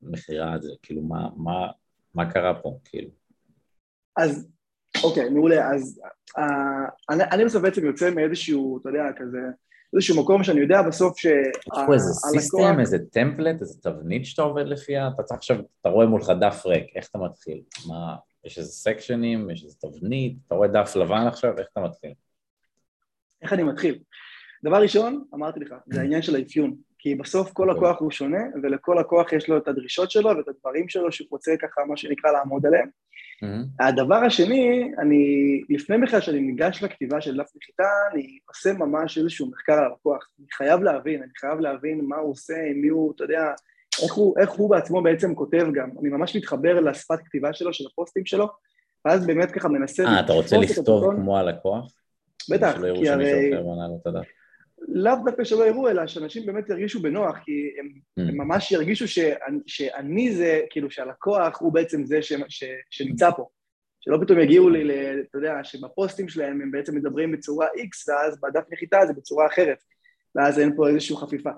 מכירה 0.01 0.53
הזה? 0.53 0.71
כאילו, 0.83 1.01
מה- 1.01 1.29
מה- 1.37 1.71
מה 2.15 2.31
קרה 2.31 2.61
פה? 2.61 2.77
כאילו, 2.85 3.09
אז, 4.17 4.47
אוקיי, 5.03 5.29
מעולה, 5.29 5.69
אז 5.75 6.01
אה, 6.37 6.43
אני, 7.09 7.23
אני 7.31 7.45
בסוף 7.45 7.61
בעצם 7.61 7.85
יוצא 7.85 8.09
מאיזשהו, 8.15 8.79
אתה 8.81 8.89
יודע, 8.89 9.03
כזה, 9.17 9.37
איזשהו 9.93 10.23
מקום 10.23 10.43
שאני 10.43 10.59
יודע 10.61 10.81
בסוף 10.81 11.17
שה... 11.17 11.29
יש 11.29 11.79
פה 11.87 11.93
איזה 11.93 12.13
סיסטם, 12.13 12.79
איזה 12.79 12.97
טמפלט, 13.11 13.61
איזה 13.61 13.81
תבנית 13.81 14.25
שאתה 14.25 14.41
עובד 14.41 14.65
לפיה? 14.67 15.09
אתה 15.15 15.23
צריך 15.23 15.37
עכשיו, 15.37 15.57
אתה 15.81 15.89
רואה 15.89 16.05
מולך 16.05 16.31
דף 16.39 16.65
ריק, 16.65 16.85
איך 16.95 17.09
אתה 17.09 17.17
מתחיל? 17.17 17.61
מה, 17.87 18.15
יש 18.45 18.57
איזה 18.57 18.71
סקשנים, 18.71 19.49
יש 19.49 19.63
איזה 19.63 19.75
תבנית, 19.79 20.37
אתה 20.47 20.55
רואה 20.55 20.67
דף 20.67 20.95
לבן 20.95 21.27
עכשיו, 21.27 21.57
איך 21.57 21.67
אתה 21.71 21.81
מתחיל? 21.81 22.13
איך 23.41 23.53
אני 23.53 23.63
מתחיל? 23.63 23.99
דבר 24.63 24.81
ראשון, 24.81 25.23
אמרתי 25.33 25.59
לך, 25.59 25.75
זה 25.85 26.01
העניין 26.01 26.21
של 26.21 26.35
האפיון. 26.35 26.75
כי 27.03 27.15
בסוף 27.15 27.51
כל 27.51 27.69
אוקיי. 27.69 27.83
לקוח 27.83 28.01
הוא 28.01 28.11
שונה, 28.11 28.43
ולכל 28.63 28.97
לקוח 28.99 29.33
יש 29.33 29.49
לו 29.49 29.57
את 29.57 29.67
הדרישות 29.67 30.11
שלו 30.11 30.29
ואת 30.37 30.47
הדברים 30.47 30.89
שלו 30.89 31.11
שהוא 31.11 31.27
רוצה 31.31 31.51
ככה, 31.61 31.81
מה 31.87 31.97
שנקרא, 31.97 32.31
לעמוד 32.31 32.65
עליהם. 32.65 32.87
Mm-hmm. 32.87 33.85
הדבר 33.85 34.15
השני, 34.15 34.91
אני, 34.99 35.25
לפני 35.69 35.97
בכלל 35.97 36.21
שאני 36.21 36.39
ניגש 36.39 36.83
לכתיבה 36.83 37.21
של 37.21 37.37
דף 37.37 37.51
נחיתה, 37.55 37.83
אני 38.11 38.39
עושה 38.49 38.73
ממש 38.73 39.17
איזשהו 39.17 39.51
מחקר 39.51 39.73
על 39.73 39.83
הלקוח. 39.83 40.29
אני 40.39 40.47
חייב 40.53 40.83
להבין, 40.83 41.23
אני 41.23 41.31
חייב 41.37 41.59
להבין 41.59 42.05
מה 42.05 42.15
הוא 42.15 42.31
עושה, 42.31 42.53
עם 42.69 42.81
מי 42.81 42.87
הוא, 42.87 43.13
אתה 43.15 43.23
יודע, 43.23 43.43
איך 44.03 44.13
הוא, 44.13 44.35
איך 44.39 44.49
הוא 44.49 44.69
בעצמו 44.69 45.01
בעצם 45.01 45.35
כותב 45.35 45.67
גם. 45.73 45.89
אני 46.01 46.09
ממש 46.09 46.35
מתחבר 46.35 46.79
לשפת 46.79 47.19
כתיבה 47.25 47.53
שלו, 47.53 47.73
של 47.73 47.83
הפוסטים 47.91 48.25
שלו, 48.25 48.47
ואז 49.05 49.25
באמת 49.25 49.51
ככה 49.51 49.67
מנסה... 49.67 50.03
אה, 50.05 50.19
אתה 50.19 50.33
רוצה 50.33 50.55
את 50.55 50.61
לכתוב 50.61 51.03
הטון. 51.03 51.15
כמו 51.15 51.37
הלקוח? 51.37 51.91
בטח, 52.49 52.77
כי 52.95 53.09
הרי 53.09 53.53
את. 53.53 54.13
לאו 54.87 55.15
דווקא 55.25 55.43
שלא 55.43 55.67
יראו, 55.67 55.89
אלא 55.89 56.07
שאנשים 56.07 56.45
באמת 56.45 56.69
ירגישו 56.69 57.01
בנוח, 57.01 57.37
כי 57.45 57.51
הם, 57.79 57.87
Mm. 58.19 58.21
הם 58.21 58.37
ממש 58.37 58.71
ירגישו 58.71 59.07
שאני, 59.07 59.59
שאני 59.67 60.31
זה, 60.35 60.61
כאילו 60.69 60.91
שהלקוח 60.91 61.61
הוא 61.61 61.73
בעצם 61.73 62.05
זה 62.05 62.21
ש, 62.21 62.33
ש, 62.47 62.63
שנמצא 62.89 63.31
פה, 63.31 63.49
שלא 63.99 64.17
פתאום 64.21 64.39
יגיעו 64.39 64.69
לי, 64.69 64.83
אתה 65.29 65.37
יודע, 65.37 65.53
שבפוסטים 65.63 66.29
שלהם 66.29 66.61
הם 66.61 66.71
בעצם 66.71 66.95
מדברים 66.95 67.31
בצורה 67.31 67.67
X, 67.67 68.11
ואז 68.11 68.37
בדף 68.41 68.63
נחיתה 68.71 68.97
זה 69.07 69.13
בצורה 69.13 69.47
אחרת, 69.47 69.77
ואז 70.35 70.59
אין 70.59 70.75
פה 70.75 70.87
איזושהי 70.87 71.15
חפיפה. 71.15 71.49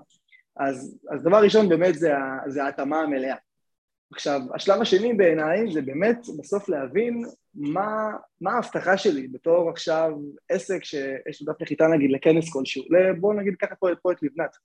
אז, 0.58 1.00
אז 1.10 1.24
דבר 1.24 1.44
ראשון 1.44 1.70
באמת 1.70 1.96
זה, 1.96 2.12
זה 2.48 2.64
ההתאמה 2.64 3.02
המלאה. 3.02 3.36
עכשיו, 4.14 4.42
השלב 4.54 4.82
השני 4.82 5.14
בעיניי 5.14 5.72
זה 5.74 5.82
באמת 5.82 6.18
בסוף 6.40 6.70
להבין 6.70 7.26
מה, 7.56 8.12
מה 8.42 8.52
ההבטחה 8.52 8.98
שלי 8.98 9.28
בתור 9.28 9.70
עכשיו 9.70 10.12
עסק 10.50 10.84
שיש 10.84 11.42
לו 11.42 11.54
דף 11.54 11.62
נחיתה 11.62 11.88
נגיד 11.88 12.12
לכנס 12.12 12.54
כלשהו, 12.54 12.84
בואו 13.20 13.34
נגיד 13.34 13.54
ככה 13.62 13.76
פה, 13.76 13.88
פה 14.02 14.12
את 14.12 14.24
לבנת. 14.24 14.56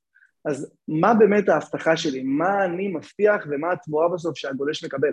אז 0.44 0.72
מה 0.88 1.14
באמת 1.14 1.48
ההבטחה 1.48 1.96
שלי? 1.96 2.22
מה 2.22 2.64
אני 2.64 2.88
מבטיח 2.88 3.46
ומה 3.50 3.72
התמורה 3.72 4.08
בסוף 4.08 4.38
שהגולש 4.38 4.84
מקבל? 4.84 5.12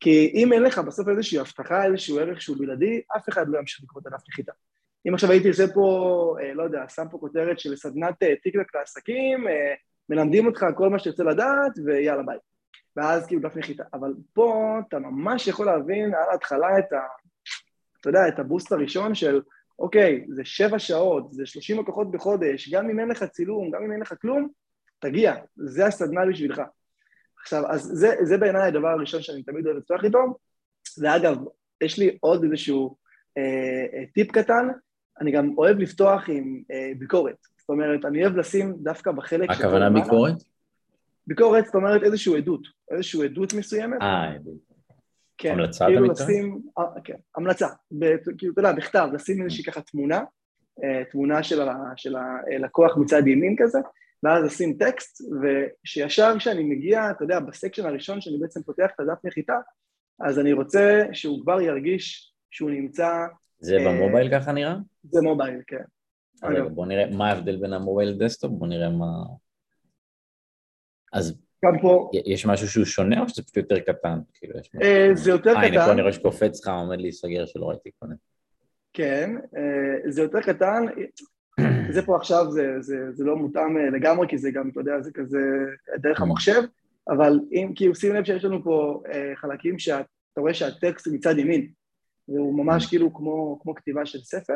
כי 0.00 0.32
אם 0.34 0.52
אין 0.52 0.62
לך 0.62 0.78
בסוף 0.78 1.08
איזושהי 1.08 1.38
הבטחה, 1.38 1.84
איזשהו 1.84 2.18
ערך 2.18 2.42
שהוא 2.42 2.56
בלעדי, 2.58 3.00
אף 3.16 3.28
אחד 3.28 3.48
לא 3.48 3.58
ימשיך 3.58 3.84
לקרוא 3.84 4.02
את 4.02 4.06
הדף 4.06 4.28
נחיתה. 4.28 4.52
אם 5.08 5.14
עכשיו 5.14 5.30
הייתי 5.30 5.48
עושה 5.48 5.64
פה, 5.74 6.36
אה, 6.42 6.54
לא 6.54 6.62
יודע, 6.62 6.88
שם 6.88 7.04
פה 7.10 7.18
כותרת 7.18 7.58
של 7.58 7.76
סדנת 7.76 8.22
אה, 8.22 8.34
טיקטוק 8.42 8.74
לעסקים, 8.74 9.48
אה, 9.48 9.74
מלמדים 10.10 10.46
אותך 10.46 10.66
כל 10.76 10.88
מה 10.88 10.98
שתרצה 10.98 11.24
לדעת, 11.24 11.72
ויאללה 11.84 12.22
ביי. 12.22 12.38
ואז 12.96 13.26
כאילו 13.26 13.42
דף 13.42 13.56
נחיתה. 13.56 13.84
אבל 13.94 14.14
פה 14.32 14.76
אתה 14.88 14.98
ממש 14.98 15.46
יכול 15.46 15.66
להבין 15.66 16.14
על 16.14 16.30
ההתחלה 16.30 16.78
את 16.78 16.92
ה... 16.92 17.00
אתה 18.00 18.08
יודע, 18.08 18.28
את 18.28 18.38
הבוסט 18.38 18.72
הראשון 18.72 19.14
של, 19.14 19.40
אוקיי, 19.78 20.24
זה 20.28 20.44
שבע 20.44 20.78
שעות, 20.78 21.32
זה 21.32 21.46
שלושים 21.46 21.80
לקוחות 21.80 22.10
בחודש, 22.10 22.72
גם 22.72 22.90
אם 22.90 23.00
אין 23.00 23.08
לך 23.08 23.24
צילום, 23.24 23.70
גם 23.70 23.82
אם 23.82 23.92
אין 23.92 24.00
לך 24.00 24.14
כלום, 24.20 24.48
תגיע, 24.98 25.34
זה 25.56 25.86
הסדנה 25.86 26.20
בשבילך. 26.26 26.62
עכשיו, 27.42 27.66
אז 27.70 27.82
זה, 27.82 28.14
זה 28.22 28.38
בעיניי 28.38 28.68
הדבר 28.68 28.88
הראשון 28.88 29.22
שאני 29.22 29.42
תמיד 29.42 29.66
אוהב 29.66 29.76
לפתוח 29.76 30.04
איתו, 30.04 30.18
ואגב, 30.98 31.36
יש 31.80 31.98
לי 31.98 32.18
עוד 32.20 32.44
איזשהו 32.44 32.96
אה, 33.38 33.42
אה, 33.94 34.04
טיפ 34.14 34.30
קטן, 34.30 34.68
אני 35.20 35.32
גם 35.32 35.54
אוהב 35.58 35.78
לפתוח 35.78 36.28
עם 36.28 36.62
אה, 36.70 36.92
ביקורת. 36.98 37.46
זאת 37.60 37.68
אומרת, 37.68 38.04
אני 38.04 38.22
אוהב 38.22 38.36
לשים 38.36 38.74
דווקא 38.82 39.12
בחלק... 39.12 39.50
הכוונה 39.50 39.90
ביקורת? 39.90 40.34
ביקורת, 41.26 41.66
זאת 41.66 41.74
אומרת 41.74 42.02
איזושהי 42.02 42.36
עדות, 42.36 42.66
איזושהי 42.90 43.24
עדות 43.24 43.54
מסוימת. 43.54 44.02
אה, 44.02 44.34
עדות. 44.34 44.70
כן, 45.38 45.52
המלצה 45.52 45.86
כאילו 45.86 46.12
אתה? 46.12 46.24
לשים, 46.24 46.62
אה, 46.78 46.84
כן, 47.04 47.16
המלצה, 47.36 47.66
ב, 47.98 48.16
כאילו, 48.38 48.52
אתה 48.52 48.60
יודע, 48.60 48.72
בכתב, 48.72 49.08
לשים 49.12 49.42
איזושהי 49.42 49.64
ככה 49.64 49.80
תמונה, 49.80 50.20
אה, 50.84 51.04
תמונה 51.10 51.42
של, 51.42 51.60
ה, 51.68 51.74
של 51.96 52.16
הלקוח 52.16 52.96
מצד 52.96 53.26
ימין 53.26 53.56
כזה, 53.58 53.78
ואז 54.22 54.44
לשים 54.44 54.76
טקסט, 54.78 55.22
ושישר 55.42 56.34
כשאני 56.38 56.64
מגיע, 56.64 57.10
אתה 57.10 57.24
יודע, 57.24 57.40
בסקשן 57.40 57.86
הראשון 57.86 58.20
שאני 58.20 58.38
בעצם 58.38 58.62
פותח 58.62 58.90
את 58.94 59.00
הדף 59.00 59.24
נחיתה, 59.24 59.58
אז 60.20 60.38
אני 60.38 60.52
רוצה 60.52 61.04
שהוא 61.12 61.42
כבר 61.42 61.60
ירגיש 61.60 62.32
שהוא 62.50 62.70
נמצא... 62.70 63.26
זה 63.58 63.76
אה, 63.76 63.84
ב 63.84 63.91
mobile 63.91 64.30
ככה 64.38 64.52
נראה? 64.52 64.76
זה 65.02 65.20
mobile, 65.22 65.60
כן. 65.66 65.84
בוא 66.74 66.86
נראה 66.86 67.04
מה 67.10 67.28
ההבדל 67.28 67.56
בין 67.56 67.72
ה 67.72 67.77
mobile 67.77 68.08
ל 68.08 68.13
desktop, 68.13 68.50
בוא 68.52 68.66
נראה 68.66 68.90
מה... 68.90 69.06
אז 71.12 71.40
גם 71.64 71.72
פה, 71.82 72.10
יש 72.26 72.46
משהו 72.46 72.68
שהוא 72.68 72.84
שונה 72.84 73.22
או 73.22 73.28
שזה 73.28 73.42
פשוט 73.42 73.56
יותר 73.56 73.78
קטן? 73.80 74.18
כאילו, 74.34 74.58
יש 74.58 74.70
משהו- 74.74 74.90
אה, 74.90 75.10
זה 75.14 75.30
יותר 75.30 75.50
אה, 75.56 75.62
הנה 75.62 75.76
פה 75.76 75.82
קטן, 75.82 75.90
אני 75.92 76.00
רואה 76.00 76.12
שקופץ 76.12 76.60
לך, 76.60 76.68
עומד 76.68 77.00
להיסגר 77.00 77.46
שלא 77.46 77.68
ראיתי 77.68 77.90
קודם. 77.98 78.14
כן, 78.92 79.30
אה, 79.56 80.10
זה 80.10 80.22
יותר 80.22 80.40
קטן, 80.40 80.84
זה 81.94 82.02
פה 82.06 82.16
עכשיו, 82.16 82.50
זה, 82.50 82.80
זה, 82.80 83.12
זה 83.12 83.24
לא 83.24 83.36
מותאם 83.36 83.76
אה, 83.76 83.90
לגמרי, 83.90 84.28
כי 84.28 84.38
זה 84.38 84.50
גם, 84.50 84.68
אתה 84.68 84.80
יודע, 84.80 85.00
זה 85.00 85.10
כזה 85.12 85.38
דרך 85.98 86.20
המחשב, 86.20 86.62
אבל 87.08 87.40
אם, 87.52 87.72
כאילו, 87.74 87.94
שים 87.94 88.14
לב 88.14 88.24
שיש 88.24 88.44
לנו 88.44 88.64
פה 88.64 89.02
חלקים 89.34 89.78
שאתה 89.78 90.04
רואה 90.38 90.54
שהטקסט 90.54 91.06
הוא 91.06 91.14
מצד 91.14 91.38
ימין, 91.38 91.70
והוא 92.28 92.64
ממש 92.64 92.86
כאילו 92.86 93.14
כמו, 93.14 93.58
כמו 93.62 93.74
כתיבה 93.74 94.06
של 94.06 94.18
ספר. 94.18 94.54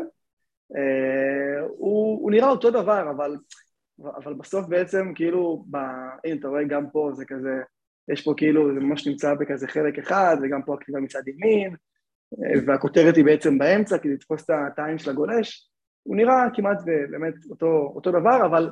אה, 0.76 1.60
הוא, 1.60 2.22
הוא 2.22 2.30
נראה 2.30 2.48
אותו 2.48 2.70
דבר, 2.70 3.10
אבל, 3.10 3.36
אבל 3.98 4.34
בסוף 4.34 4.66
בעצם, 4.66 5.12
כאילו, 5.14 5.64
ב, 5.70 5.76
הנה, 6.24 6.40
אתה 6.40 6.48
רואה 6.48 6.64
גם 6.64 6.90
פה 6.90 7.10
זה 7.14 7.24
כזה, 7.24 7.62
יש 8.12 8.24
פה 8.24 8.34
כאילו, 8.36 8.74
זה 8.74 8.80
ממש 8.80 9.06
נמצא 9.06 9.34
בכזה 9.34 9.68
חלק 9.68 9.98
אחד, 9.98 10.36
וגם 10.42 10.62
פה 10.62 10.74
הכתיבה 10.74 11.00
מצד 11.00 11.28
ימין, 11.28 11.74
אה, 12.44 12.60
והכותרת 12.66 13.16
היא 13.16 13.24
בעצם 13.24 13.58
באמצע, 13.58 13.98
כדי 13.98 14.12
לתפוס 14.12 14.50
את 14.50 14.78
העין 14.78 14.98
של 14.98 15.10
הגולש. 15.10 15.70
הוא 16.02 16.16
נראה 16.16 16.44
כמעט 16.54 16.78
באמת 17.10 17.34
אותו, 17.50 17.92
אותו 17.94 18.10
דבר, 18.10 18.46
אבל 18.46 18.70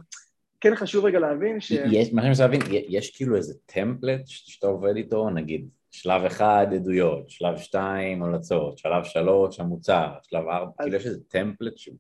כן 0.61 0.74
חשוב 0.74 1.05
רגע 1.05 1.18
להבין 1.18 1.61
ש... 1.61 1.70
יש, 1.70 2.12
מה 2.12 2.22
שאני 2.22 2.28
מנסה 2.28 2.46
להבין, 2.46 2.61
יש 2.88 3.16
כאילו 3.16 3.36
איזה 3.36 3.55
template 3.66 4.22
שאתה 4.26 4.66
עובד 4.66 4.96
איתו, 4.96 5.30
נגיד 5.30 5.68
שלב 5.93 6.24
אחד 6.24 6.66
עדויות, 6.74 7.30
שלב 7.30 7.57
שתיים 7.57 8.22
המלצות, 8.22 8.78
שלב 8.78 9.05
שלוש 9.05 9.61
המוצר, 9.61 10.09
שלב 10.22 10.49
ארבע, 10.49 10.70
אז- 10.78 10.84
כאילו 10.84 10.97
יש 10.97 11.07
איזה 11.07 11.18
template 11.28 11.78
שהוא 11.78 11.97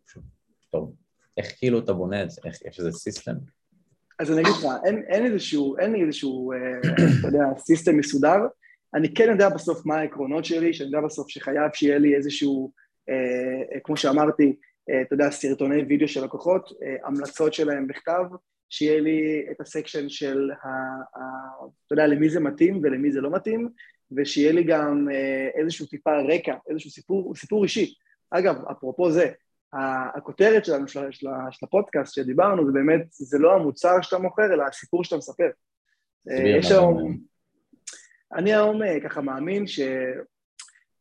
טוב, 0.70 0.94
איך 1.36 1.46
כאילו 1.58 1.78
אתה 1.78 1.92
בונה 1.92 2.22
את 2.22 2.30
זה, 2.30 2.40
איך 2.44 2.62
יש 2.66 2.78
איזה 2.78 2.92
system? 2.92 3.32
אז 4.18 4.32
אני 4.32 4.40
אגיד 4.40 4.52
לך, 4.52 4.66
אין, 4.84 5.02
אין 5.08 5.26
איזשהו, 5.26 5.78
אין 5.78 5.94
איזשהו, 5.94 6.52
אה, 6.52 6.58
אתה 7.20 7.28
יודע, 7.28 7.44
system 7.58 7.96
מסודר. 7.96 8.36
אני 8.94 9.14
כן 9.14 9.28
יודע 9.30 9.48
בסוף 9.48 9.86
מה 9.86 9.96
העקרונות 9.96 10.44
שלי, 10.44 10.74
שאני 10.74 10.86
יודע 10.88 11.00
בסוף 11.06 11.28
שחייב 11.28 11.70
שיהיה 11.74 11.98
לי 11.98 12.14
איזשהו, 12.16 12.72
אה, 13.08 13.80
כמו 13.84 13.96
שאמרתי, 13.96 14.56
אה, 14.90 15.02
אתה 15.02 15.14
יודע, 15.14 15.30
סרטוני 15.30 15.82
וידאו 15.88 16.08
של 16.08 16.24
לקוחות, 16.24 16.68
אה, 16.82 16.96
המלצות 17.08 17.54
שלהם 17.54 17.86
בכתב, 17.86 18.24
שיהיה 18.72 19.00
לי 19.00 19.46
את 19.50 19.60
הסקשן 19.60 20.08
של, 20.08 20.50
ה, 20.62 20.68
ה, 21.18 21.20
אתה 21.86 21.92
יודע, 21.92 22.06
למי 22.06 22.30
זה 22.30 22.40
מתאים 22.40 22.80
ולמי 22.82 23.12
זה 23.12 23.20
לא 23.20 23.30
מתאים, 23.30 23.68
ושיהיה 24.16 24.52
לי 24.52 24.64
גם 24.64 25.08
אה, 25.12 25.48
איזשהו 25.54 25.86
טיפה 25.86 26.10
רקע, 26.34 26.54
איזשהו 26.70 26.90
סיפור, 26.90 27.34
סיפור 27.34 27.64
אישי. 27.64 27.94
אגב, 28.30 28.64
אפרופו 28.70 29.10
זה, 29.10 29.30
הכותרת 30.16 30.64
שלנו, 30.64 30.88
של, 30.88 31.12
של, 31.12 31.26
של 31.50 31.66
הפודקאסט 31.66 32.14
שדיברנו, 32.14 32.66
זה 32.66 32.72
באמת, 32.72 33.06
זה 33.10 33.38
לא 33.38 33.54
המוצר 33.54 34.00
שאתה 34.02 34.18
מוכר, 34.18 34.54
אלא 34.54 34.64
הסיפור 34.64 35.04
שאתה 35.04 35.16
מספר. 35.16 35.50
אה, 36.30 36.58
יש 36.58 36.70
היום. 36.70 37.18
אני 38.34 38.54
היום 38.54 38.82
אה, 38.82 39.00
ככה 39.00 39.20
מאמין 39.20 39.66
ש... 39.66 39.80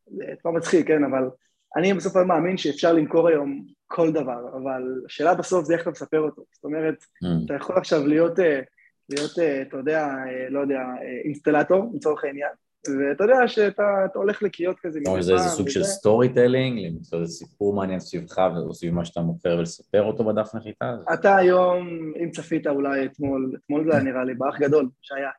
זה 0.06 0.24
כבר 0.40 0.50
מצחיק, 0.50 0.86
כן, 0.88 1.04
אבל 1.04 1.28
אני 1.76 1.94
בסוף 1.94 2.16
היום 2.16 2.28
מאמין 2.28 2.56
שאפשר 2.56 2.92
למכור 2.92 3.28
היום 3.28 3.64
כל 3.86 4.12
דבר, 4.12 4.48
אבל 4.62 4.82
השאלה 5.06 5.34
בסוף 5.34 5.64
זה 5.64 5.74
איך 5.74 5.82
אתה 5.82 5.90
מספר 5.90 6.20
אותו. 6.20 6.42
זאת 6.52 6.64
אומרת, 6.64 6.94
Mm. 7.24 7.26
אתה 7.44 7.54
יכול 7.54 7.76
עכשיו 7.76 8.06
להיות, 8.06 8.40
אה, 8.40 8.60
להיות, 9.08 9.38
אה, 9.38 9.62
אתה 9.62 9.76
יודע, 9.76 10.06
אה, 10.06 10.48
לא 10.50 10.60
יודע, 10.60 10.80
אינסטלטור, 11.24 11.92
לצורך 11.94 12.24
העניין, 12.24 12.50
ואתה 12.88 13.24
יודע 13.24 13.48
שאתה 13.48 13.82
אתה 14.04 14.18
הולך 14.18 14.42
לקריאות 14.42 14.76
כזה 14.82 15.00
או 15.08 15.22
זה 15.22 15.32
איזה 15.32 15.48
סוג 15.48 15.68
של 15.68 15.80
וזה. 15.80 15.88
storytelling, 15.88 16.86
למצוא 16.86 17.20
איזה 17.20 17.32
סיפור 17.32 17.74
מעניין 17.74 18.00
סביבך 18.00 18.38
או 18.66 18.74
סביב 18.74 18.94
מה 18.94 19.04
שאתה 19.04 19.20
מוכר 19.20 19.56
ולספר 19.58 20.02
אותו 20.02 20.24
בדף 20.24 20.54
נחיתה? 20.54 20.94
אתה 21.14 21.36
היום, 21.36 22.12
אם 22.22 22.30
צפית 22.30 22.66
אולי 22.66 23.04
אתמול, 23.04 23.52
אתמול 23.64 23.84
זה 23.84 23.92
היה 23.92 24.02
נראה 24.02 24.24
לי, 24.24 24.34
באח 24.34 24.58
גדול 24.58 24.88
שהיה. 25.02 25.30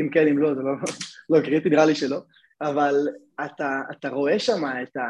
אם 0.00 0.08
כן, 0.12 0.28
אם 0.28 0.38
לא, 0.38 0.54
זה 0.54 0.62
לא, 0.62 0.72
לא 1.30 1.40
קריטי, 1.40 1.70
נראה 1.70 1.84
לי 1.84 1.94
שלא. 1.94 2.20
אבל 2.62 3.08
אתה, 3.44 3.80
אתה 3.92 4.08
רואה 4.08 4.38
שם 4.38 4.62
את, 4.82 4.96
ה, 4.96 5.02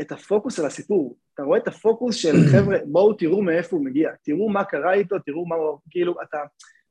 את 0.00 0.12
הפוקוס 0.12 0.58
על 0.58 0.66
הסיפור. 0.66 1.16
אתה 1.34 1.42
רואה 1.42 1.58
את 1.58 1.68
הפוקוס 1.68 2.16
של 2.16 2.34
חבר'ה, 2.52 2.78
בואו 2.84 3.12
תראו 3.12 3.42
מאיפה 3.42 3.76
הוא 3.76 3.84
מגיע, 3.84 4.10
תראו 4.22 4.48
מה 4.48 4.64
קרה 4.64 4.92
איתו, 4.92 5.18
תראו 5.18 5.46
מה 5.46 5.56
הוא, 5.56 5.78
כאילו, 5.90 6.14
אתה... 6.22 6.38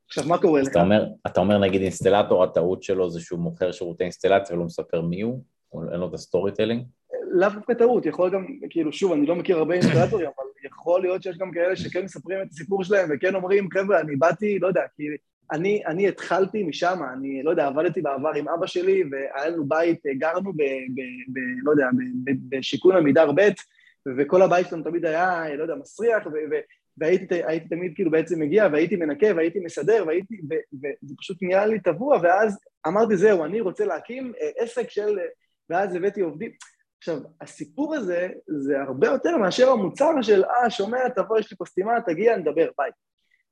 עכשיו, 0.08 0.24
מה 0.28 0.38
קורה 0.38 0.62
לך? 0.62 0.68
אתה 0.68 0.82
אומר, 0.82 1.06
אתה 1.28 1.40
אומר 1.42 1.58
נגיד 1.58 1.82
אינסטלטור, 1.82 2.44
הטעות 2.44 2.84
שלו 2.84 3.10
זה 3.10 3.20
שהוא 3.20 3.40
מוכר 3.40 3.72
שירותי 3.72 4.04
אינסטלציה 4.04 4.56
ולא 4.56 4.66
מספר 4.66 5.02
מי 5.02 5.22
הוא, 5.22 5.44
או 5.74 5.84
אין 5.92 6.00
לו 6.00 6.08
את 6.08 6.14
ה 6.14 6.52
storytelling? 6.52 6.84
לאו 7.32 7.50
דווקא 7.50 7.74
טעות, 7.74 8.06
יכול 8.06 8.30
גם, 8.30 8.46
כאילו, 8.70 8.94
שוב, 8.94 9.12
אני 9.12 9.26
לא 9.26 9.36
מכיר 9.36 9.58
הרבה 9.58 9.74
אינסטלטורים, 9.74 10.26
אבל 10.26 10.46
יכול 10.66 11.02
להיות 11.02 11.24
שיש 11.24 11.38
גם 11.38 11.52
כאלה 11.52 11.76
שכן 11.76 12.04
מספרים 12.04 12.42
את 12.42 12.48
הסיפור 12.52 12.84
שלהם 12.84 13.10
וכן 13.14 13.36
אומרים, 13.36 13.70
חבר'ה, 13.72 14.00
אני 14.00 14.16
באתי, 14.16 14.60
לא 14.60 14.68
יודע, 14.68 14.82
כי 14.96 15.04
אני, 15.52 15.86
אני 15.86 16.08
התחלתי 16.08 16.64
משם, 16.64 17.00
אני, 17.14 17.44
לא 17.44 17.50
יודע, 17.50 17.68
עבדתי 17.68 18.02
בעבר 18.02 18.32
עם 18.36 18.48
אבא 18.50 18.68
שלי, 18.68 19.04
והיה 19.12 19.50
לנו 19.50 19.66
בית, 19.66 20.04
גרנו 20.18 20.54
ב... 20.54 20.62
ב, 20.62 21.00
ב 21.34 21.40
לא 21.64 21.72
יודע, 21.72 21.88
ב, 21.98 22.30
ב, 22.30 22.56
בשיכון 22.58 22.96
עמידר 22.96 23.32
ב', 23.32 23.50
וכל 24.18 24.42
הבית 24.42 24.68
שלנו 24.68 24.84
תמיד 24.84 25.06
היה, 25.06 25.56
לא 25.56 25.62
יודע, 25.62 25.76
מסריח, 25.76 26.26
ו, 26.26 26.30
ו, 26.30 26.56
והייתי 26.98 27.44
הייתי 27.44 27.68
תמיד 27.68 27.92
כאילו 27.96 28.12
בעצם 28.12 28.40
מגיע, 28.40 28.68
והייתי 28.72 28.96
מנקה, 28.96 29.28
והייתי 29.36 29.60
מסדר, 29.60 30.04
והייתי, 30.08 30.42
ו, 30.50 30.54
וזה 30.74 31.16
פשוט 31.18 31.38
נהיה 31.42 31.66
לי 31.66 31.80
טבוע, 31.80 32.20
ואז 32.24 32.60
אמרתי, 32.88 33.18
זהו, 33.18 33.46
אני 33.46 33.62
רוצה 33.62 33.86
להקים 33.86 34.34
אה, 34.42 34.50
עסק 34.58 34.90
של... 34.90 35.20
ואז 35.70 35.96
הבאתי 35.96 36.22
עובדים. 36.22 36.52
עכשיו, 36.98 37.18
הסיפור 37.42 37.96
הזה 37.96 38.30
זה 38.48 38.82
הרבה 38.82 39.08
יותר 39.08 39.38
מאשר 39.38 39.70
המוצר 39.70 40.22
של, 40.22 40.44
אה, 40.44 40.70
שומע, 40.70 41.10
תבוא, 41.10 41.40
יש 41.40 41.52
לי 41.52 41.58
פה 41.58 41.66
סתימה, 41.66 42.02
תגיע, 42.06 42.38
נדבר, 42.38 42.70
ביי. 42.78 42.92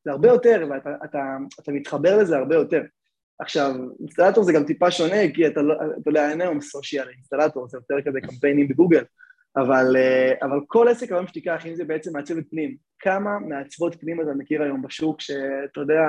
זה 0.06 0.12
הרבה 0.12 0.28
יותר, 0.28 0.68
ואתה 0.70 0.89
אתה, 1.04 1.38
אתה 1.60 1.72
מתחבר 1.72 2.18
לזה 2.18 2.38
הרבה 2.38 2.56
יותר. 2.56 2.82
עכשיו, 3.39 3.76
אינסטלטור 3.99 4.43
זה 4.43 4.54
גם 4.54 4.64
טיפה 4.64 4.91
שונה, 4.91 5.32
כי 5.34 5.47
אתה 5.47 5.62
לא, 5.62 5.74
אתה 5.74 6.10
יודע, 6.10 6.30
אין 6.30 6.41
היום 6.41 6.62
סושיאל 6.62 7.10
אינסטלטור, 7.10 7.68
זה 7.68 7.78
יותר 7.78 8.10
כזה 8.10 8.22
קמפיינים 8.22 8.68
בגוגל, 8.68 9.04
אבל, 9.58 9.95
אה, 9.95 10.34
אבל 10.41 10.60
כל 10.68 10.88
עסק 10.88 11.12
היום 11.12 11.28
שתיקח, 11.28 11.66
אם 11.66 11.76
זה 11.76 11.86
בעצם 11.86 12.14
מעצבת 12.14 12.49
פנים, 12.49 12.76
כמה 12.99 13.39
מעצבות 13.39 13.95
פנים 13.95 14.22
אתה 14.22 14.34
מכיר 14.38 14.64
היום 14.64 14.82
בשוק, 14.82 15.22
שאתה 15.22 15.80
יודע, 15.82 16.02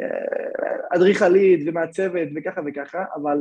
אה, 0.00 0.96
אדריכלית 0.96 1.60
ומעצבת 1.66 2.28
וככה 2.36 2.60
וככה, 2.66 3.04
אבל 3.14 3.38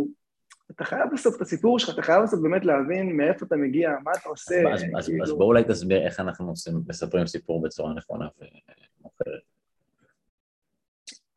אתה 0.71 0.83
חייב 0.83 1.09
בסוף 1.13 1.35
את 1.35 1.41
הסיפור 1.41 1.79
שלך, 1.79 1.93
אתה 1.93 2.01
חייב 2.01 2.23
בסוף 2.23 2.39
באמת 2.39 2.65
להבין 2.65 3.17
מאיפה 3.17 3.45
אתה 3.45 3.55
מגיע, 3.55 3.89
מה 4.03 4.11
אתה 4.21 4.29
עושה. 4.29 4.73
אז, 4.73 4.83
אז, 4.97 5.05
כאילו... 5.05 5.23
אז 5.23 5.31
בואו 5.31 5.47
אולי 5.47 5.63
תסביר 5.63 6.05
איך 6.05 6.19
אנחנו 6.19 6.53
מספרים 6.87 7.27
סיפור 7.27 7.61
בצורה 7.61 7.93
נכונה 7.93 8.27
ומוכרת. 8.37 9.48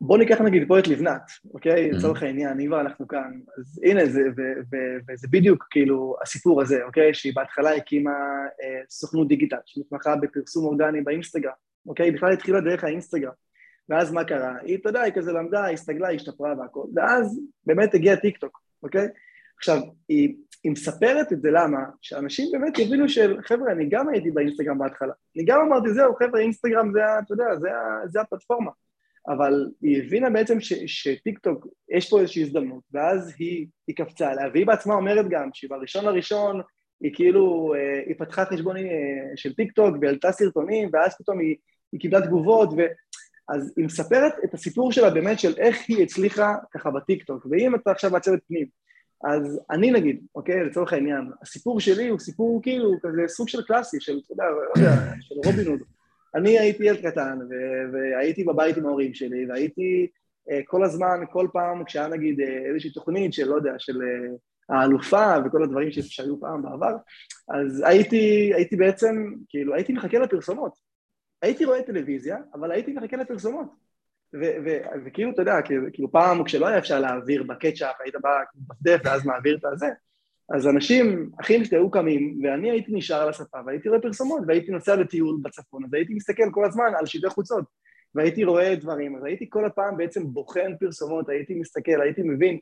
בוא 0.05 0.19
ניקח 0.19 0.41
נגיד 0.41 0.69
פה 0.69 0.79
את 0.79 0.89
לבנת, 0.89 1.23
אוקיי? 1.55 1.91
Mm-hmm. 1.91 1.97
לצורך 1.97 2.23
העניין, 2.23 2.61
אם 2.61 2.67
כבר 2.67 2.81
אנחנו 2.81 3.09
כאן. 3.09 3.33
אז 3.59 3.81
הנה, 3.85 4.07
זה, 4.07 4.21
ו, 4.37 4.43
ו, 4.73 4.77
וזה 5.09 5.29
בדיוק 5.31 5.67
כאילו 5.71 6.17
הסיפור 6.23 6.63
הזה, 6.63 6.85
אוקיי? 6.85 7.15
שהיא 7.15 7.33
בהתחלה 7.37 7.75
הקימה 7.75 8.11
אה, 8.63 8.81
סוכנות 8.91 9.29
דיגיטל, 9.29 9.57
שמתמחה 9.67 10.17
בפרסום 10.17 10.65
אורגני 10.65 11.01
באינסטגרם, 11.01 11.53
אוקיי? 11.87 12.07
היא 12.07 12.13
בכלל 12.13 12.33
התחילה 12.33 12.61
דרך 12.61 12.85
האינסטגרם. 12.85 13.33
ואז 13.89 14.13
מה 14.13 14.25
קרה? 14.25 14.55
היא, 14.63 14.79
אתה 14.79 14.89
יודע, 14.89 15.01
היא 15.01 15.13
כזה 15.13 15.33
למדה, 15.33 15.71
הסתגלה, 15.71 16.11
השתפרה 16.11 16.55
והכל. 16.59 16.85
ואז 16.95 17.41
באמת 17.67 17.95
הגיע 17.95 18.17
טיק 18.17 18.39
טוק, 18.39 18.61
אוקיי? 18.83 19.09
עכשיו, 19.57 19.79
היא, 20.09 20.37
היא 20.65 20.73
מספרת 20.73 21.33
את 21.33 21.43
זה 21.43 21.51
למה? 21.51 21.79
שאנשים 22.01 22.49
באמת 22.53 22.79
יבינו 22.79 23.09
של, 23.09 23.37
חבר'ה, 23.43 23.73
אני 23.73 23.89
גם 23.89 24.09
הייתי 24.09 24.31
באינסטגרם 24.31 24.79
בהתחלה. 24.79 25.13
אני 25.37 25.45
גם 25.45 25.61
אמרתי, 25.61 25.91
זהו, 25.91 26.15
חבר'ה, 26.15 26.41
אינסטגרם 26.41 26.93
זה, 26.93 27.01
אתה 27.19 27.35
יודע, 27.35 27.57
זה, 27.61 27.69
זה 28.07 28.21
הפלטפורמה. 28.21 28.71
אבל 29.29 29.71
היא 29.83 30.03
הבינה 30.03 30.31
בעצם 30.31 30.61
ש, 30.61 30.73
שטיק 30.73 31.39
טוק, 31.39 31.67
יש 31.91 32.11
פה 32.11 32.21
איזושהי 32.21 32.43
הזדמנות, 32.43 32.83
ואז 32.93 33.35
היא, 33.39 33.67
היא 33.87 33.97
קפצה 33.97 34.31
עליה, 34.31 34.47
והיא 34.53 34.67
בעצמה 34.67 34.95
אומרת 34.95 35.27
גם 35.31 35.49
שבראשון 35.53 36.05
לראשון 36.05 36.61
היא 37.01 37.15
כאילו, 37.15 37.75
אה, 37.75 38.03
היא 38.07 38.15
פתחה 38.19 38.45
חשבון 38.45 38.77
אה, 38.77 38.83
של 39.37 39.55
טיק 39.55 39.73
טוק 39.73 39.97
והעלתה 40.01 40.33
סרטונים, 40.33 40.89
ואז 40.93 41.17
פתאום 41.19 41.39
היא, 41.41 41.57
היא 41.93 42.01
קיבלה 42.01 42.21
תגובות, 42.21 42.69
ו... 42.77 42.81
אז 43.49 43.73
היא 43.77 43.85
מספרת 43.85 44.33
את 44.45 44.55
הסיפור 44.55 44.93
שלה 44.93 45.11
באמת 45.11 45.41
של 45.41 45.55
איך 45.59 45.79
היא 45.89 46.03
הצליחה 46.03 46.55
ככה 46.75 46.91
בטיק 46.91 47.25
טוק, 47.25 47.47
ואם 47.51 47.75
אתה 47.75 47.91
עכשיו 47.91 48.11
מעצבת 48.11 48.41
פנים, 48.49 48.67
אז 49.25 49.61
אני 49.71 49.91
נגיד, 49.91 50.27
אוקיי, 50.35 50.65
לצורך 50.65 50.93
העניין, 50.93 51.31
הסיפור 51.43 51.81
שלי 51.81 52.09
הוא 52.09 52.19
סיפור 52.19 52.63
כאילו 52.63 52.93
כזה 53.03 53.23
סוג 53.29 53.49
של 53.49 53.63
קלאסי, 53.63 54.01
של, 54.01 54.21
אתה 54.25 54.33
יודע, 54.33 54.45
לא 54.77 54.93
של 55.21 55.35
רובין 55.35 55.67
הוד. 55.67 55.81
אני 56.35 56.59
הייתי 56.59 56.85
ילד 56.85 57.07
קטן, 57.07 57.39
והייתי 57.93 58.45
בבית 58.45 58.77
עם 58.77 58.87
ההורים 58.87 59.15
שלי, 59.15 59.47
והייתי 59.49 60.07
uh, 60.49 60.53
כל 60.65 60.85
הזמן, 60.85 61.21
כל 61.33 61.49
פעם 61.53 61.85
כשהיה 61.85 62.09
נגיד 62.09 62.41
uh, 62.41 62.43
איזושהי 62.43 62.91
תוכנית 62.91 63.33
של, 63.33 63.49
לא 63.49 63.55
יודע, 63.55 63.73
של 63.79 63.97
uh, 63.97 64.39
האלופה 64.69 65.35
וכל 65.45 65.63
הדברים 65.63 65.89
שהיו 65.93 66.41
פעם 66.41 66.63
בעבר, 66.63 66.97
אז 67.49 67.83
הייתי, 67.87 68.53
הייתי 68.55 68.77
בעצם, 68.77 69.35
כאילו, 69.49 69.75
הייתי 69.75 69.93
מחכה 69.93 70.19
לפרסומות. 70.19 70.73
הייתי 71.43 71.65
רואה 71.65 71.83
טלוויזיה, 71.83 72.37
אבל 72.55 72.73
הייתי 72.73 72.93
מחכה 72.93 73.17
לפרסומות. 73.17 73.67
וכאילו, 75.07 75.31
אתה 75.31 75.43
יודע, 75.43 75.55
כאילו 75.93 76.13
פעם 76.13 76.45
כשלא 76.45 76.67
היה 76.67 76.79
אפשר 76.79 77.01
להעביר 77.01 77.43
בקצ'אפ, 77.43 77.95
היית 78.01 78.15
בא 78.23 78.31
בדף 78.55 79.01
ואז 79.05 79.27
מעביר 79.27 79.57
את 79.57 79.65
הזה, 79.65 79.87
אז 80.53 80.69
אנשים, 80.69 81.31
אחים 81.41 81.65
שלי 81.65 81.79
היו 81.79 81.91
קמים, 81.91 82.41
ואני 82.43 82.71
הייתי 82.71 82.93
נשאר 82.95 83.23
על 83.23 83.29
הספה, 83.29 83.59
והייתי 83.67 83.89
רואה 83.89 84.01
פרסומות, 84.01 84.43
והייתי 84.47 84.73
נוסע 84.73 84.97
לטיול 84.97 85.39
בצפון, 85.43 85.85
אז 85.85 85.95
הייתי 85.95 86.15
מסתכל 86.15 86.43
כל 86.53 86.65
הזמן 86.65 86.93
על 86.99 87.07
שלטי 87.07 87.29
חוצות, 87.29 87.65
והייתי 88.15 88.45
רואה 88.45 88.75
דברים, 88.75 89.17
אז 89.17 89.25
הייתי 89.25 89.47
כל 89.51 89.65
הפעם 89.65 89.97
בעצם 89.97 90.27
בוחן 90.27 90.77
פרסומות, 90.81 91.29
הייתי 91.29 91.55
מסתכל, 91.55 92.01
הייתי 92.03 92.23
מבין, 92.23 92.59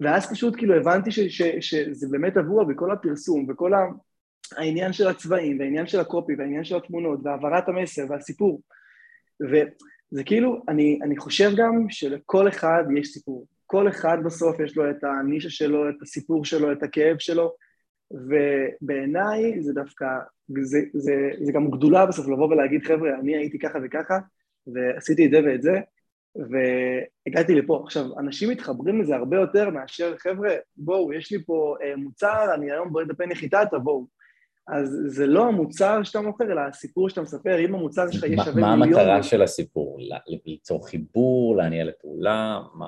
ואז 0.00 0.30
פשוט 0.30 0.56
כאילו 0.56 0.74
הבנתי 0.74 1.10
ש, 1.10 1.20
ש, 1.20 1.42
שזה 1.60 2.06
באמת 2.10 2.36
עבור 2.36 2.64
בכל 2.64 2.90
הפרסום, 2.90 3.46
וכל 3.48 3.72
העניין 4.56 4.92
של 4.92 5.08
הצבעים, 5.08 5.58
והעניין 5.58 5.86
של 5.86 6.00
הקופי, 6.00 6.34
והעניין 6.38 6.64
של 6.64 6.76
התמונות, 6.76 7.20
והעברת 7.24 7.68
המסר, 7.68 8.02
והסיפור, 8.08 8.62
וזה 9.40 10.24
כאילו, 10.24 10.62
אני, 10.68 10.98
אני 11.02 11.16
חושב 11.16 11.50
גם 11.56 11.86
שלכל 11.88 12.48
אחד 12.48 12.84
יש 12.96 13.08
סיפור. 13.08 13.46
כל 13.72 13.88
אחד 13.88 14.18
בסוף 14.24 14.60
יש 14.60 14.76
לו 14.76 14.90
את 14.90 15.04
הנישה 15.04 15.50
שלו, 15.50 15.88
את 15.88 15.94
הסיפור 16.02 16.44
שלו, 16.44 16.72
את 16.72 16.82
הכאב 16.82 17.18
שלו, 17.18 17.54
ובעיניי 18.10 19.62
זה 19.62 19.72
דווקא, 19.72 20.06
זה, 20.62 20.78
זה, 20.94 21.12
זה 21.40 21.52
גם 21.52 21.70
גדולה 21.70 22.06
בסוף 22.06 22.28
לבוא 22.28 22.46
ולהגיד, 22.46 22.82
חבר'ה, 22.82 23.10
אני 23.20 23.36
הייתי 23.36 23.58
ככה 23.58 23.78
וככה, 23.84 24.18
ועשיתי 24.66 25.26
את 25.26 25.30
זה 25.30 25.40
ואת 25.44 25.62
זה, 25.62 25.80
והגעתי 26.36 27.54
לפה. 27.54 27.82
עכשיו, 27.84 28.18
אנשים 28.18 28.50
מתחברים 28.50 29.00
לזה 29.00 29.16
הרבה 29.16 29.36
יותר 29.36 29.70
מאשר, 29.70 30.14
חבר'ה, 30.18 30.50
בואו, 30.76 31.12
יש 31.12 31.32
לי 31.32 31.44
פה 31.44 31.76
אה, 31.82 31.96
מוצר, 31.96 32.54
אני 32.54 32.72
היום 32.72 32.92
בואי 32.92 33.04
דפי 33.04 33.26
נחיתה, 33.26 33.60
תבואו. 33.70 34.06
אז 34.68 35.00
זה 35.06 35.26
לא 35.26 35.46
המוצר 35.46 36.02
שאתה 36.02 36.20
מוכר, 36.20 36.52
אלא 36.52 36.60
הסיפור 36.60 37.08
שאתה 37.08 37.22
מספר, 37.22 37.58
אם 37.64 37.74
המוצר 37.74 38.10
שלך 38.10 38.24
יהיה 38.24 38.44
שווה 38.44 38.54
מיליון... 38.54 38.78
מה 38.78 39.00
המטרה 39.00 39.22
של 39.22 39.42
הסיפור? 39.42 39.98
ליצור 40.46 40.88
חיבור, 40.88 41.56
להניע 41.56 41.84
לפעולה? 41.84 42.60
מה? 42.74 42.86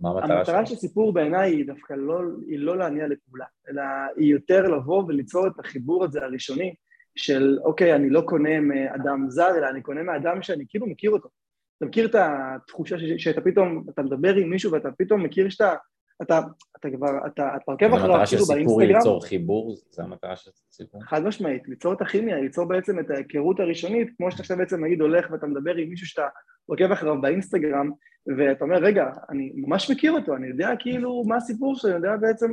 מה 0.00 0.10
המטרה 0.10 0.38
המטרה 0.38 0.66
של 0.66 0.74
סיפור 0.74 1.12
בעיניי 1.12 1.50
היא 1.50 1.66
דווקא 1.66 1.92
לא, 1.92 2.20
היא 2.46 2.58
לא 2.58 2.78
להניע 2.78 3.06
לפעולה, 3.08 3.44
אלא 3.68 3.82
היא 4.16 4.32
יותר 4.32 4.62
לבוא 4.62 5.04
וליצור 5.04 5.46
את 5.46 5.52
החיבור 5.58 6.04
הזה 6.04 6.24
הראשוני 6.24 6.74
של 7.16 7.58
אוקיי, 7.64 7.94
אני 7.94 8.10
לא 8.10 8.20
קונה 8.20 8.60
מאדם 8.60 9.26
זר, 9.28 9.58
אלא 9.58 9.68
אני 9.68 9.82
קונה 9.82 10.02
מאדם 10.02 10.42
שאני 10.42 10.64
כאילו 10.68 10.86
מכיר 10.86 11.10
אותו. 11.10 11.28
אתה 11.76 11.86
מכיר 11.86 12.06
את 12.06 12.14
התחושה 12.14 12.96
שאתה 13.18 13.40
פתאום, 13.40 13.84
אתה 13.90 14.02
מדבר 14.02 14.34
עם 14.34 14.50
מישהו 14.50 14.72
ואתה 14.72 14.88
פתאום 14.98 15.22
מכיר 15.22 15.48
שאתה 15.48 15.74
אתה, 16.22 16.40
אתה 16.76 16.88
כבר, 16.96 17.26
אתה, 17.26 17.56
אתה 17.56 17.72
עוקב 17.72 17.94
אחריו 17.94 18.22
אפילו 18.22 18.46
באינסטגרם. 18.46 18.60
המטרה 18.60 18.66
של 18.66 18.66
סיפור 18.66 18.80
היא 18.80 18.94
ליצור 18.94 19.24
חיבור? 19.24 19.76
זה 19.90 20.02
המטרה 20.02 20.36
של 20.36 20.50
סיפור? 20.70 21.02
חד 21.04 21.24
משמעית, 21.24 21.68
ליצור 21.68 21.92
את 21.92 22.00
הכימיה, 22.00 22.40
ליצור 22.40 22.64
בעצם 22.64 22.98
את 22.98 23.10
ההיכרות 23.10 23.60
הראשונית, 23.60 24.08
כמו 24.16 24.30
שאתה 24.30 24.42
עכשיו 24.42 24.56
בעצם 24.56 24.84
נגיד 24.84 25.00
הולך 25.00 25.30
ואתה 25.30 25.46
מדבר 25.46 25.74
עם 25.74 25.88
מישהו 25.88 26.06
שאתה 26.06 26.28
עוקב 26.68 26.92
אחריו 26.92 27.20
באינסטגרם, 27.20 27.90
ואתה 28.36 28.64
אומר, 28.64 28.76
רגע, 28.76 29.10
אני 29.30 29.52
ממש 29.54 29.90
מכיר 29.90 30.12
אותו, 30.12 30.36
אני 30.36 30.48
יודע 30.48 30.70
כאילו 30.78 31.24
מה 31.26 31.36
הסיפור 31.36 31.76
שלו, 31.76 31.90
אני 31.90 31.96
יודע 31.96 32.16
בעצם... 32.16 32.52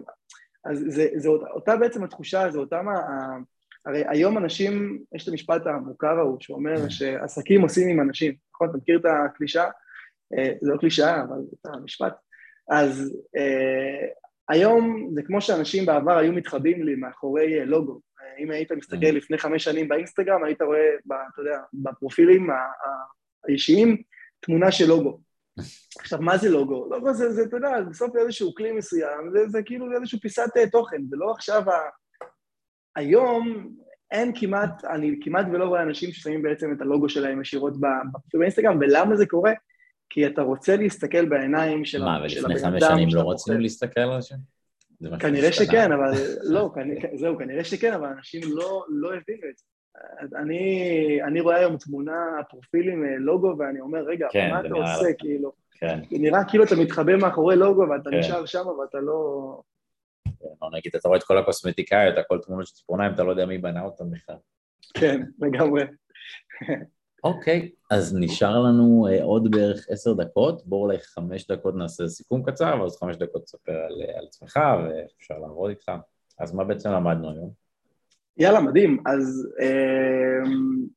אז 0.66 0.86
זה, 0.88 1.08
זה 1.16 1.30
אותה 1.30 1.76
בעצם 1.76 2.04
התחושה, 2.04 2.52
זה 2.52 2.60
אותם 2.60 2.88
ה... 2.88 2.96
הרי 3.86 4.04
היום 4.08 4.38
אנשים, 4.38 5.00
יש 5.16 5.24
את 5.24 5.28
המשפט 5.28 5.68
המוכר 5.68 6.20
ההוא 6.20 6.38
שאומר 6.40 6.90
שעסקים 6.90 7.62
עושים 7.62 7.90
עם 7.90 8.02
אנשים, 8.02 8.34
נכון? 8.54 8.70
אתה 8.70 8.78
מכיר 8.78 9.00
את 9.00 9.06
הקלישאה? 9.06 9.70
אה, 10.38 10.54
זה 10.62 10.72
לא 10.72 10.78
קלישאה, 10.78 11.24
אבל 11.24 11.38
זה 11.64 11.70
המשפט. 11.74 12.14
אז 12.72 13.18
אה, 13.38 14.08
היום 14.50 15.10
זה 15.14 15.22
כמו 15.24 15.42
שאנשים 15.42 15.86
בעבר 15.86 16.18
היו 16.18 16.34
מתחבאים 16.34 16.84
לי 16.84 16.96
מאחורי 16.96 17.60
אה, 17.60 17.66
לוגו. 17.66 18.02
אם 18.40 18.52
היית 18.52 18.72
מסתכל 18.72 19.06
mm. 19.06 19.12
לפני 19.12 19.38
חמש 19.38 19.64
שנים 19.64 19.88
באינסטגרם, 19.88 20.44
היית 20.44 20.62
רואה, 20.62 20.90
ב, 21.06 21.14
אתה 21.14 21.42
יודע, 21.42 21.60
בפרופילים 21.74 22.50
האישיים, 23.48 24.02
תמונה 24.40 24.72
של 24.72 24.86
לוגו. 24.88 25.20
עכשיו, 26.00 26.22
מה 26.22 26.38
זה 26.38 26.50
לוגו? 26.50 26.88
לוגו 26.90 27.14
זה, 27.14 27.34
זה 27.34 27.44
אתה 27.44 27.58
יודע, 27.58 27.82
בסוף 27.90 28.16
איזשהו 28.16 28.56
כלי 28.56 28.72
מסוים, 28.72 29.32
זה, 29.32 29.48
זה 29.48 29.64
כאילו 29.64 29.94
איזושהי 29.96 30.20
פיסת 30.20 30.50
תוכן, 30.72 31.02
זה 31.10 31.16
לא 31.16 31.32
עכשיו 31.32 31.72
ה... 31.72 31.76
היום 32.96 33.70
אין 34.12 34.32
כמעט, 34.36 34.86
אני 34.86 35.20
כמעט 35.22 35.46
ולא 35.54 35.66
רואה 35.66 35.84
אנשים 35.84 36.12
ששמים 36.12 36.42
בעצם 36.42 36.74
את 36.74 36.82
הלוגו 36.82 37.10
שלהם 37.10 37.42
ישירות 37.42 37.74
באינסטגרם, 38.34 38.78
ולמה 38.82 39.16
זה 39.16 39.26
קורה? 39.26 39.54
כי 40.10 40.28
אתה 40.28 40.42
רוצה 40.42 40.76
להסתכל 40.76 41.26
בעיניים 41.26 41.86
של 41.86 42.02
הבן 42.02 42.12
אדם... 42.12 42.22
מה, 42.22 42.26
ולפני 42.26 42.60
חמש 42.60 42.84
שנים 42.84 43.10
לא 43.14 43.32
רצינו 43.32 43.60
להסתכל 43.60 44.00
על 44.00 44.22
זה? 44.22 44.36
כנראה 45.20 45.52
שכן, 45.52 45.92
אבל 45.92 46.12
לא, 46.54 46.72
זהו, 47.16 47.38
כנראה 47.38 47.64
שכן, 47.64 47.94
אבל 47.94 48.08
אנשים 48.08 48.42
לא, 48.44 48.86
לא 48.90 49.08
הבינו 49.08 49.50
את 49.52 49.58
זה. 49.58 49.66
אני, 50.36 51.20
אני 51.24 51.42
רואה 51.42 51.56
היום 51.56 51.78
תמונה, 51.78 52.38
פרופיל 52.50 52.90
עם 52.90 53.06
אה, 53.06 53.18
לוגו, 53.18 53.56
ואני 53.60 53.80
אומר, 53.80 54.00
רגע, 54.00 54.28
כן, 54.32 54.50
מה 54.52 54.60
אתה 54.60 54.74
עושה, 54.74 55.10
לך. 55.10 55.16
כאילו? 55.20 55.52
כן. 55.72 56.00
נראה 56.12 56.40
כאילו 56.50 56.64
אתה 56.64 56.76
מתחבא 56.76 57.16
מאחורי 57.16 57.56
לוגו 57.56 57.90
ואתה 57.90 58.10
כן. 58.10 58.20
נשאר 58.20 58.46
שם 58.46 58.68
ואתה 58.68 58.98
לא... 58.98 59.62
כן, 60.26 60.48
או 60.62 60.70
נגיד, 60.70 60.96
אתה 60.96 61.08
רואה 61.08 61.20
את 61.20 61.24
כל 61.24 61.38
הקוסמטיקאיות, 61.38 62.18
הכל 62.18 62.40
תמונות 62.46 62.68
של 62.68 62.74
ציפורניים, 62.74 63.14
אתה 63.14 63.24
לא 63.24 63.32
יודע 63.32 63.46
מי 63.46 63.58
בנה 63.58 63.84
אותם 63.84 64.12
בכלל. 64.12 64.36
כן, 64.94 65.22
לגמרי. 65.40 65.84
אוקיי, 67.24 67.72
אז 67.92 68.16
נשאר 68.20 68.60
לנו 68.60 69.08
uh, 69.08 69.24
עוד 69.24 69.52
בערך 69.52 69.86
עשר 69.90 70.14
דקות, 70.14 70.66
בואו 70.66 70.82
אולי 70.82 70.98
חמש 71.00 71.48
דקות 71.48 71.76
נעשה 71.76 72.08
סיכום 72.08 72.44
קצר, 72.44 72.78
ואז 72.82 72.98
חמש 73.00 73.16
דקות 73.16 73.44
תספר 73.44 73.72
על, 73.72 74.02
אה, 74.02 74.20
על 74.20 74.26
עצמך 74.26 74.60
ואפשר 74.84 75.40
לעבוד 75.40 75.70
איתך. 75.70 75.92
אז 76.40 76.54
מה 76.54 76.64
בעצם 76.64 76.92
למדנו 76.92 77.32
היום? 77.32 77.65
יאללה, 78.38 78.62
מדהים. 78.62 78.98
אז 79.06 79.48
uh, 79.60 80.50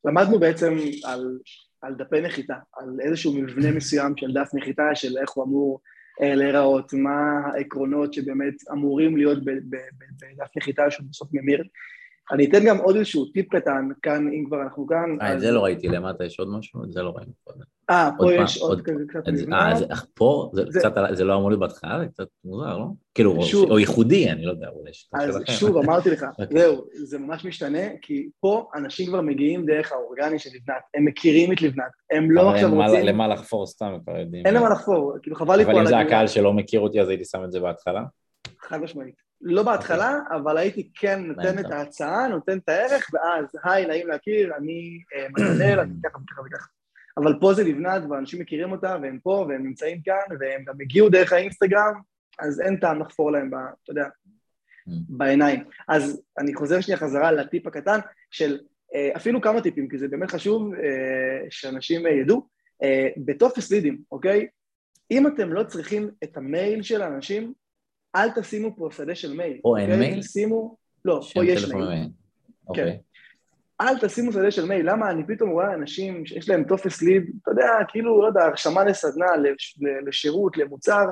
למדנו 0.04 0.38
בעצם 0.38 0.76
על, 1.04 1.38
על 1.82 1.94
דפי 1.94 2.20
נחיתה, 2.20 2.54
על 2.76 2.96
איזשהו 3.00 3.32
מבנה 3.34 3.70
מסוים 3.70 4.16
של 4.16 4.32
דף 4.32 4.50
נחיתה, 4.54 4.94
של 4.94 5.18
איך 5.18 5.30
הוא 5.30 5.44
אמור 5.44 5.80
uh, 6.20 6.24
להיראות, 6.24 6.92
מה 6.92 7.40
העקרונות 7.54 8.14
שבאמת 8.14 8.54
אמורים 8.72 9.16
להיות 9.16 9.44
בדף 9.44 10.56
נחיתה 10.56 10.90
שהוא 10.90 11.06
בסוף 11.10 11.28
ממיר. 11.32 11.64
אני 12.32 12.48
אתן 12.48 12.66
גם 12.66 12.78
עוד 12.78 12.96
איזשהו 12.96 13.26
טיפ 13.26 13.48
קטן, 13.54 13.88
כאן, 14.02 14.28
אם 14.28 14.44
כבר 14.46 14.62
אנחנו 14.62 14.86
כאן... 14.86 15.16
אה, 15.20 15.34
את 15.34 15.40
זה 15.40 15.50
לא 15.50 15.64
ראיתי, 15.64 15.88
למטה 15.88 16.24
יש 16.24 16.38
עוד 16.38 16.48
משהו? 16.58 16.84
את 16.84 16.92
זה 16.92 17.02
לא 17.02 17.10
ראינו 17.16 17.32
קודם. 17.44 17.77
אה, 17.90 18.10
פה 18.18 18.34
יש 18.34 18.58
עוד 18.58 18.80
כזה 18.80 19.04
קצת 19.08 19.28
מבנה. 19.28 19.72
אה, 19.72 19.96
פה? 20.14 20.50
זה 21.12 21.24
לא 21.24 21.36
אמור 21.36 21.50
להיות 21.50 21.60
בהתחלה? 21.60 21.98
זה 21.98 22.06
קצת 22.06 22.26
מוזר, 22.44 22.78
לא? 22.78 22.86
כאילו, 23.14 23.38
או 23.70 23.78
ייחודי, 23.78 24.30
אני 24.30 24.44
לא 24.44 24.50
יודע, 24.50 24.68
אולי 24.68 24.90
יש 24.90 25.10
אז 25.14 25.38
שוב, 25.46 25.76
אמרתי 25.76 26.10
לך, 26.10 26.22
אוקיי. 26.38 26.46
זהו, 26.58 26.84
זה 26.92 27.18
ממש 27.18 27.44
משתנה, 27.44 27.80
כי 28.02 28.28
פה 28.40 28.70
אנשים 28.74 29.06
כבר 29.06 29.20
מגיעים 29.20 29.66
דרך 29.66 29.92
האורגני 29.92 30.38
של 30.38 30.50
לבנת, 30.54 30.82
הם 30.94 31.04
מכירים 31.04 31.52
את 31.52 31.62
לבנת, 31.62 31.90
הם 32.10 32.30
לא 32.30 32.50
עכשיו 32.50 32.74
רוצים... 32.74 33.06
למה 33.06 33.28
לחפור 33.28 33.66
סתם, 33.66 33.86
הם 33.86 34.00
כבר 34.00 34.18
יודעים. 34.18 34.46
אין 34.46 34.54
למה 34.54 34.68
לחפור, 34.68 35.16
כאילו 35.22 35.36
חבל 35.36 35.56
לי 35.56 35.64
פה 35.64 35.70
אבל 35.70 35.80
אם 35.80 35.86
זה 35.86 35.98
הקהל 35.98 36.26
שלא 36.26 36.52
מכיר 36.52 36.80
אותי, 36.80 37.00
אז 37.00 37.08
הייתי 37.08 37.24
שם 37.24 37.44
את 37.44 37.52
זה 37.52 37.60
בהתחלה? 37.60 38.02
חד 38.60 38.80
משמעית. 38.80 39.14
לא 39.40 39.62
בהתחלה, 39.62 40.18
okay. 40.30 40.36
אבל 40.36 40.58
הייתי 40.58 40.90
כן 40.94 41.20
נותן 41.24 41.58
את 41.58 41.70
ההצעה, 41.70 42.28
נותן 42.28 42.58
את 42.58 42.68
הערך, 42.68 43.10
ואז, 43.12 43.44
היי, 43.64 43.86
נעים 43.86 44.08
להכיר, 44.08 44.56
אני 44.56 44.98
uh, 45.00 45.32
מתנהל, 45.32 45.80
אני 45.80 45.92
ככה 46.04 46.18
וככה 46.18 46.40
וככה. 46.46 46.77
אבל 47.18 47.34
פה 47.40 47.54
זה 47.54 47.64
נבנת, 47.64 48.02
ואנשים 48.10 48.40
מכירים 48.40 48.72
אותה, 48.72 48.96
והם 49.02 49.18
פה, 49.22 49.46
והם 49.48 49.66
נמצאים 49.66 50.00
כאן, 50.02 50.36
והם 50.40 50.64
גם 50.64 50.74
הגיעו 50.80 51.08
דרך 51.08 51.32
האינסטגרם, 51.32 52.00
אז 52.38 52.60
אין 52.60 52.76
טעם 52.76 53.00
לחפור 53.00 53.32
להם, 53.32 53.50
ב, 53.50 53.54
אתה 53.54 53.90
יודע, 53.90 54.04
mm. 54.04 54.92
בעיניים. 55.08 55.64
אז 55.88 56.22
אני 56.38 56.54
חוזר 56.54 56.80
שנייה 56.80 56.98
חזרה 56.98 57.32
לטיפ 57.32 57.66
הקטן 57.66 57.98
של 58.30 58.58
uh, 58.92 59.16
אפילו 59.16 59.40
כמה 59.40 59.60
טיפים, 59.60 59.88
כי 59.88 59.98
זה 59.98 60.08
באמת 60.08 60.30
חשוב 60.30 60.74
uh, 60.74 60.78
שאנשים 61.50 62.06
uh, 62.06 62.08
ידעו. 62.08 62.58
בטופס 63.16 63.70
לידים, 63.70 63.98
אוקיי? 64.12 64.46
אם 65.10 65.26
אתם 65.26 65.52
לא 65.52 65.62
צריכים 65.62 66.10
את 66.24 66.36
המייל 66.36 66.82
של 66.82 67.02
האנשים, 67.02 67.52
אל 68.16 68.30
תשימו 68.30 68.76
פה 68.76 68.88
שדה 68.92 69.14
של 69.14 69.32
מייל. 69.32 69.58
פה 69.62 69.78
אין 69.78 69.90
אוקיי? 69.90 70.08
מייל? 70.08 70.22
שימו, 70.22 70.76
לא, 71.04 71.20
פה 71.34 71.44
יש 71.44 71.68
מייל. 71.68 71.88
מייל. 71.88 72.08
אוקיי. 72.68 72.98
אל 73.80 73.98
תשימו 73.98 74.32
שדה 74.32 74.50
של 74.50 74.64
מייל, 74.64 74.90
למה 74.90 75.10
אני 75.10 75.22
פתאום 75.26 75.50
רואה 75.50 75.74
אנשים 75.74 76.26
שיש 76.26 76.48
להם 76.48 76.64
טופס 76.64 77.02
ליד, 77.02 77.22
אתה 77.42 77.50
יודע, 77.50 77.68
כאילו, 77.88 78.22
לא 78.22 78.26
יודע, 78.26 78.44
הרשמה 78.44 78.84
לסדנה, 78.84 79.26
לשירות, 80.06 80.56
למוצר, 80.56 81.04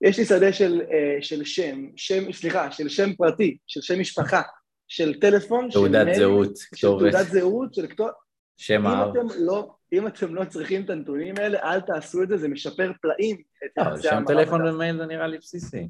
יש 0.00 0.18
לי 0.18 0.24
שדה 0.24 0.52
של, 0.52 0.82
אה, 0.92 1.18
של 1.20 1.44
שם, 1.44 1.86
שם, 1.96 2.32
סליחה, 2.32 2.70
של 2.70 2.88
שם 2.88 3.14
פרטי, 3.14 3.56
של 3.66 3.80
שם 3.80 4.00
משפחה, 4.00 4.42
של 4.88 5.20
טלפון, 5.20 5.68
תעודת 5.70 6.06
של 6.06 6.20
זהות, 6.20 6.56
של 6.74 6.86
תעודת 6.86 7.26
זהות, 7.26 7.74
של 7.74 7.86
כתובת. 7.86 8.12
שם 8.56 8.86
האב. 8.86 9.12
לא, 9.38 9.70
אם 9.92 10.06
אתם 10.06 10.34
לא 10.34 10.44
צריכים 10.44 10.84
את 10.84 10.90
הנתונים 10.90 11.34
האלה, 11.38 11.58
אל 11.58 11.80
תעשו 11.80 12.22
את 12.22 12.28
זה, 12.28 12.36
זה 12.36 12.48
משפר 12.48 12.92
פלאים. 13.02 13.36
לא, 13.76 13.84
שם 14.02 14.24
טלפון 14.26 14.68
ומייל 14.68 14.96
זה 14.96 15.06
נראה 15.06 15.26
לי 15.26 15.38
בסיסי. 15.38 15.88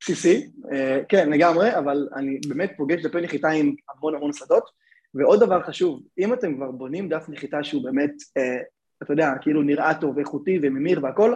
בסיסי, 0.00 0.50
אה, 0.72 1.00
כן, 1.08 1.30
לגמרי, 1.30 1.78
אבל 1.78 2.08
אני 2.16 2.40
באמת 2.48 2.72
פוגש 2.76 3.02
דפי 3.02 3.20
נחיתה 3.20 3.48
עם 3.48 3.74
המון 3.94 4.14
המון 4.14 4.32
שדות. 4.32 4.85
ועוד 5.16 5.40
דבר 5.40 5.62
חשוב, 5.62 6.02
אם 6.18 6.34
אתם 6.34 6.56
כבר 6.56 6.70
בונים 6.70 7.08
דף 7.08 7.24
נחיתה 7.28 7.64
שהוא 7.64 7.84
באמת, 7.84 8.12
אה, 8.36 8.56
אתה 9.02 9.12
יודע, 9.12 9.32
כאילו 9.40 9.62
נראה 9.62 9.94
טוב 10.00 10.16
ואיכותי 10.16 10.58
וממיר 10.62 11.04
והכל, 11.04 11.34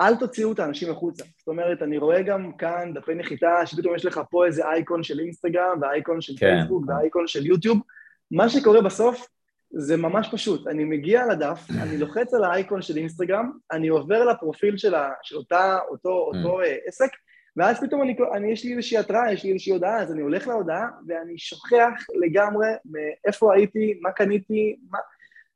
אל 0.00 0.16
תוציאו 0.16 0.52
את 0.52 0.58
האנשים 0.58 0.90
החוצה. 0.90 1.24
זאת 1.38 1.48
אומרת, 1.48 1.82
אני 1.82 1.98
רואה 1.98 2.22
גם 2.22 2.52
כאן 2.52 2.94
דפי 2.94 3.14
נחיתה, 3.14 3.66
שפתאום 3.66 3.94
יש 3.94 4.04
לך 4.04 4.20
פה 4.30 4.46
איזה 4.46 4.66
אייקון 4.66 5.02
של 5.02 5.20
אינסטגרם, 5.20 5.78
ואייקון 5.80 6.20
של 6.20 6.32
כן. 6.38 6.56
פייסבוק, 6.56 6.84
ואייקון 6.88 7.26
של 7.26 7.46
יוטיוב. 7.46 7.78
מה 8.30 8.48
שקורה 8.48 8.82
בסוף 8.82 9.26
זה 9.70 9.96
ממש 9.96 10.28
פשוט. 10.32 10.66
אני 10.66 10.84
מגיע 10.84 11.26
לדף, 11.26 11.66
אני 11.82 11.98
לוחץ 11.98 12.34
על 12.34 12.44
האייקון 12.44 12.82
של 12.82 12.96
אינסטגרם, 12.96 13.50
אני 13.72 13.88
עובר 13.88 14.24
לפרופיל 14.24 14.76
של, 14.76 14.94
ה, 14.94 15.10
של 15.22 15.36
אותה, 15.36 15.78
אותו, 15.90 16.10
אותו 16.34 16.60
mm. 16.60 16.64
עסק, 16.86 17.10
ואז 17.56 17.80
פתאום 17.80 18.02
אני, 18.02 18.16
אני, 18.34 18.52
יש 18.52 18.64
לי 18.64 18.72
איזושהי 18.72 18.98
התראה, 18.98 19.32
יש 19.32 19.44
לי 19.44 19.52
איזושהי 19.52 19.72
הודעה, 19.72 20.02
אז 20.02 20.12
אני 20.12 20.22
הולך 20.22 20.48
להודעה, 20.48 20.88
ואני 21.06 21.38
שוכח 21.38 22.06
לגמרי 22.14 22.68
מאיפה 22.84 23.54
הייתי, 23.54 23.98
מה 24.00 24.12
קניתי, 24.12 24.76
מה... 24.90 24.98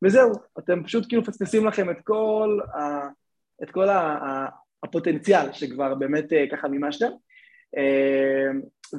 וזהו, 0.04 0.32
אתם 0.58 0.84
פשוט 0.84 1.04
כאילו 1.08 1.22
מפספסים 1.22 1.66
לכם 1.66 1.90
את 1.90 1.96
כל, 2.04 2.58
ה, 2.74 3.08
את 3.62 3.70
כל 3.70 3.88
ה, 3.88 3.98
ה, 4.00 4.46
הפוטנציאל 4.82 5.52
שכבר 5.52 5.94
באמת 5.94 6.32
אה, 6.32 6.44
ככה 6.52 6.68
מימשתם. 6.68 7.10
אה, 7.76 8.50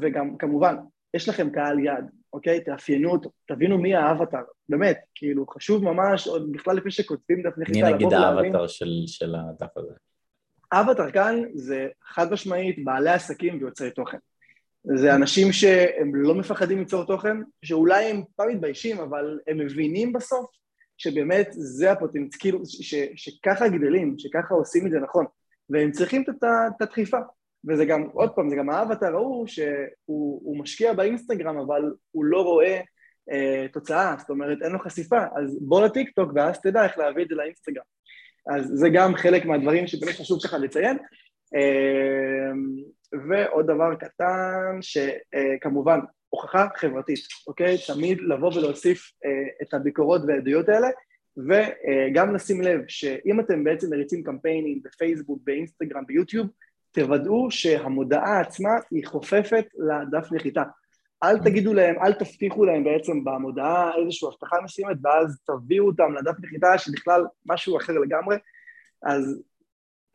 וגם, 0.02 0.38
כמובן, 0.38 0.76
יש 1.14 1.30
לכם 1.30 1.50
קהל 1.50 1.80
יעד, 1.80 2.10
אוקיי? 2.34 2.64
תאפיינו 2.64 3.12
אותו, 3.12 3.30
תבינו 3.48 3.78
מי 3.78 3.96
האבטר, 3.96 4.42
באמת, 4.70 5.00
כאילו, 5.16 5.48
חשוב 5.48 5.84
ממש, 5.84 6.28
עוד 6.28 6.52
בכלל 6.52 6.76
לפני 6.76 6.92
שכותבים 6.92 7.42
דף 7.42 7.58
נחיתה, 7.58 7.90
לבוא 7.90 8.08
ולהבין... 8.08 8.08
מי 8.10 8.40
נגיד 8.40 8.54
האבטר 8.54 8.68
של, 8.68 9.04
של 9.08 9.36
הדף 9.36 9.78
הזה? 9.78 9.94
אבטר 10.72 11.12
כאן 11.12 11.42
זה 11.54 11.88
חד 12.04 12.32
משמעית 12.32 12.84
בעלי 12.84 13.10
עסקים 13.10 13.58
ויוצרי 13.58 13.92
תוכן. 13.92 14.18
זה 14.84 15.16
אנשים 15.16 15.52
שהם 15.52 16.16
לא 16.16 16.36
מפחדים 16.36 16.80
ליצור 16.80 17.06
תוכן, 17.06 17.38
שאולי 17.66 18.06
הם 18.06 18.24
פעם 18.36 18.50
מתביישים, 18.50 18.98
אבל 19.00 19.40
הם 19.48 19.58
מבינים 19.58 20.14
בסוף 20.14 20.50
שבאמת 20.98 21.48
זה 21.52 21.92
הפוטנציאל, 21.92 22.40
כאילו, 22.40 22.60
שככה 23.16 23.68
גדלים, 23.68 24.16
שככה 24.18 24.54
עושים 24.54 24.86
את 24.86 24.92
זה 24.92 25.00
נכון, 25.00 25.26
והם 25.70 25.92
צריכים 25.92 26.24
את 26.30 26.82
הדחיפה. 26.82 27.18
וזה 27.68 27.86
גם, 27.86 28.04
עוד 28.14 28.30
פעם, 28.36 28.50
זה 28.50 28.56
גם 28.56 28.70
האבטר 28.70 29.14
ההוא 29.14 29.48
שהוא 29.48 30.60
משקיע 30.60 30.94
באינסטגרם, 30.94 31.58
אבל 31.58 31.82
הוא 32.12 32.26
לא 32.26 32.42
רואה 32.42 32.82
אה, 33.32 33.66
תוצאה, 33.74 34.16
זאת 34.20 34.30
אומרת, 34.30 34.58
אין 34.62 34.72
לו 34.72 34.80
חשיפה, 34.80 35.18
אז 35.18 35.58
בוא 35.62 35.86
לטיקטוק 35.86 36.32
ואז 36.36 36.62
תדע 36.62 36.84
איך 36.84 36.98
להביא 36.98 37.24
את 37.24 37.30
זה 37.30 37.36
לאינסטגרם. 37.36 37.84
אז 38.50 38.72
זה 38.74 38.90
גם 38.94 39.16
חלק 39.16 39.46
מהדברים 39.46 39.88
שבאמת 39.88 40.16
חשוב 40.16 40.40
ככה 40.44 40.58
לציין. 40.58 40.98
אמ, 41.56 42.84
ועוד 43.28 43.66
דבר 43.66 43.96
קטן, 43.96 44.78
שכמובן, 44.82 46.00
הוכחה 46.30 46.68
חברתית, 46.76 47.20
אוקיי? 47.48 47.78
תמיד 47.88 48.22
לבוא 48.22 48.52
ולהוסיף 48.56 49.12
אה, 49.26 49.32
את 49.62 49.74
הביקורות 49.74 50.22
והעדויות 50.28 50.70
האלה, 50.70 50.88
וגם 51.38 52.36
לשים 52.36 52.62
לב 52.62 52.82
שאם 52.88 53.40
אתם 53.40 53.64
בעצם 53.64 53.90
מריצים 53.90 54.24
קמפיינים 54.24 54.82
בפייסבוק, 54.84 55.40
באינסטגרם, 55.44 56.06
ביוטיוב, 56.08 56.48
תוודאו 56.92 57.52
שהמודעה 57.52 58.40
עצמה 58.40 58.70
היא 58.92 59.06
חופפת 59.06 59.66
לדף 59.78 60.32
נחיתה. 60.32 60.64
אל 61.24 61.40
תגידו 61.40 61.74
להם, 61.74 61.96
אל 62.04 62.14
תבטיחו 62.14 62.66
להם 62.66 62.84
בעצם 62.84 63.24
במודעה 63.24 63.92
איזושהי 63.96 64.28
הבטחה 64.28 64.56
מסוימת, 64.64 64.98
ואז 65.04 65.40
תביאו 65.46 65.86
אותם 65.86 66.14
לדף 66.14 66.36
נחיתה 66.44 66.78
שבכלל 66.78 67.26
משהו 67.46 67.78
אחר 67.78 67.94
לגמרי. 67.94 68.36
אז 69.04 69.44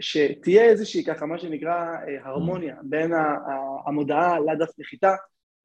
שתהיה 0.01 0.65
איזושהי 0.65 1.05
ככה, 1.05 1.27
מה 1.27 1.39
שנקרא 1.39 1.97
אה, 2.09 2.29
הרמוניה 2.29 2.77
בין 2.83 3.13
המודעה 3.87 4.41
לדף 4.41 4.79
נחיתה, 4.79 5.15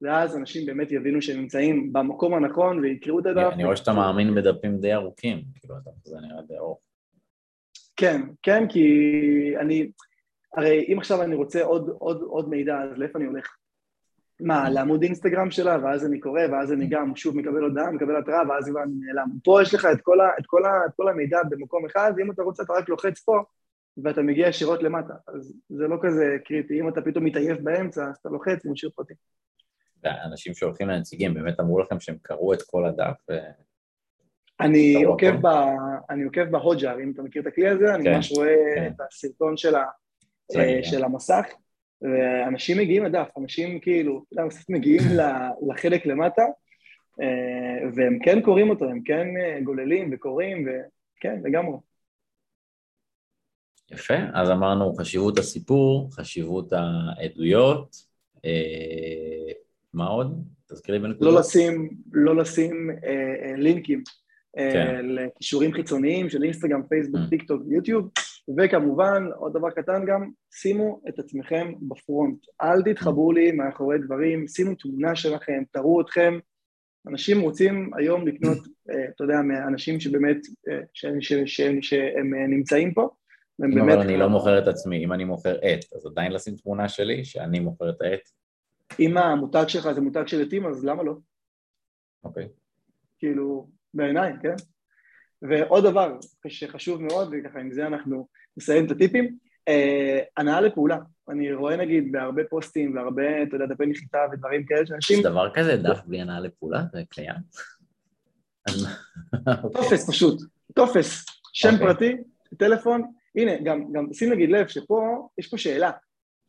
ואז 0.02 0.38
אנשים 0.38 0.66
באמת 0.66 0.92
יבינו 0.92 1.22
שהם 1.22 1.40
נמצאים 1.40 1.94
במקום 1.94 2.34
הנכון 2.34 2.80
ויקראו 2.80 3.20
את 3.20 3.26
הדף. 3.26 3.50
אני 3.54 3.64
רואה 3.64 3.76
שאתה 3.76 3.94
מאמין 3.94 4.36
בדפים 4.36 4.78
די 4.78 4.94
ארוכים, 4.94 5.44
כאילו, 5.56 5.76
זה 6.04 6.18
נראה 6.22 6.42
די 6.42 6.58
ארוך. 6.58 6.80
כן, 7.96 8.22
כן, 8.44 8.68
כי 8.70 8.84
אני, 9.60 9.92
הרי 10.58 10.86
אם 10.94 11.00
עכשיו 11.00 11.22
אני 11.22 11.36
רוצה 11.36 11.64
עוד, 11.64 11.90
עוד, 11.90 12.22
עוד 12.22 12.50
מידע, 12.50 12.78
אז 12.78 12.98
לאיפה 12.98 13.20
אני 13.20 13.28
הולך? 13.28 13.56
מה, 14.40 14.70
לעמוד 14.70 15.04
אינסטגרם 15.04 15.52
שלה, 15.52 15.78
ואז 15.84 16.06
אני 16.06 16.20
קורא, 16.20 16.42
ואז 16.52 16.74
אני 16.74 16.88
גם 16.88 17.16
שוב 17.16 17.38
מקבל 17.38 17.64
הודעה, 17.64 17.92
מקבל 17.92 18.16
התראה, 18.16 18.50
ואז 18.50 18.70
כבר 18.70 18.84
אני 18.84 18.94
נעלם. 19.00 19.28
פה 19.44 19.62
יש 19.62 19.74
לך 19.74 19.88
את 19.94 20.02
כל, 20.02 20.22
ה, 20.22 20.30
את, 20.40 20.46
כל 20.46 20.66
ה, 20.66 20.70
את 20.86 20.92
כל 20.96 21.10
המידע 21.10 21.38
במקום 21.50 21.86
אחד, 21.86 22.14
ואם 22.18 22.32
אתה 22.32 22.42
רוצה 22.42 22.64
אתה 22.64 22.74
רק 22.74 22.90
לוחץ 22.90 23.20
פה, 23.20 23.44
ואתה 24.04 24.22
מגיע 24.22 24.48
ישירות 24.48 24.84
למטה. 24.84 25.14
אז 25.28 25.54
זה 25.70 25.88
לא 25.88 25.98
כזה 26.02 26.38
קריטי. 26.46 26.80
אם 26.80 26.90
אתה 26.90 27.02
פתאום 27.02 27.26
מתעייף 27.26 27.60
באמצע, 27.60 28.10
אז 28.10 28.18
אתה 28.22 28.30
לוחץ 28.30 28.66
ומשאיר 28.66 28.92
פרטים. 28.96 29.16
אנשים 30.06 30.54
שהולכים 30.54 30.88
לנציגים 30.88 31.34
באמת 31.34 31.60
אמרו 31.60 31.80
לכם 31.80 32.00
שהם 32.00 32.18
קראו 32.22 32.54
את 32.54 32.62
כל 32.62 32.86
הדף. 32.86 33.28
אני 34.60 35.04
עוקב, 35.04 35.36
ב... 35.42 35.48
אני 36.10 36.24
עוקב 36.24 36.44
בהוג'ר, 36.44 37.00
אם 37.04 37.12
אתה 37.12 37.22
מכיר 37.22 37.42
את 37.42 37.48
הכלי 37.48 37.68
הזה, 37.68 37.96
אני 37.96 38.04
כן, 38.04 38.14
ממש 38.14 38.32
רואה 38.32 38.56
כן. 38.76 38.92
את 38.96 39.02
הסרטון 39.02 39.58
של, 39.58 39.76
ה... 39.76 39.84
אה, 40.56 40.80
של 40.84 41.04
המסך. 41.04 41.46
ואנשים 42.02 42.78
מגיעים 42.78 43.04
לדף, 43.04 43.28
אנשים 43.38 43.80
כאילו, 43.80 44.24
אתה 44.24 44.34
יודע, 44.34 44.48
בסוף 44.48 44.70
מגיעים 44.70 45.02
לחלק 45.70 46.06
למטה, 46.06 46.42
אה, 47.22 47.90
והם 47.96 48.20
כן 48.24 48.42
קוראים 48.42 48.70
אותו, 48.70 48.86
הם 48.86 49.02
כן 49.02 49.28
אה, 49.38 49.62
גוללים 49.64 50.10
וקוראים, 50.14 50.68
וכן, 50.68 51.40
לגמרי. 51.44 51.78
יפה, 53.92 54.14
אז 54.34 54.50
אמרנו 54.50 54.96
חשיבות 54.96 55.40
הסיפור, 55.40 56.10
חשיבות 56.12 56.74
העדויות, 56.74 57.96
אה, 58.46 59.52
מה 59.94 60.08
עוד? 60.08 60.48
תזכירי 60.70 61.00
בנקודות. 61.00 61.34
לא 61.34 61.40
לשים, 61.40 61.90
לא 62.12 62.36
לשים 62.36 62.90
אה, 63.04 63.54
לינקים 63.58 64.04
כן. 64.56 65.06
לכישורים 65.06 65.74
חיצוניים 65.74 66.30
של 66.30 66.44
אינסטגרם, 66.44 66.82
פייסבוק, 66.90 67.22
mm. 67.22 67.30
טיק 67.30 67.44
טוק 67.44 67.62
ויוטיוב, 67.68 68.10
וכמובן, 68.58 69.24
עוד 69.36 69.54
דבר 69.54 69.70
קטן 69.70 70.06
גם, 70.06 70.32
שימו 70.52 71.02
את 71.10 71.20
עצמכם 71.20 71.74
בפרונט. 71.82 72.38
אל 72.62 72.82
תתחברו 72.84 73.32
לי 73.32 73.52
מאחורי 73.52 73.98
דברים, 73.98 74.48
שימו 74.48 74.76
תמונה 74.76 75.16
שלכם, 75.16 75.64
תראו 75.72 76.02
אתכם. 76.02 76.40
אנשים 77.08 77.42
רוצים 77.42 77.92
היום 77.98 78.28
לקנות, 78.28 78.58
אה, 78.90 79.06
אתה 79.16 79.24
יודע, 79.24 79.42
מאנשים 79.42 80.00
שבאמת, 80.00 80.38
אה, 80.70 80.80
שהם 81.46 82.34
אה, 82.34 82.48
נמצאים 82.48 82.94
פה. 82.94 83.10
באמת... 83.60 83.84
אבל 83.84 84.00
אני 84.00 84.18
לא 84.18 84.28
מוכר 84.28 84.60
את 84.60 84.68
עצמי, 84.68 85.06
אם 85.06 85.14
אני 85.14 85.24
מוכר 85.24 85.56
עט, 85.62 85.94
אז 85.96 86.06
עדיין 86.06 86.32
לשים 86.32 86.56
תמונה 86.56 86.90
שלי 86.90 87.26
שאני 87.26 87.60
מוכר 87.60 87.90
את 87.90 88.02
העט? 88.02 88.30
אם 89.00 89.18
המותג 89.18 89.64
שלך 89.68 89.92
זה 89.92 90.02
מותג 90.02 90.28
של 90.28 90.42
עטים, 90.42 90.66
אז 90.66 90.86
למה 90.86 91.04
לא? 91.04 91.14
אוקיי. 92.24 92.48
כאילו, 93.20 93.70
בעיניי, 93.94 94.34
כן? 94.42 94.56
ועוד 95.42 95.84
דבר 95.84 96.18
שחשוב 96.48 97.02
מאוד, 97.02 97.34
וככה 97.34 97.60
עם 97.60 97.72
זה 97.72 97.88
אנחנו 97.88 98.28
נסיים 98.60 98.86
את 98.86 98.92
הטיפים, 98.92 99.38
אה, 99.68 100.20
הנאה 100.38 100.62
לפעולה. 100.62 100.98
אני 101.30 101.54
רואה 101.54 101.76
נגיד 101.76 102.12
בהרבה 102.12 102.42
פוסטים 102.50 102.96
והרבה, 102.96 103.44
אתה 103.44 103.56
יודע, 103.56 103.66
דפי 103.66 103.86
נחיתה 103.86 104.18
ודברים 104.32 104.66
כאלה 104.66 104.86
שאנשים... 104.86 105.20
יש 105.20 105.26
דבר 105.26 105.50
כזה, 105.54 105.78
דף 105.78 106.00
בלי 106.06 106.22
הנאה 106.22 106.40
לפעולה? 106.40 106.84
זה 106.94 107.02
קיים. 107.10 107.36
טופס 109.74 110.10
פשוט, 110.10 110.42
טופס, 110.76 111.26
שם 111.54 111.70
okay. 111.70 111.74
אוקיי. 111.74 111.88
פרטי, 111.88 112.16
טלפון, 112.58 113.12
הנה, 113.36 113.52
גם, 113.64 113.94
גם 113.94 114.14
שים 114.14 114.32
נגיד 114.34 114.50
לב 114.50 114.68
שפה, 114.68 115.30
יש 115.38 115.48
פה 115.48 115.58
שאלה. 115.58 115.92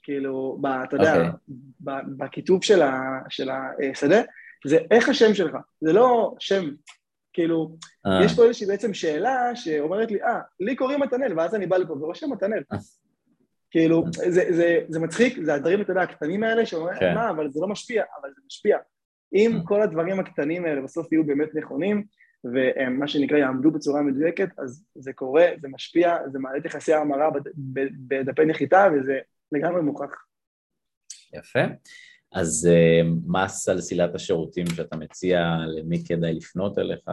כאילו, 0.02 0.58
ב, 0.61 0.66
אתה 0.66 0.96
יודע, 0.96 1.14
okay. 1.14 1.18
אוקיי. 1.18 2.14
בכיתוב 2.16 2.64
של, 2.64 2.82
ה, 2.82 3.20
של 3.28 3.50
השדה, 3.50 4.20
זה 4.66 4.78
איך 4.90 5.08
השם 5.08 5.34
שלך, 5.34 5.56
זה 5.80 5.92
לא 5.92 6.34
שם, 6.38 6.70
כאילו, 7.33 7.76
uh. 8.07 8.24
יש 8.24 8.37
פה 8.37 8.45
איזושהי 8.45 8.66
בעצם 8.66 8.95
שאלה 8.95 9.57
שאומרת 9.57 10.11
לי, 10.11 10.22
אה, 10.22 10.41
לי 10.61 10.76
קוראים 10.76 11.01
מתנאל, 11.01 11.39
ואז 11.39 11.55
אני 11.55 11.66
בא 11.66 11.76
לפה 11.76 11.93
ורושם 11.93 12.33
מתנאל. 12.33 12.62
Uh. 12.74 12.76
כאילו, 13.70 14.05
זה, 14.12 14.31
זה, 14.31 14.45
זה, 14.51 14.78
זה 14.89 15.01
מצחיק, 15.01 15.39
זה 15.43 15.55
הדברים, 15.55 15.81
אתה 15.81 15.91
יודע, 15.91 16.03
הקטנים 16.03 16.43
האלה, 16.43 16.66
שאומרים. 16.66 16.99
כן. 16.99 17.14
מה, 17.14 17.31
אבל 17.31 17.51
זה 17.51 17.61
לא 17.61 17.68
משפיע, 17.68 18.05
אבל 18.20 18.31
זה 18.37 18.41
משפיע. 18.47 18.78
אם 19.35 19.59
uh. 19.62 19.68
כל 19.68 19.83
הדברים 19.83 20.20
הקטנים 20.20 20.64
האלה 20.64 20.81
בסוף 20.81 21.12
יהיו 21.12 21.26
באמת 21.26 21.55
נכונים, 21.55 22.05
ומה 22.45 23.09
שנקרא 23.09 23.39
יעמדו 23.39 23.70
בצורה 23.70 24.03
מדויקת, 24.03 24.49
אז 24.59 24.85
זה 24.95 25.12
קורה, 25.12 25.47
זה 25.61 25.68
משפיע, 25.68 26.16
זה 26.33 26.39
מעלה 26.39 26.59
את 26.59 26.64
יחסי 26.64 26.93
ההמרה 26.93 27.31
בדפי 28.09 28.45
נחיתה, 28.45 28.89
וזה 28.93 29.18
לגמרי 29.53 29.83
מוכח. 29.83 30.24
יפה. 31.35 31.61
אז 32.33 32.68
uh, 32.70 33.07
מה 33.26 33.49
סלסילת 33.49 34.14
השירותים 34.14 34.66
שאתה 34.66 34.97
מציע, 34.97 35.57
למי 35.76 36.05
כדאי 36.05 36.35
לפנות 36.35 36.78
אליך? 36.78 37.09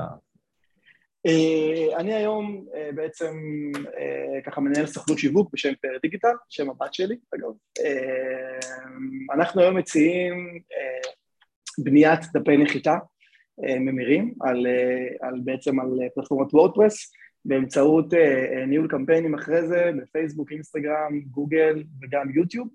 Uh, 1.28 1.97
אני 1.97 2.13
היום 2.13 2.65
uh, 2.72 2.95
בעצם 2.95 3.36
ככה 4.45 4.61
מנהל 4.61 4.86
סוכנות 4.86 5.20
שיווק 5.20 5.49
בשם 5.53 5.74
פר 5.82 5.97
דיגיטל, 6.01 6.34
שם 6.49 6.70
הבת 6.70 6.93
שלי, 6.93 7.15
אגב. 7.36 7.49
אנחנו 9.34 9.61
היום 9.61 9.78
מציעים 9.78 10.59
בניית 11.78 12.20
דפי 12.34 12.57
נחיתה 12.57 12.97
ממירים 13.80 14.34
על, 14.41 14.68
על 15.22 15.41
בעצם 15.43 15.80
על 15.80 15.89
פלטפורמת 16.15 16.53
וורדפרס 16.53 17.13
באמצעות 17.45 18.13
ניהול 18.68 18.88
קמפיינים 18.88 19.36
אחרי 19.36 19.68
זה 19.68 19.91
בפייסבוק, 20.01 20.51
אינסטגרם, 20.51 21.20
גוגל 21.32 21.84
וגם 22.01 22.30
יוטיוב. 22.36 22.68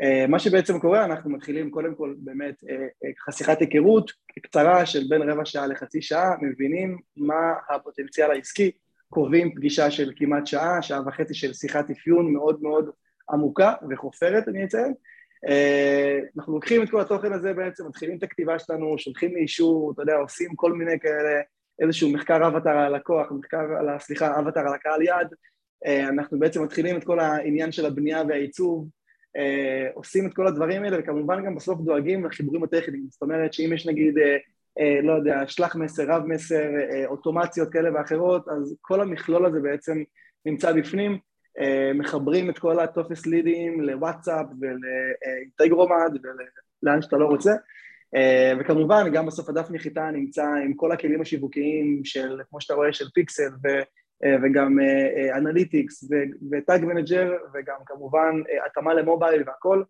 אה, 0.00 0.26
מה 0.26 0.38
שבעצם 0.38 0.78
קורה, 0.78 1.04
אנחנו 1.04 1.30
מתחילים 1.30 1.70
קודם 1.70 1.94
כל 1.94 2.14
באמת 2.18 2.54
אה, 2.70 2.74
אה, 2.74 3.12
ככה 3.18 3.32
שיחת 3.32 3.60
היכרות 3.60 4.12
קצרה 4.42 4.86
של 4.86 5.02
בין 5.08 5.30
רבע 5.30 5.44
שעה 5.44 5.66
לחצי 5.66 6.02
שעה, 6.02 6.34
מבינים 6.42 6.98
מה 7.16 7.52
הפוטנציאל 7.70 8.30
העסקי, 8.30 8.70
קובעים 9.08 9.54
פגישה 9.54 9.90
של 9.90 10.12
כמעט 10.16 10.46
שעה, 10.46 10.82
שעה 10.82 11.00
וחצי 11.06 11.34
של 11.34 11.52
שיחת 11.52 11.90
אפיון 11.90 12.32
מאוד 12.32 12.62
מאוד 12.62 12.90
עמוקה 13.30 13.72
וחופרת, 13.90 14.48
אני 14.48 14.64
אציין. 14.64 14.94
אנחנו 16.36 16.54
לוקחים 16.54 16.82
את 16.82 16.90
כל 16.90 17.00
התוכן 17.00 17.32
הזה 17.32 17.54
בעצם, 17.54 17.86
מתחילים 17.86 18.18
את 18.18 18.22
הכתיבה 18.22 18.58
שלנו, 18.58 18.98
שולחים 18.98 19.34
לאישור, 19.34 19.92
אתה 19.92 20.02
יודע, 20.02 20.16
עושים 20.16 20.54
כל 20.56 20.72
מיני 20.72 21.00
כאלה, 21.00 21.40
איזשהו 21.82 22.12
מחקר 22.12 22.46
אבטר 22.46 22.70
על 22.70 22.94
הלקוח, 22.94 23.32
מחקר 23.32 23.60
סליחה, 23.98 24.38
אבטר 24.38 24.60
על 24.60 24.74
הקהל 24.74 25.02
יעד, 25.02 25.28
אנחנו 26.08 26.38
בעצם 26.38 26.62
מתחילים 26.62 26.96
את 26.96 27.04
כל 27.04 27.20
העניין 27.20 27.72
של 27.72 27.86
הבנייה 27.86 28.22
והעיצוב, 28.28 28.88
אה, 29.36 29.88
עושים 29.94 30.26
את 30.26 30.34
כל 30.34 30.46
הדברים 30.46 30.84
האלה, 30.84 30.96
וכמובן 31.00 31.44
גם 31.44 31.54
בסוף 31.54 31.80
דואגים 31.80 32.24
לחיבורים 32.24 32.64
הטכניים. 32.64 33.06
זאת 33.10 33.22
אומרת 33.22 33.52
שאם 33.52 33.72
יש 33.72 33.86
נגיד, 33.86 34.18
אה, 34.18 34.36
אה, 34.80 35.00
לא 35.02 35.12
יודע, 35.12 35.42
שלח 35.46 35.76
מסר, 35.76 36.04
רב 36.08 36.26
מסר, 36.26 36.64
אה, 36.92 37.06
אוטומציות 37.06 37.72
כאלה 37.72 37.94
ואחרות, 37.94 38.48
אז 38.48 38.76
כל 38.80 39.00
המכלול 39.00 39.46
הזה 39.46 39.60
בעצם 39.60 40.02
נמצא 40.46 40.72
בפנים. 40.72 41.18
אה, 41.60 41.92
מחברים 41.94 42.50
את 42.50 42.58
כל 42.58 42.80
הטופס 42.80 43.26
לידים 43.26 43.80
לוואטסאפ 43.80 44.46
ול 44.60 44.86
Integromat 44.86 46.18
ולאן 46.82 47.02
שאתה 47.02 47.16
לא 47.16 47.26
רוצה. 47.26 47.52
אה, 48.16 48.60
וכמובן, 48.60 49.12
גם 49.12 49.26
בסוף 49.26 49.48
הדף 49.48 49.70
נחיתה 49.70 50.10
נמצא 50.10 50.44
עם 50.64 50.74
כל 50.74 50.92
הכלים 50.92 51.20
השיווקיים 51.20 52.00
של, 52.04 52.40
כמו 52.50 52.60
שאתה 52.60 52.74
רואה, 52.74 52.92
של 52.92 53.04
פיקסל 53.14 53.50
אה, 53.66 53.82
וגם 54.42 54.78
אנליטיקס 55.36 56.04
ו 56.50 56.58
Tag 56.58 56.84
Manager 56.84 57.32
וגם 57.54 57.76
כמובן 57.86 58.42
אה, 58.50 58.66
התאמה 58.66 58.94
ל 58.94 59.01
mobile 59.01 59.42
והכל. 59.46 59.82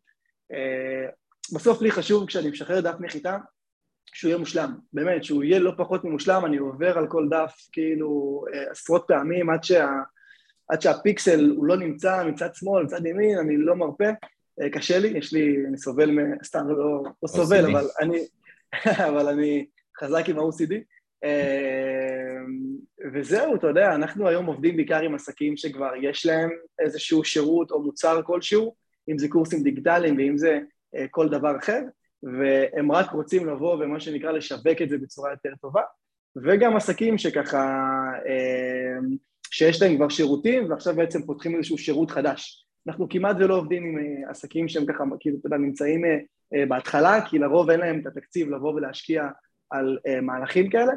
אה, 0.52 1.08
בסוף 1.54 1.82
לי 1.82 1.90
חשוב 1.90 2.26
כשאני 2.26 2.50
משחרר 2.50 2.80
דף 2.80 2.94
נחיתה 3.00 3.38
שהוא 4.14 4.28
יהיה 4.28 4.38
מושלם, 4.38 4.74
באמת, 4.92 5.24
שהוא 5.24 5.44
יהיה 5.44 5.58
לא 5.58 5.72
פחות 5.76 6.04
ממושלם, 6.04 6.42
אני 6.44 6.56
עובר 6.56 6.98
על 6.98 7.06
כל 7.08 7.28
דף 7.30 7.68
כאילו 7.72 8.44
עשרות 8.70 9.04
פעמים 9.08 9.50
עד, 9.50 9.64
שה, 9.64 9.88
עד 10.68 10.82
שהפיקסל 10.82 11.50
הוא 11.56 11.66
לא 11.66 11.76
נמצא 11.76 12.24
מצד 12.24 12.54
שמאל, 12.54 12.84
מצד 12.84 13.06
ימין, 13.06 13.38
אני 13.38 13.56
לא 13.56 13.76
מרפה, 13.76 14.08
קשה 14.72 14.98
לי, 14.98 15.08
יש 15.08 15.32
לי, 15.32 15.56
אני 15.68 15.78
סובל, 15.78 16.10
סתם 16.44 16.68
לא, 16.68 17.02
לא 17.22 17.28
סובל, 17.28 17.70
אבל 17.70 17.86
אני, 18.00 18.18
אבל 19.08 19.28
אני 19.28 19.66
חזק 20.00 20.28
עם 20.28 20.38
ה-OCD. 20.38 20.74
וזהו, 23.12 23.54
אתה 23.56 23.66
יודע, 23.66 23.94
אנחנו 23.94 24.28
היום 24.28 24.46
עובדים 24.46 24.76
בעיקר 24.76 25.00
עם 25.00 25.14
עסקים 25.14 25.56
שכבר 25.56 25.92
יש 26.02 26.26
להם 26.26 26.50
איזשהו 26.78 27.24
שירות 27.24 27.70
או 27.70 27.82
מוצר 27.82 28.22
כלשהו, 28.22 28.74
אם 29.08 29.18
זה 29.18 29.28
קורסים 29.28 29.62
דיגיטליים 29.62 30.16
ואם 30.16 30.38
זה 30.38 30.58
אה, 30.96 31.06
כל 31.10 31.28
דבר 31.28 31.56
אחר, 31.58 31.80
והם 32.22 32.92
רק 32.92 33.10
רוצים 33.10 33.46
לבוא 33.46 33.74
ומה 33.74 34.00
שנקרא 34.00 34.32
לשווק 34.32 34.82
את 34.82 34.88
זה 34.88 34.98
בצורה 34.98 35.30
יותר 35.30 35.50
טובה, 35.60 35.82
וגם 36.36 36.76
עסקים 36.76 37.18
שככה, 37.18 37.64
אה, 38.26 38.98
שיש 39.50 39.82
להם 39.82 39.96
כבר 39.96 40.08
שירותים 40.08 40.70
ועכשיו 40.70 40.94
בעצם 40.96 41.22
פותחים 41.22 41.56
איזשהו 41.56 41.78
שירות 41.78 42.10
חדש. 42.10 42.66
אנחנו 42.86 43.08
כמעט 43.08 43.36
ולא 43.40 43.56
עובדים 43.56 43.84
עם 43.84 43.98
אה, 43.98 44.30
עסקים 44.30 44.68
שהם 44.68 44.86
ככה, 44.86 45.04
כאילו, 45.20 45.36
אתה 45.38 45.46
יודע, 45.46 45.56
נמצאים 45.56 46.02
בהתחלה, 46.68 47.20
כי 47.28 47.38
לרוב 47.38 47.70
אין 47.70 47.80
להם 47.80 48.00
את 48.00 48.06
התקציב 48.06 48.50
לבוא 48.50 48.74
ולהשקיע 48.74 49.28
על 49.70 49.98
מהלכים 50.22 50.70
כאלה, 50.70 50.92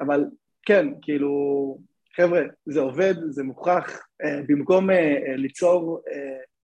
אבל 0.00 0.24
כן, 0.66 0.88
כאילו, 1.02 1.78
חבר'ה, 2.16 2.42
זה 2.66 2.80
עובד, 2.80 3.14
זה 3.28 3.42
מוכח, 3.42 4.00
אה, 4.24 4.40
במקום 4.48 4.90
אה, 4.90 4.96
אה, 4.96 5.36
ליצור 5.36 6.00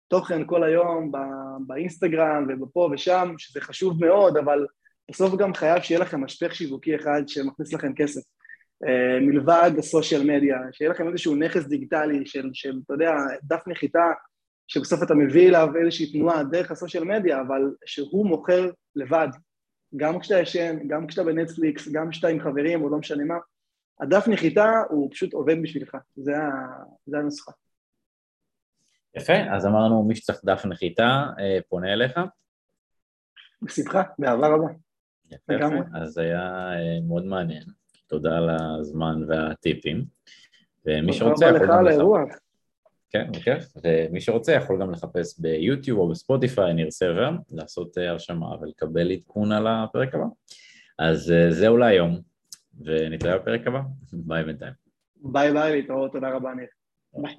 תוכן 0.07 0.45
כל 0.45 0.63
היום 0.63 1.11
באינסטגרם 1.67 2.47
ובפה 2.49 2.89
ושם, 2.93 3.33
שזה 3.37 3.61
חשוב 3.61 4.05
מאוד, 4.05 4.37
אבל 4.37 4.65
בסוף 5.11 5.35
גם 5.35 5.53
חייב 5.53 5.81
שיהיה 5.81 6.01
לכם 6.01 6.23
משפך 6.23 6.55
שיווקי 6.55 6.95
אחד 6.95 7.21
שמכניס 7.27 7.73
לכם 7.73 7.93
כסף. 7.95 8.21
מלבד 9.21 9.71
הסושיאל 9.77 10.23
מדיה, 10.23 10.57
שיהיה 10.71 10.91
לכם 10.91 11.07
איזשהו 11.07 11.35
נכס 11.35 11.65
דיגיטלי 11.65 12.25
של, 12.25 12.49
של, 12.53 12.79
אתה 12.85 12.93
יודע, 12.93 13.13
דף 13.43 13.67
נחיתה, 13.67 14.11
שבסוף 14.67 15.03
אתה 15.03 15.15
מביא 15.15 15.49
אליו 15.49 15.67
איזושהי 15.81 16.11
תנועה 16.11 16.43
דרך 16.43 16.71
הסושיאל 16.71 17.03
מדיה, 17.03 17.41
אבל 17.41 17.61
שהוא 17.85 18.25
מוכר 18.25 18.69
לבד, 18.95 19.27
גם 19.95 20.19
כשאתה 20.19 20.39
ישן, 20.39 20.87
גם 20.87 21.07
כשאתה 21.07 21.23
בנטפליקס, 21.23 21.87
גם 21.91 22.09
כשאתה 22.09 22.27
עם 22.27 22.39
חברים 22.39 22.83
או 22.83 22.89
לא 22.89 22.97
משנה 22.97 23.23
מה, 23.23 23.35
הדף 23.99 24.27
נחיתה 24.27 24.71
הוא 24.89 25.11
פשוט 25.11 25.33
עובד 25.33 25.55
בשבילך, 25.63 25.97
זה, 26.15 26.37
ה... 26.37 26.49
זה 27.05 27.17
הנוסחה. 27.17 27.51
יפה, 29.15 29.33
אז 29.55 29.65
אמרנו 29.65 30.03
מי 30.03 30.15
שצריך 30.15 30.41
דף 30.45 30.65
נחיתה 30.65 31.25
אה, 31.39 31.59
פונה 31.69 31.93
אליך. 31.93 32.19
בשמחה, 33.61 34.03
באהבה 34.19 34.47
רבה. 34.47 34.67
יפה, 35.31 35.53
יפה, 35.53 35.97
אז 36.01 36.17
היה 36.17 36.73
אה, 36.73 36.99
מאוד 37.07 37.25
מעניין, 37.25 37.63
תודה 38.07 38.37
על 38.37 38.49
הזמן 38.49 39.15
והטיפים. 39.27 40.05
ומי 40.85 41.13
שרוצה 41.13 41.45
יכול 41.45 41.67
גם 41.67 41.85
לחפש... 41.85 42.44
כן, 43.15 43.31
בכיף, 43.31 43.73
ומי 43.83 44.21
שרוצה 44.21 44.51
יכול 44.51 44.81
גם 44.81 44.91
לחפש 44.91 45.39
ביוטיוב 45.39 45.99
או 45.99 46.09
בספוטיפיי, 46.09 46.73
ניר 46.73 46.91
סבר, 46.91 47.31
לעשות 47.51 47.97
אה, 47.97 48.09
הרשמה 48.09 48.61
ולקבל 48.61 49.11
עדכון 49.11 49.51
על 49.51 49.67
הפרק 49.67 50.15
הבא. 50.15 50.25
אז 50.99 51.33
זהו 51.49 51.77
להיום. 51.77 52.21
ונתראה 52.81 53.37
בפרק 53.37 53.67
הבא, 53.67 53.81
ביי 54.27 54.43
בינתיים. 54.43 54.73
bye 55.15 55.53
bye, 55.53 55.81
להתראות, 55.81 56.11
תודה 56.11 56.29
רבה 56.29 56.53
ניר. 56.53 56.67
ביי. 57.13 57.35